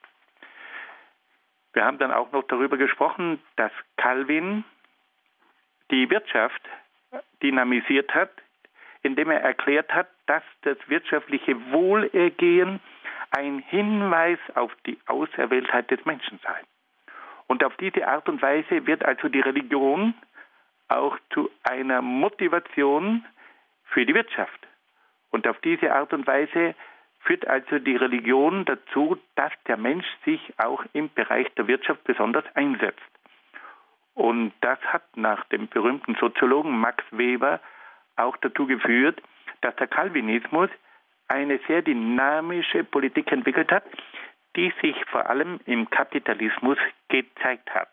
Wir 1.73 1.85
haben 1.85 1.99
dann 1.99 2.11
auch 2.11 2.31
noch 2.31 2.43
darüber 2.47 2.77
gesprochen, 2.77 3.39
dass 3.55 3.71
Calvin 3.97 4.63
die 5.91 6.09
Wirtschaft 6.09 6.61
dynamisiert 7.41 8.13
hat, 8.13 8.31
indem 9.03 9.29
er 9.29 9.41
erklärt 9.41 9.93
hat, 9.93 10.07
dass 10.25 10.43
das 10.63 10.77
wirtschaftliche 10.87 11.55
Wohlergehen 11.71 12.79
ein 13.31 13.59
Hinweis 13.59 14.39
auf 14.55 14.71
die 14.85 14.97
Auserwähltheit 15.05 15.91
des 15.91 16.03
Menschen 16.05 16.39
sei. 16.43 16.61
Und 17.47 17.63
auf 17.63 17.75
diese 17.77 18.07
Art 18.07 18.27
und 18.27 18.41
Weise 18.41 18.85
wird 18.85 19.05
also 19.05 19.29
die 19.29 19.39
Religion 19.39 20.13
auch 20.89 21.17
zu 21.33 21.49
einer 21.63 22.01
Motivation 22.01 23.25
für 23.85 24.05
die 24.05 24.13
Wirtschaft. 24.13 24.66
Und 25.37 25.47
auf 25.47 25.59
diese 25.59 25.93
Art 25.93 26.13
und 26.13 26.25
Weise 26.25 26.73
führt 27.19 27.45
also 27.45 27.77
die 27.77 27.95
Religion 27.95 28.65
dazu, 28.65 29.19
dass 29.35 29.51
der 29.67 29.77
Mensch 29.77 30.07
sich 30.25 30.41
auch 30.57 30.83
im 30.93 31.13
Bereich 31.13 31.47
der 31.53 31.67
Wirtschaft 31.67 32.03
besonders 32.05 32.43
einsetzt. 32.55 33.11
Und 34.15 34.51
das 34.61 34.79
hat 34.79 35.03
nach 35.15 35.45
dem 35.49 35.67
berühmten 35.67 36.15
Soziologen 36.15 36.75
Max 36.79 37.03
Weber 37.11 37.59
auch 38.15 38.35
dazu 38.37 38.65
geführt, 38.65 39.21
dass 39.61 39.75
der 39.75 39.85
Calvinismus 39.85 40.71
eine 41.27 41.59
sehr 41.67 41.83
dynamische 41.83 42.83
Politik 42.83 43.31
entwickelt 43.31 43.71
hat, 43.71 43.83
die 44.55 44.73
sich 44.81 44.95
vor 45.05 45.29
allem 45.29 45.59
im 45.67 45.87
Kapitalismus 45.91 46.79
gezeigt 47.09 47.69
hat. 47.75 47.89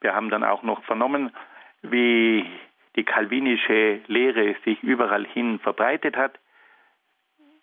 Wir 0.00 0.14
haben 0.14 0.30
dann 0.30 0.42
auch 0.42 0.62
noch 0.62 0.82
vernommen, 0.84 1.36
wie 1.82 2.46
die 2.96 3.04
kalvinische 3.04 4.00
Lehre 4.06 4.54
sich 4.64 4.82
überall 4.82 5.26
hin 5.26 5.58
verbreitet 5.58 6.16
hat. 6.16 6.38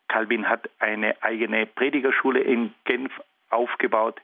Calvin 0.07 0.49
hat 0.49 0.69
eine 0.79 1.21
eigene 1.21 1.65
Predigerschule 1.67 2.39
in 2.39 2.73
Genf 2.85 3.11
aufgebaut. 3.49 4.19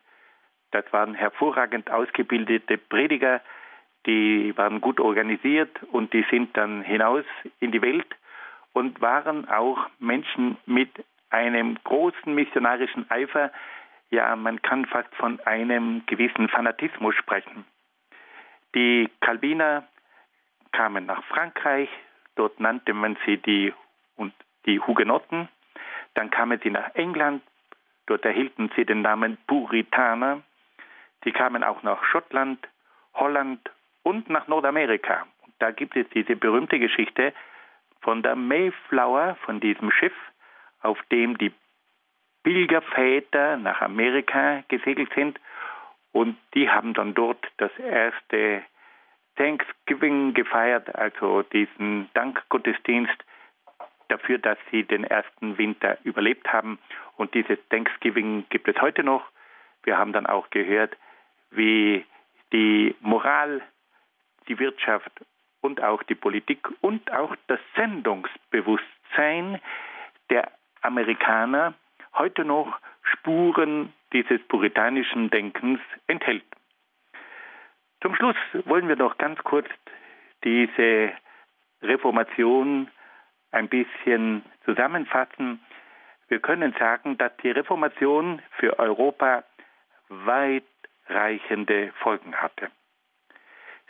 Das 0.71 0.85
waren 0.91 1.13
hervorragend 1.13 1.91
ausgebildete 1.91 2.77
Prediger, 2.77 3.41
die 4.05 4.55
waren 4.57 4.81
gut 4.81 4.99
organisiert 4.99 5.81
und 5.91 6.13
die 6.13 6.25
sind 6.29 6.55
dann 6.57 6.83
hinaus 6.83 7.25
in 7.59 7.71
die 7.71 7.81
Welt 7.81 8.07
und 8.73 9.01
waren 9.01 9.49
auch 9.49 9.87
Menschen 9.99 10.57
mit 10.65 10.89
einem 11.29 11.77
großen 11.83 12.33
missionarischen 12.33 13.09
Eifer. 13.09 13.51
Ja, 14.11 14.35
man 14.35 14.61
kann 14.61 14.85
fast 14.85 15.13
von 15.15 15.39
einem 15.41 16.05
gewissen 16.05 16.49
Fanatismus 16.49 17.15
sprechen. 17.15 17.65
Die 18.75 19.09
Calviner 19.21 19.87
kamen 20.75 21.05
nach 21.05 21.23
Frankreich, 21.25 21.89
dort 22.35 22.59
nannte 22.59 22.93
man 22.93 23.17
sie 23.25 23.37
die, 23.37 23.73
und 24.17 24.33
die 24.65 24.79
Hugenotten. 24.81 25.47
Dann 26.15 26.29
kamen 26.29 26.59
sie 26.61 26.69
nach 26.69 26.93
England, 26.95 27.41
dort 28.07 28.25
erhielten 28.25 28.69
sie 28.75 28.85
den 28.85 29.01
Namen 29.01 29.37
Puritaner. 29.47 30.41
Sie 31.23 31.31
kamen 31.31 31.63
auch 31.63 31.81
nach 31.83 32.03
Schottland, 32.03 32.59
Holland 33.13 33.71
und 34.03 34.29
nach 34.29 34.47
Nordamerika. 34.47 35.25
Und 35.45 35.53
da 35.59 35.71
gibt 35.71 35.95
es 35.95 36.07
diese 36.09 36.35
berühmte 36.35 36.77
Geschichte 36.77 37.33
von 38.01 38.21
der 38.21 38.35
Mayflower, 38.35 39.35
von 39.45 39.61
diesem 39.61 39.91
Schiff, 39.91 40.15
auf 40.81 41.01
dem 41.09 41.37
die 41.37 41.53
Pilgerväter 42.43 43.55
nach 43.57 43.81
Amerika 43.81 44.63
gesegelt 44.67 45.11
sind. 45.15 45.39
Und 46.11 46.37
die 46.53 46.69
haben 46.69 46.93
dann 46.93 47.13
dort 47.13 47.43
das 47.57 47.71
erste 47.79 48.63
Thanksgiving 49.35 50.33
gefeiert, 50.33 50.93
also 50.95 51.43
diesen 51.43 52.09
Dankgottesdienst 52.13 53.15
dafür, 54.07 54.37
dass 54.37 54.57
sie 54.71 54.83
den 54.83 55.03
ersten 55.03 55.57
Winter 55.57 55.97
überlebt 56.03 56.51
haben. 56.51 56.79
Und 57.17 57.33
dieses 57.33 57.57
Thanksgiving 57.69 58.45
gibt 58.49 58.67
es 58.67 58.79
heute 58.81 59.03
noch. 59.03 59.23
Wir 59.83 59.97
haben 59.97 60.13
dann 60.13 60.25
auch 60.25 60.49
gehört, 60.49 60.95
wie 61.51 62.05
die 62.51 62.95
Moral, 63.01 63.61
die 64.47 64.59
Wirtschaft 64.59 65.11
und 65.61 65.81
auch 65.81 66.03
die 66.03 66.15
Politik 66.15 66.67
und 66.81 67.11
auch 67.11 67.35
das 67.47 67.59
Sendungsbewusstsein 67.75 69.59
der 70.29 70.51
Amerikaner 70.81 71.73
heute 72.13 72.45
noch 72.45 72.79
Spuren 73.03 73.93
dieses 74.13 74.41
puritanischen 74.47 75.29
Denkens 75.29 75.79
enthält. 76.07 76.45
Zum 78.05 78.13
Schluss 78.13 78.35
wollen 78.65 78.87
wir 78.87 78.97
noch 78.97 79.17
ganz 79.17 79.39
kurz 79.43 79.65
diese 80.43 81.11
Reformation 81.81 82.87
ein 83.49 83.67
bisschen 83.67 84.43
zusammenfassen. 84.63 85.59
Wir 86.27 86.39
können 86.39 86.75
sagen, 86.77 87.17
dass 87.17 87.35
die 87.37 87.49
Reformation 87.49 88.43
für 88.59 88.77
Europa 88.77 89.43
weitreichende 90.09 91.93
Folgen 91.93 92.35
hatte. 92.35 92.69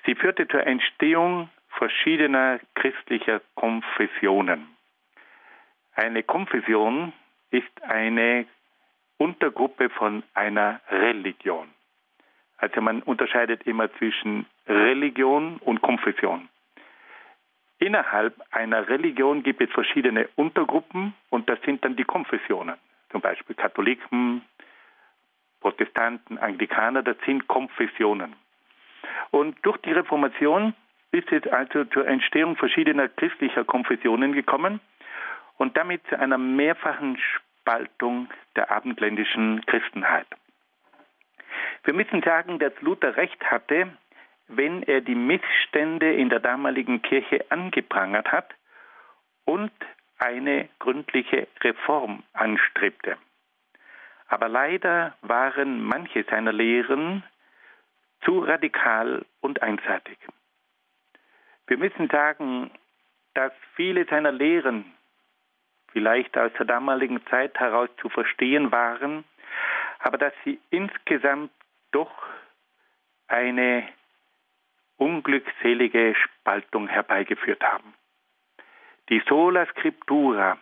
Sie 0.05 0.15
führte 0.15 0.47
zur 0.47 0.65
Entstehung 0.65 1.49
verschiedener 1.77 2.61
christlicher 2.75 3.41
Konfessionen. 3.55 4.77
Eine 5.93 6.23
Konfession 6.23 7.11
ist 7.49 7.83
eine 7.83 8.45
Untergruppe 9.17 9.89
von 9.89 10.23
einer 10.33 10.79
Religion. 10.89 11.74
Also 12.57 12.81
man 12.81 13.01
unterscheidet 13.01 13.67
immer 13.67 13.91
zwischen 13.93 14.45
Religion 14.67 15.57
und 15.57 15.81
Konfession. 15.81 16.49
Innerhalb 17.79 18.35
einer 18.51 18.87
Religion 18.87 19.43
gibt 19.43 19.61
es 19.61 19.69
verschiedene 19.71 20.29
Untergruppen 20.35 21.13
und 21.29 21.49
das 21.49 21.61
sind 21.63 21.83
dann 21.83 21.95
die 21.95 22.05
Konfessionen. 22.05 22.75
Zum 23.11 23.21
Beispiel 23.21 23.55
Katholiken, 23.55 24.41
Protestanten, 25.59 26.37
Anglikaner, 26.37 27.03
das 27.03 27.17
sind 27.25 27.47
Konfessionen. 27.47 28.35
Und 29.31 29.57
durch 29.63 29.77
die 29.77 29.91
Reformation 29.91 30.73
ist 31.11 31.31
es 31.31 31.45
also 31.51 31.85
zur 31.85 32.07
Entstehung 32.07 32.55
verschiedener 32.55 33.09
christlicher 33.09 33.65
Konfessionen 33.65 34.31
gekommen 34.33 34.79
und 35.57 35.75
damit 35.75 36.05
zu 36.07 36.19
einer 36.19 36.37
mehrfachen 36.37 37.17
Spaltung 37.17 38.29
der 38.55 38.71
abendländischen 38.71 39.65
Christenheit. 39.65 40.27
Wir 41.85 41.93
müssen 41.93 42.23
sagen, 42.23 42.57
dass 42.57 42.73
Luther 42.81 43.15
recht 43.15 43.43
hatte, 43.45 43.95
wenn 44.47 44.83
er 44.83 45.01
die 45.01 45.15
Missstände 45.15 46.13
in 46.13 46.29
der 46.29 46.39
damaligen 46.39 47.01
Kirche 47.03 47.45
angeprangert 47.49 48.31
hat 48.31 48.53
und 49.45 49.71
eine 50.17 50.67
gründliche 50.79 51.47
Reform 51.61 52.23
anstrebte. 52.33 53.17
Aber 54.27 54.49
leider 54.49 55.15
waren 55.21 55.83
manche 55.83 56.23
seiner 56.23 56.51
Lehren 56.51 57.23
zu 58.23 58.39
radikal 58.39 59.23
und 59.41 59.61
einseitig. 59.61 60.17
Wir 61.67 61.77
müssen 61.77 62.09
sagen, 62.09 62.71
dass 63.35 63.51
viele 63.75 64.05
seiner 64.05 64.31
Lehren 64.31 64.91
vielleicht 65.91 66.35
aus 66.35 66.51
der 66.57 66.65
damaligen 66.65 67.23
Zeit 67.27 67.59
heraus 67.59 67.89
zu 68.01 68.09
verstehen 68.09 68.71
waren, 68.71 69.23
aber 69.99 70.17
dass 70.17 70.33
sie 70.43 70.59
insgesamt 70.71 71.51
doch 71.95 72.11
eine 73.27 73.87
unglückselige 74.97 76.13
Spaltung 76.15 76.89
herbeigeführt 76.89 77.63
haben. 77.63 77.93
Die 79.09 79.23
Sola 79.27 79.65
Scriptura, 79.67 80.57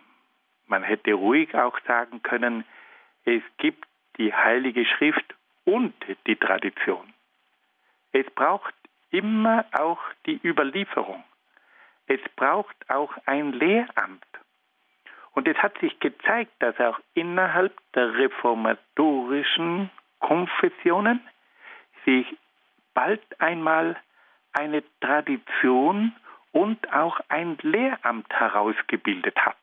man 0.66 0.84
hätte 0.84 1.12
ruhig 1.14 1.54
auch 1.56 1.78
sagen 1.88 2.22
können, 2.22 2.64
es 3.24 3.42
gibt 3.58 3.84
die 4.16 4.32
Heilige 4.32 4.84
Schrift 4.86 5.34
und 5.64 5.94
die 6.26 6.36
Tradition. 6.36 7.12
Es 8.12 8.26
braucht 8.30 8.74
immer 9.10 9.64
auch 9.72 10.00
die 10.26 10.40
Überlieferung. 10.44 11.24
Es 12.06 12.20
braucht 12.36 12.76
auch 12.88 13.12
ein 13.26 13.52
Lehramt. 13.52 14.24
Und 15.32 15.48
es 15.48 15.56
hat 15.56 15.76
sich 15.78 15.98
gezeigt, 15.98 16.52
dass 16.60 16.78
auch 16.78 17.00
innerhalb 17.14 17.72
der 17.94 18.14
reformatorischen 18.14 19.90
Konfessionen 20.24 21.20
sich 22.06 22.26
bald 22.94 23.20
einmal 23.40 23.94
eine 24.54 24.82
Tradition 25.00 26.12
und 26.50 26.90
auch 26.94 27.20
ein 27.28 27.58
Lehramt 27.60 28.32
herausgebildet 28.32 29.36
hat. 29.36 29.58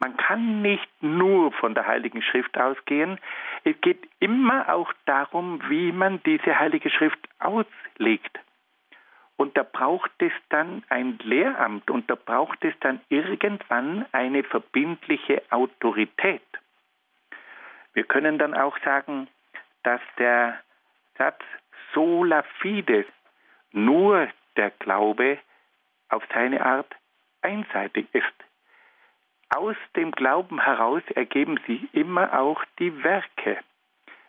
Man 0.00 0.16
kann 0.16 0.62
nicht 0.62 0.90
nur 1.00 1.52
von 1.52 1.74
der 1.74 1.86
Heiligen 1.86 2.22
Schrift 2.22 2.58
ausgehen. 2.58 3.20
Es 3.62 3.80
geht 3.82 4.08
immer 4.18 4.68
auch 4.74 4.92
darum, 5.04 5.60
wie 5.68 5.92
man 5.92 6.20
diese 6.24 6.58
Heilige 6.58 6.90
Schrift 6.90 7.28
auslegt. 7.38 8.40
Und 9.36 9.56
da 9.56 9.62
braucht 9.62 10.10
es 10.18 10.32
dann 10.48 10.82
ein 10.88 11.18
Lehramt 11.22 11.88
und 11.88 12.10
da 12.10 12.16
braucht 12.16 12.64
es 12.64 12.74
dann 12.80 13.00
irgendwann 13.10 14.06
eine 14.10 14.42
verbindliche 14.42 15.40
Autorität. 15.50 16.42
Wir 17.92 18.04
können 18.04 18.38
dann 18.38 18.54
auch 18.54 18.76
sagen, 18.84 19.28
dass 19.86 20.00
der 20.18 20.58
Satz 21.16 21.40
sola 21.94 22.42
fides 22.60 23.06
nur 23.70 24.28
der 24.56 24.70
Glaube 24.72 25.38
auf 26.08 26.24
seine 26.34 26.66
Art 26.66 26.92
einseitig 27.40 28.08
ist. 28.12 28.24
Aus 29.54 29.76
dem 29.94 30.10
Glauben 30.10 30.60
heraus 30.60 31.04
ergeben 31.14 31.60
sich 31.68 31.94
immer 31.94 32.36
auch 32.36 32.64
die 32.80 33.04
Werke. 33.04 33.58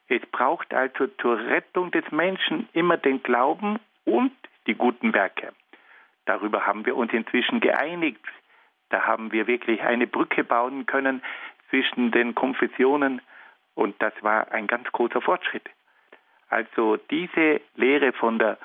Es 0.07 0.21
braucht 0.27 0.75
also 0.75 1.07
zur 1.19 1.39
Rettung 1.39 1.89
des 1.89 2.09
Menschen 2.11 2.69
immer 2.73 2.97
den 2.97 3.23
Glauben 3.23 3.79
und 4.05 4.33
die 4.67 4.75
guten 4.75 5.15
Werke. 5.15 5.53
Darüber 6.25 6.67
haben 6.67 6.85
wir 6.85 6.95
uns 6.95 7.11
inzwischen 7.13 7.61
geeinigt. 7.61 8.23
Da 8.89 9.07
haben 9.07 9.31
wir 9.31 9.47
wirklich 9.47 9.81
eine 9.81 10.05
Brücke 10.05 10.43
bauen 10.43 10.85
können 10.85 11.23
zwischen 11.71 12.11
den 12.11 12.35
Konfessionen 12.35 13.21
und 13.77 14.01
das 14.01 14.13
war 14.21 14.51
ein 14.51 14.65
ganz 14.65 14.91
großer 14.91 15.21
Fortschritt. 15.21 15.69
Also 16.49 16.97
diese 17.11 17.61
Lehre 17.75 18.11
von 18.11 18.39
der 18.39 18.57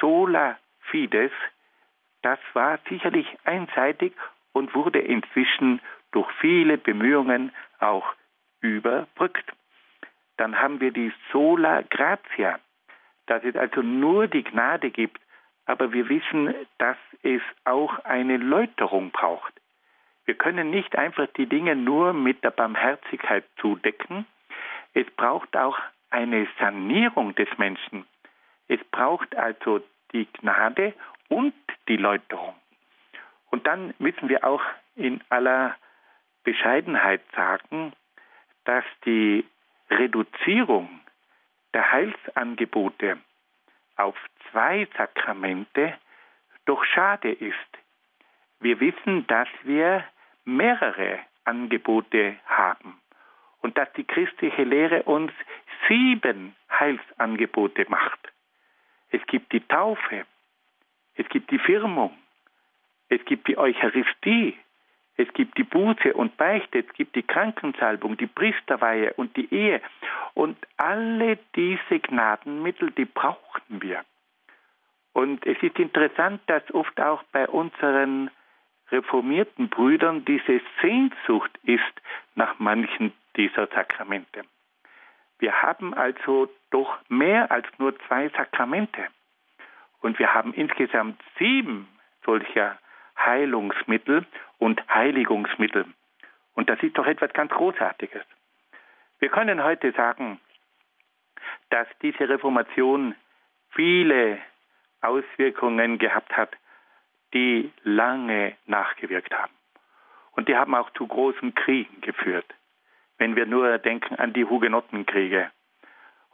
Sola 0.00 0.58
Fides, 0.90 1.32
das 2.22 2.38
war 2.54 2.78
sicherlich 2.88 3.26
einseitig 3.44 4.14
und 4.52 4.74
wurde 4.74 5.00
inzwischen 5.00 5.80
durch 6.12 6.30
viele 6.40 6.78
Bemühungen 6.78 7.52
auch 7.78 8.14
überbrückt. 8.60 9.52
Dann 10.38 10.58
haben 10.58 10.80
wir 10.80 10.92
die 10.92 11.12
Sola 11.30 11.82
Gratia, 11.82 12.58
dass 13.26 13.44
es 13.44 13.56
also 13.56 13.82
nur 13.82 14.28
die 14.28 14.44
Gnade 14.44 14.90
gibt, 14.90 15.20
aber 15.66 15.92
wir 15.92 16.08
wissen, 16.08 16.54
dass 16.78 16.96
es 17.22 17.42
auch 17.64 17.98
eine 18.04 18.38
Läuterung 18.38 19.10
braucht. 19.10 19.52
Wir 20.24 20.34
können 20.34 20.70
nicht 20.70 20.96
einfach 20.96 21.26
die 21.36 21.46
Dinge 21.46 21.76
nur 21.76 22.14
mit 22.14 22.42
der 22.44 22.50
Barmherzigkeit 22.50 23.44
zudecken. 23.60 24.24
Es 24.94 25.10
braucht 25.16 25.56
auch 25.56 25.76
eine 26.10 26.46
Sanierung 26.60 27.34
des 27.34 27.48
Menschen. 27.58 28.06
Es 28.68 28.82
braucht 28.92 29.34
also 29.36 29.82
die 30.12 30.26
Gnade 30.32 30.94
und 31.28 31.52
die 31.88 31.96
Läuterung. 31.96 32.54
Und 33.50 33.66
dann 33.66 33.92
müssen 33.98 34.28
wir 34.28 34.44
auch 34.44 34.62
in 34.94 35.20
aller 35.28 35.74
Bescheidenheit 36.44 37.22
sagen, 37.34 37.92
dass 38.64 38.84
die 39.04 39.44
Reduzierung 39.90 41.00
der 41.72 41.90
Heilsangebote 41.90 43.18
auf 43.96 44.16
zwei 44.50 44.86
Sakramente 44.96 45.94
doch 46.66 46.84
schade 46.84 47.32
ist. 47.32 47.56
Wir 48.60 48.78
wissen, 48.78 49.26
dass 49.26 49.48
wir 49.64 50.04
mehrere 50.44 51.18
Angebote 51.44 52.36
haben 52.46 53.00
und 53.64 53.78
dass 53.78 53.90
die 53.94 54.04
christliche 54.04 54.62
Lehre 54.62 55.04
uns 55.04 55.32
sieben 55.88 56.54
Heilsangebote 56.70 57.86
macht. 57.88 58.20
Es 59.10 59.26
gibt 59.26 59.52
die 59.52 59.60
Taufe, 59.60 60.26
es 61.14 61.26
gibt 61.30 61.50
die 61.50 61.58
Firmung, 61.58 62.14
es 63.08 63.24
gibt 63.24 63.48
die 63.48 63.56
Eucharistie, 63.56 64.58
es 65.16 65.32
gibt 65.32 65.56
die 65.56 65.64
Buße 65.64 66.12
und 66.12 66.36
Beichte, 66.36 66.80
es 66.80 66.92
gibt 66.92 67.16
die 67.16 67.22
Krankensalbung, 67.22 68.18
die 68.18 68.26
Priesterweihe 68.26 69.14
und 69.14 69.34
die 69.34 69.50
Ehe. 69.54 69.80
Und 70.34 70.58
alle 70.76 71.38
diese 71.56 72.00
Gnadenmittel, 72.00 72.90
die 72.90 73.06
brauchen 73.06 73.80
wir. 73.80 74.04
Und 75.14 75.46
es 75.46 75.56
ist 75.62 75.78
interessant, 75.78 76.42
dass 76.48 76.62
oft 76.74 77.00
auch 77.00 77.22
bei 77.32 77.48
unseren 77.48 78.30
reformierten 78.90 79.70
Brüdern 79.70 80.26
diese 80.26 80.60
Sehnsucht 80.82 81.52
ist 81.62 82.02
nach 82.34 82.58
manchen 82.58 83.14
dieser 83.36 83.66
Sakramente. 83.68 84.42
Wir 85.38 85.62
haben 85.62 85.94
also 85.94 86.48
doch 86.70 86.98
mehr 87.08 87.50
als 87.50 87.66
nur 87.78 87.98
zwei 88.06 88.28
Sakramente. 88.30 89.06
Und 90.00 90.18
wir 90.18 90.32
haben 90.34 90.52
insgesamt 90.54 91.20
sieben 91.38 91.88
solcher 92.24 92.78
Heilungsmittel 93.18 94.26
und 94.58 94.82
Heiligungsmittel. 94.88 95.86
Und 96.54 96.70
das 96.70 96.82
ist 96.82 96.96
doch 96.96 97.06
etwas 97.06 97.32
ganz 97.32 97.50
Großartiges. 97.52 98.22
Wir 99.18 99.28
können 99.28 99.62
heute 99.62 99.92
sagen, 99.92 100.40
dass 101.70 101.86
diese 102.02 102.28
Reformation 102.28 103.14
viele 103.70 104.38
Auswirkungen 105.00 105.98
gehabt 105.98 106.36
hat, 106.36 106.56
die 107.32 107.72
lange 107.82 108.56
nachgewirkt 108.66 109.34
haben. 109.34 109.52
Und 110.32 110.48
die 110.48 110.56
haben 110.56 110.74
auch 110.74 110.90
zu 110.90 111.06
großen 111.06 111.54
Kriegen 111.54 112.00
geführt. 112.00 112.46
Wenn 113.18 113.36
wir 113.36 113.46
nur 113.46 113.78
denken 113.78 114.16
an 114.16 114.32
die 114.32 114.44
Hugenottenkriege 114.44 115.50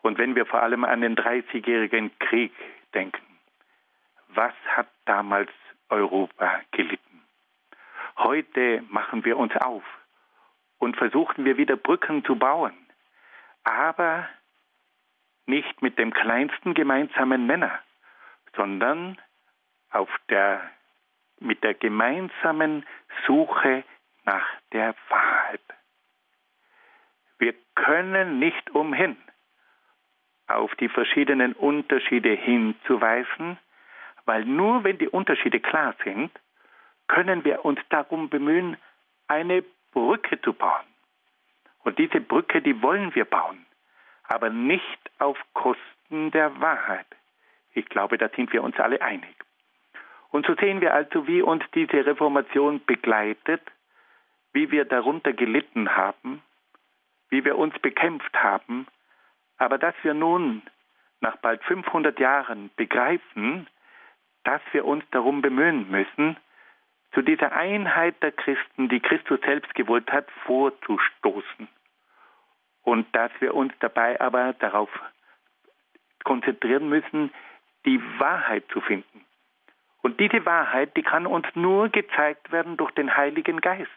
und 0.02 0.18
wenn 0.18 0.34
wir 0.34 0.46
vor 0.46 0.62
allem 0.62 0.84
an 0.84 1.00
den 1.00 1.16
Dreißigjährigen 1.16 2.10
Krieg 2.18 2.52
denken. 2.94 3.22
Was 4.28 4.54
hat 4.66 4.88
damals 5.04 5.50
Europa 5.88 6.60
gelitten? 6.70 7.22
Heute 8.16 8.82
machen 8.88 9.24
wir 9.24 9.36
uns 9.36 9.56
auf 9.56 9.82
und 10.78 10.96
versuchen 10.96 11.44
wir 11.44 11.56
wieder 11.56 11.76
Brücken 11.76 12.24
zu 12.24 12.36
bauen, 12.36 12.74
aber 13.64 14.28
nicht 15.46 15.82
mit 15.82 15.98
dem 15.98 16.12
kleinsten 16.12 16.74
gemeinsamen 16.74 17.46
Nenner, 17.46 17.80
sondern 18.54 19.18
auf 19.90 20.08
der, 20.28 20.60
mit 21.40 21.62
der 21.64 21.74
gemeinsamen 21.74 22.86
Suche 23.26 23.84
nach 24.24 24.46
der 24.72 24.94
Wahrheit. 25.08 25.60
Wir 27.40 27.54
können 27.74 28.38
nicht 28.38 28.70
umhin, 28.72 29.16
auf 30.46 30.74
die 30.74 30.90
verschiedenen 30.90 31.54
Unterschiede 31.54 32.32
hinzuweisen, 32.32 33.56
weil 34.26 34.44
nur 34.44 34.84
wenn 34.84 34.98
die 34.98 35.08
Unterschiede 35.08 35.58
klar 35.58 35.94
sind, 36.04 36.30
können 37.08 37.42
wir 37.46 37.64
uns 37.64 37.80
darum 37.88 38.28
bemühen, 38.28 38.76
eine 39.26 39.64
Brücke 39.92 40.38
zu 40.42 40.52
bauen. 40.52 40.84
Und 41.82 41.98
diese 41.98 42.20
Brücke, 42.20 42.60
die 42.60 42.82
wollen 42.82 43.14
wir 43.14 43.24
bauen, 43.24 43.64
aber 44.24 44.50
nicht 44.50 45.10
auf 45.18 45.38
Kosten 45.54 46.30
der 46.32 46.60
Wahrheit. 46.60 47.06
Ich 47.72 47.86
glaube, 47.86 48.18
da 48.18 48.28
sind 48.28 48.52
wir 48.52 48.62
uns 48.62 48.78
alle 48.78 49.00
einig. 49.00 49.34
Und 50.28 50.44
so 50.44 50.54
sehen 50.56 50.82
wir 50.82 50.92
also, 50.92 51.26
wie 51.26 51.40
uns 51.40 51.64
diese 51.74 52.04
Reformation 52.04 52.84
begleitet, 52.84 53.62
wie 54.52 54.70
wir 54.70 54.84
darunter 54.84 55.32
gelitten 55.32 55.96
haben, 55.96 56.42
wie 57.30 57.44
wir 57.44 57.56
uns 57.56 57.78
bekämpft 57.78 58.34
haben, 58.42 58.86
aber 59.56 59.78
dass 59.78 59.94
wir 60.02 60.14
nun 60.14 60.62
nach 61.20 61.36
bald 61.36 61.62
500 61.64 62.18
Jahren 62.18 62.70
begreifen, 62.76 63.68
dass 64.44 64.62
wir 64.72 64.84
uns 64.84 65.04
darum 65.10 65.42
bemühen 65.42 65.90
müssen, 65.90 66.36
zu 67.12 67.22
dieser 67.22 67.52
Einheit 67.52 68.22
der 68.22 68.32
Christen, 68.32 68.88
die 68.88 69.00
Christus 69.00 69.40
selbst 69.44 69.74
gewollt 69.74 70.10
hat, 70.12 70.30
vorzustoßen. 70.46 71.68
Und 72.82 73.06
dass 73.14 73.30
wir 73.40 73.54
uns 73.54 73.72
dabei 73.80 74.20
aber 74.20 74.52
darauf 74.54 74.88
konzentrieren 76.24 76.88
müssen, 76.88 77.32
die 77.84 78.00
Wahrheit 78.18 78.64
zu 78.72 78.80
finden. 78.80 79.24
Und 80.02 80.18
diese 80.20 80.46
Wahrheit, 80.46 80.96
die 80.96 81.02
kann 81.02 81.26
uns 81.26 81.46
nur 81.54 81.88
gezeigt 81.88 82.52
werden 82.52 82.76
durch 82.76 82.90
den 82.92 83.16
Heiligen 83.16 83.60
Geist. 83.60 83.90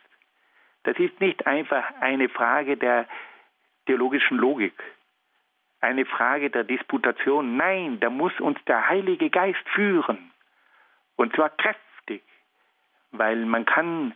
Das 0.84 0.98
ist 0.98 1.20
nicht 1.20 1.48
einfach 1.48 1.84
eine 2.02 2.30
Frage 2.30 2.78
der 2.78 3.08
theologischen 3.86 4.38
Logik, 4.38 4.74
eine 5.82 6.06
Frage 6.06 6.50
der 6.50 6.64
Disputation. 6.64 7.58
Nein, 7.58 8.00
da 8.00 8.10
muss 8.10 8.38
uns 8.40 8.58
der 8.66 8.88
Heilige 8.88 9.30
Geist 9.30 9.68
führen. 9.74 10.32
Und 11.16 11.34
zwar 11.36 11.50
kräftig, 11.50 12.24
weil 13.12 13.46
man 13.46 13.66
kann 13.66 14.14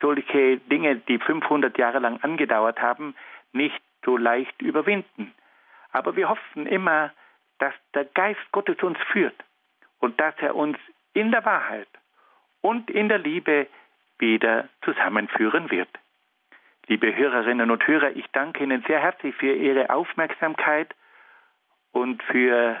solche 0.00 0.58
Dinge, 0.58 0.96
die 0.96 1.18
500 1.18 1.78
Jahre 1.78 1.98
lang 1.98 2.18
angedauert 2.22 2.80
haben, 2.80 3.14
nicht 3.52 3.80
so 4.04 4.16
leicht 4.16 4.60
überwinden. 4.60 5.34
Aber 5.92 6.16
wir 6.16 6.28
hoffen 6.28 6.66
immer, 6.66 7.12
dass 7.58 7.72
der 7.94 8.04
Geist 8.04 8.40
Gottes 8.52 8.82
uns 8.82 8.98
führt 9.12 9.36
und 10.00 10.20
dass 10.20 10.34
er 10.38 10.56
uns 10.56 10.76
in 11.14 11.30
der 11.30 11.44
Wahrheit 11.44 11.88
und 12.60 12.90
in 12.90 13.08
der 13.08 13.18
Liebe 13.18 13.66
wieder 14.18 14.68
zusammenführen 14.82 15.70
wird. 15.70 15.88
Liebe 16.86 17.14
Hörerinnen 17.16 17.70
und 17.70 17.86
Hörer, 17.86 18.14
ich 18.14 18.26
danke 18.32 18.62
Ihnen 18.62 18.84
sehr 18.86 19.00
herzlich 19.00 19.34
für 19.36 19.54
Ihre 19.54 19.90
Aufmerksamkeit 19.90 20.94
und 21.92 22.22
für 22.24 22.76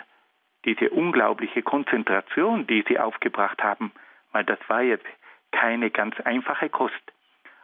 diese 0.64 0.90
unglaubliche 0.90 1.62
Konzentration, 1.62 2.66
die 2.66 2.84
Sie 2.86 2.98
aufgebracht 2.98 3.62
haben, 3.62 3.92
weil 4.32 4.44
das 4.44 4.58
war 4.68 4.82
jetzt 4.82 5.06
keine 5.52 5.90
ganz 5.90 6.20
einfache 6.20 6.68
Kost. 6.68 6.94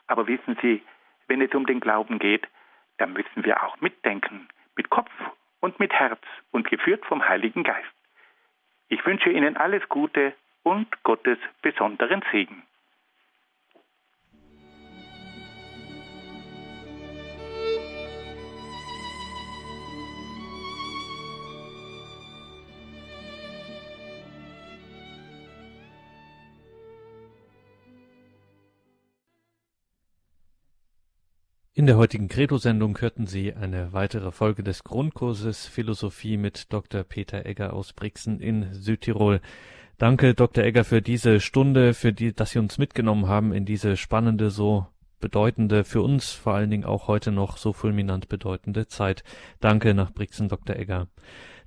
Aber 0.07 0.27
wissen 0.27 0.57
Sie, 0.63 0.83
wenn 1.29 1.43
es 1.43 1.55
um 1.55 1.67
den 1.67 1.81
Glauben 1.81 2.19
geht, 2.19 2.47
dann 2.99 3.13
müssen 3.13 3.45
wir 3.45 3.63
auch 3.63 3.81
mitdenken, 3.81 4.49
mit 4.77 4.91
Kopf 4.91 5.11
und 5.61 5.79
mit 5.79 5.93
Herz 5.93 6.21
und 6.51 6.69
geführt 6.69 7.05
vom 7.07 7.29
Heiligen 7.29 7.65
Geist. 7.65 7.87
Ich 8.89 9.05
wünsche 9.07 9.31
Ihnen 9.31 9.57
alles 9.57 9.89
Gute 9.89 10.35
und 10.63 11.03
Gottes 11.03 11.39
besonderen 11.63 12.23
Segen. 12.33 12.63
In 31.81 31.87
der 31.87 31.97
heutigen 31.97 32.29
Credo-Sendung 32.29 33.01
hörten 33.01 33.27
Sie 33.27 33.55
eine 33.55 33.95
weitere 33.95 34.33
Folge 34.33 34.63
des 34.63 34.85
Grundkurses 34.85 35.67
Philosophie 35.67 36.37
mit 36.37 36.71
Dr. 36.75 37.05
Peter 37.05 37.47
Egger 37.47 37.73
aus 37.73 37.95
Brixen 37.95 38.39
in 38.39 38.75
Südtirol. 38.75 39.41
Danke, 39.97 40.35
Dr. 40.35 40.63
Egger, 40.63 40.85
für 40.85 41.01
diese 41.01 41.41
Stunde, 41.41 41.95
für 41.95 42.13
die, 42.13 42.35
dass 42.35 42.51
Sie 42.51 42.59
uns 42.59 42.77
mitgenommen 42.77 43.29
haben 43.29 43.55
in 43.55 43.65
diese 43.65 43.97
spannende, 43.97 44.51
so 44.51 44.89
bedeutende, 45.21 45.85
für 45.85 46.03
uns 46.03 46.33
vor 46.33 46.53
allen 46.53 46.69
Dingen 46.69 46.85
auch 46.85 47.09
heute 47.09 47.33
noch 47.33 47.57
so 47.57 47.73
fulminant 47.73 48.29
bedeutende 48.29 48.87
Zeit. 48.87 49.25
Danke 49.61 49.95
nach 49.95 50.13
Brixen, 50.13 50.51
Dr. 50.51 50.77
Egger. 50.77 51.09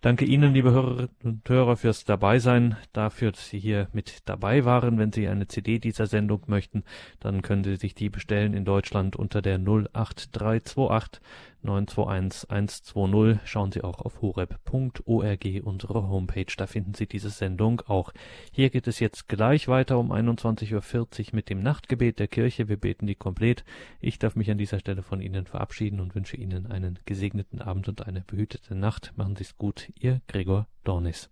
Danke 0.04 0.26
Ihnen, 0.26 0.54
liebe 0.54 0.72
Hörerinnen 0.72 1.10
und 1.24 1.48
Hörer, 1.48 1.78
fürs 1.78 2.04
Dabeisein, 2.04 2.76
dafür, 2.92 3.32
dass 3.32 3.48
Sie 3.48 3.58
hier 3.58 3.88
mit 3.94 4.28
dabei 4.28 4.66
waren. 4.66 4.98
Wenn 4.98 5.14
Sie 5.14 5.30
eine 5.30 5.48
CD 5.48 5.80
dieser 5.80 6.08
Sendung 6.08 6.42
möchten, 6.48 6.84
dann 7.22 7.42
können 7.42 7.64
Sie 7.64 7.78
sich 7.78 7.96
die 7.96 8.10
bestellen 8.10 8.54
in 8.54 8.66
Deutschland 8.66 9.16
unter 9.16 9.42
der 9.42 9.60
08328 9.60 11.22
921 11.64 12.50
120. 12.50 13.40
Schauen 13.46 13.72
Sie 13.72 13.84
auch 13.84 14.00
auf 14.00 14.22
horeb.org, 14.22 15.46
unsere 15.64 16.08
Homepage, 16.10 16.54
da 16.58 16.68
finden 16.68 16.94
Sie 16.94 17.08
diese 17.08 17.30
Sendung 17.30 17.82
auch. 17.82 18.14
Hier 18.52 18.70
geht 18.70 18.88
es 18.88 19.00
jetzt 19.00 19.28
gleich 19.28 19.68
weiter 19.68 20.00
um 20.00 20.12
21.40 20.12 20.74
Uhr 20.74 21.36
mit 21.36 21.50
dem 21.50 21.62
Nachtgebet 21.62 22.20
der 22.20 22.28
Kirche. 22.28 22.70
Wir 22.70 22.78
beten 22.78 23.08
die 23.08 23.16
komplett. 23.16 23.64
Ich 24.00 24.20
darf 24.20 24.36
mich 24.36 24.50
an 24.52 24.58
dieser 24.58 24.80
Stelle 24.80 25.04
von 25.04 25.22
Ihnen 25.22 25.46
verabschieden 25.46 26.00
und 26.00 26.16
wünsche 26.16 26.38
Ihnen 26.38 26.68
einen 26.68 27.00
gesegneten 27.06 27.62
Abend 27.62 27.88
und 27.90 28.06
eine 28.06 28.22
behütete 28.22 28.76
Nacht. 28.76 29.14
Machen 29.16 29.36
Sie 29.36 29.44
es 29.44 29.58
gut, 29.58 29.92
Ihr 30.00 30.22
Gregor 30.28 30.68
Dornis. 30.84 31.30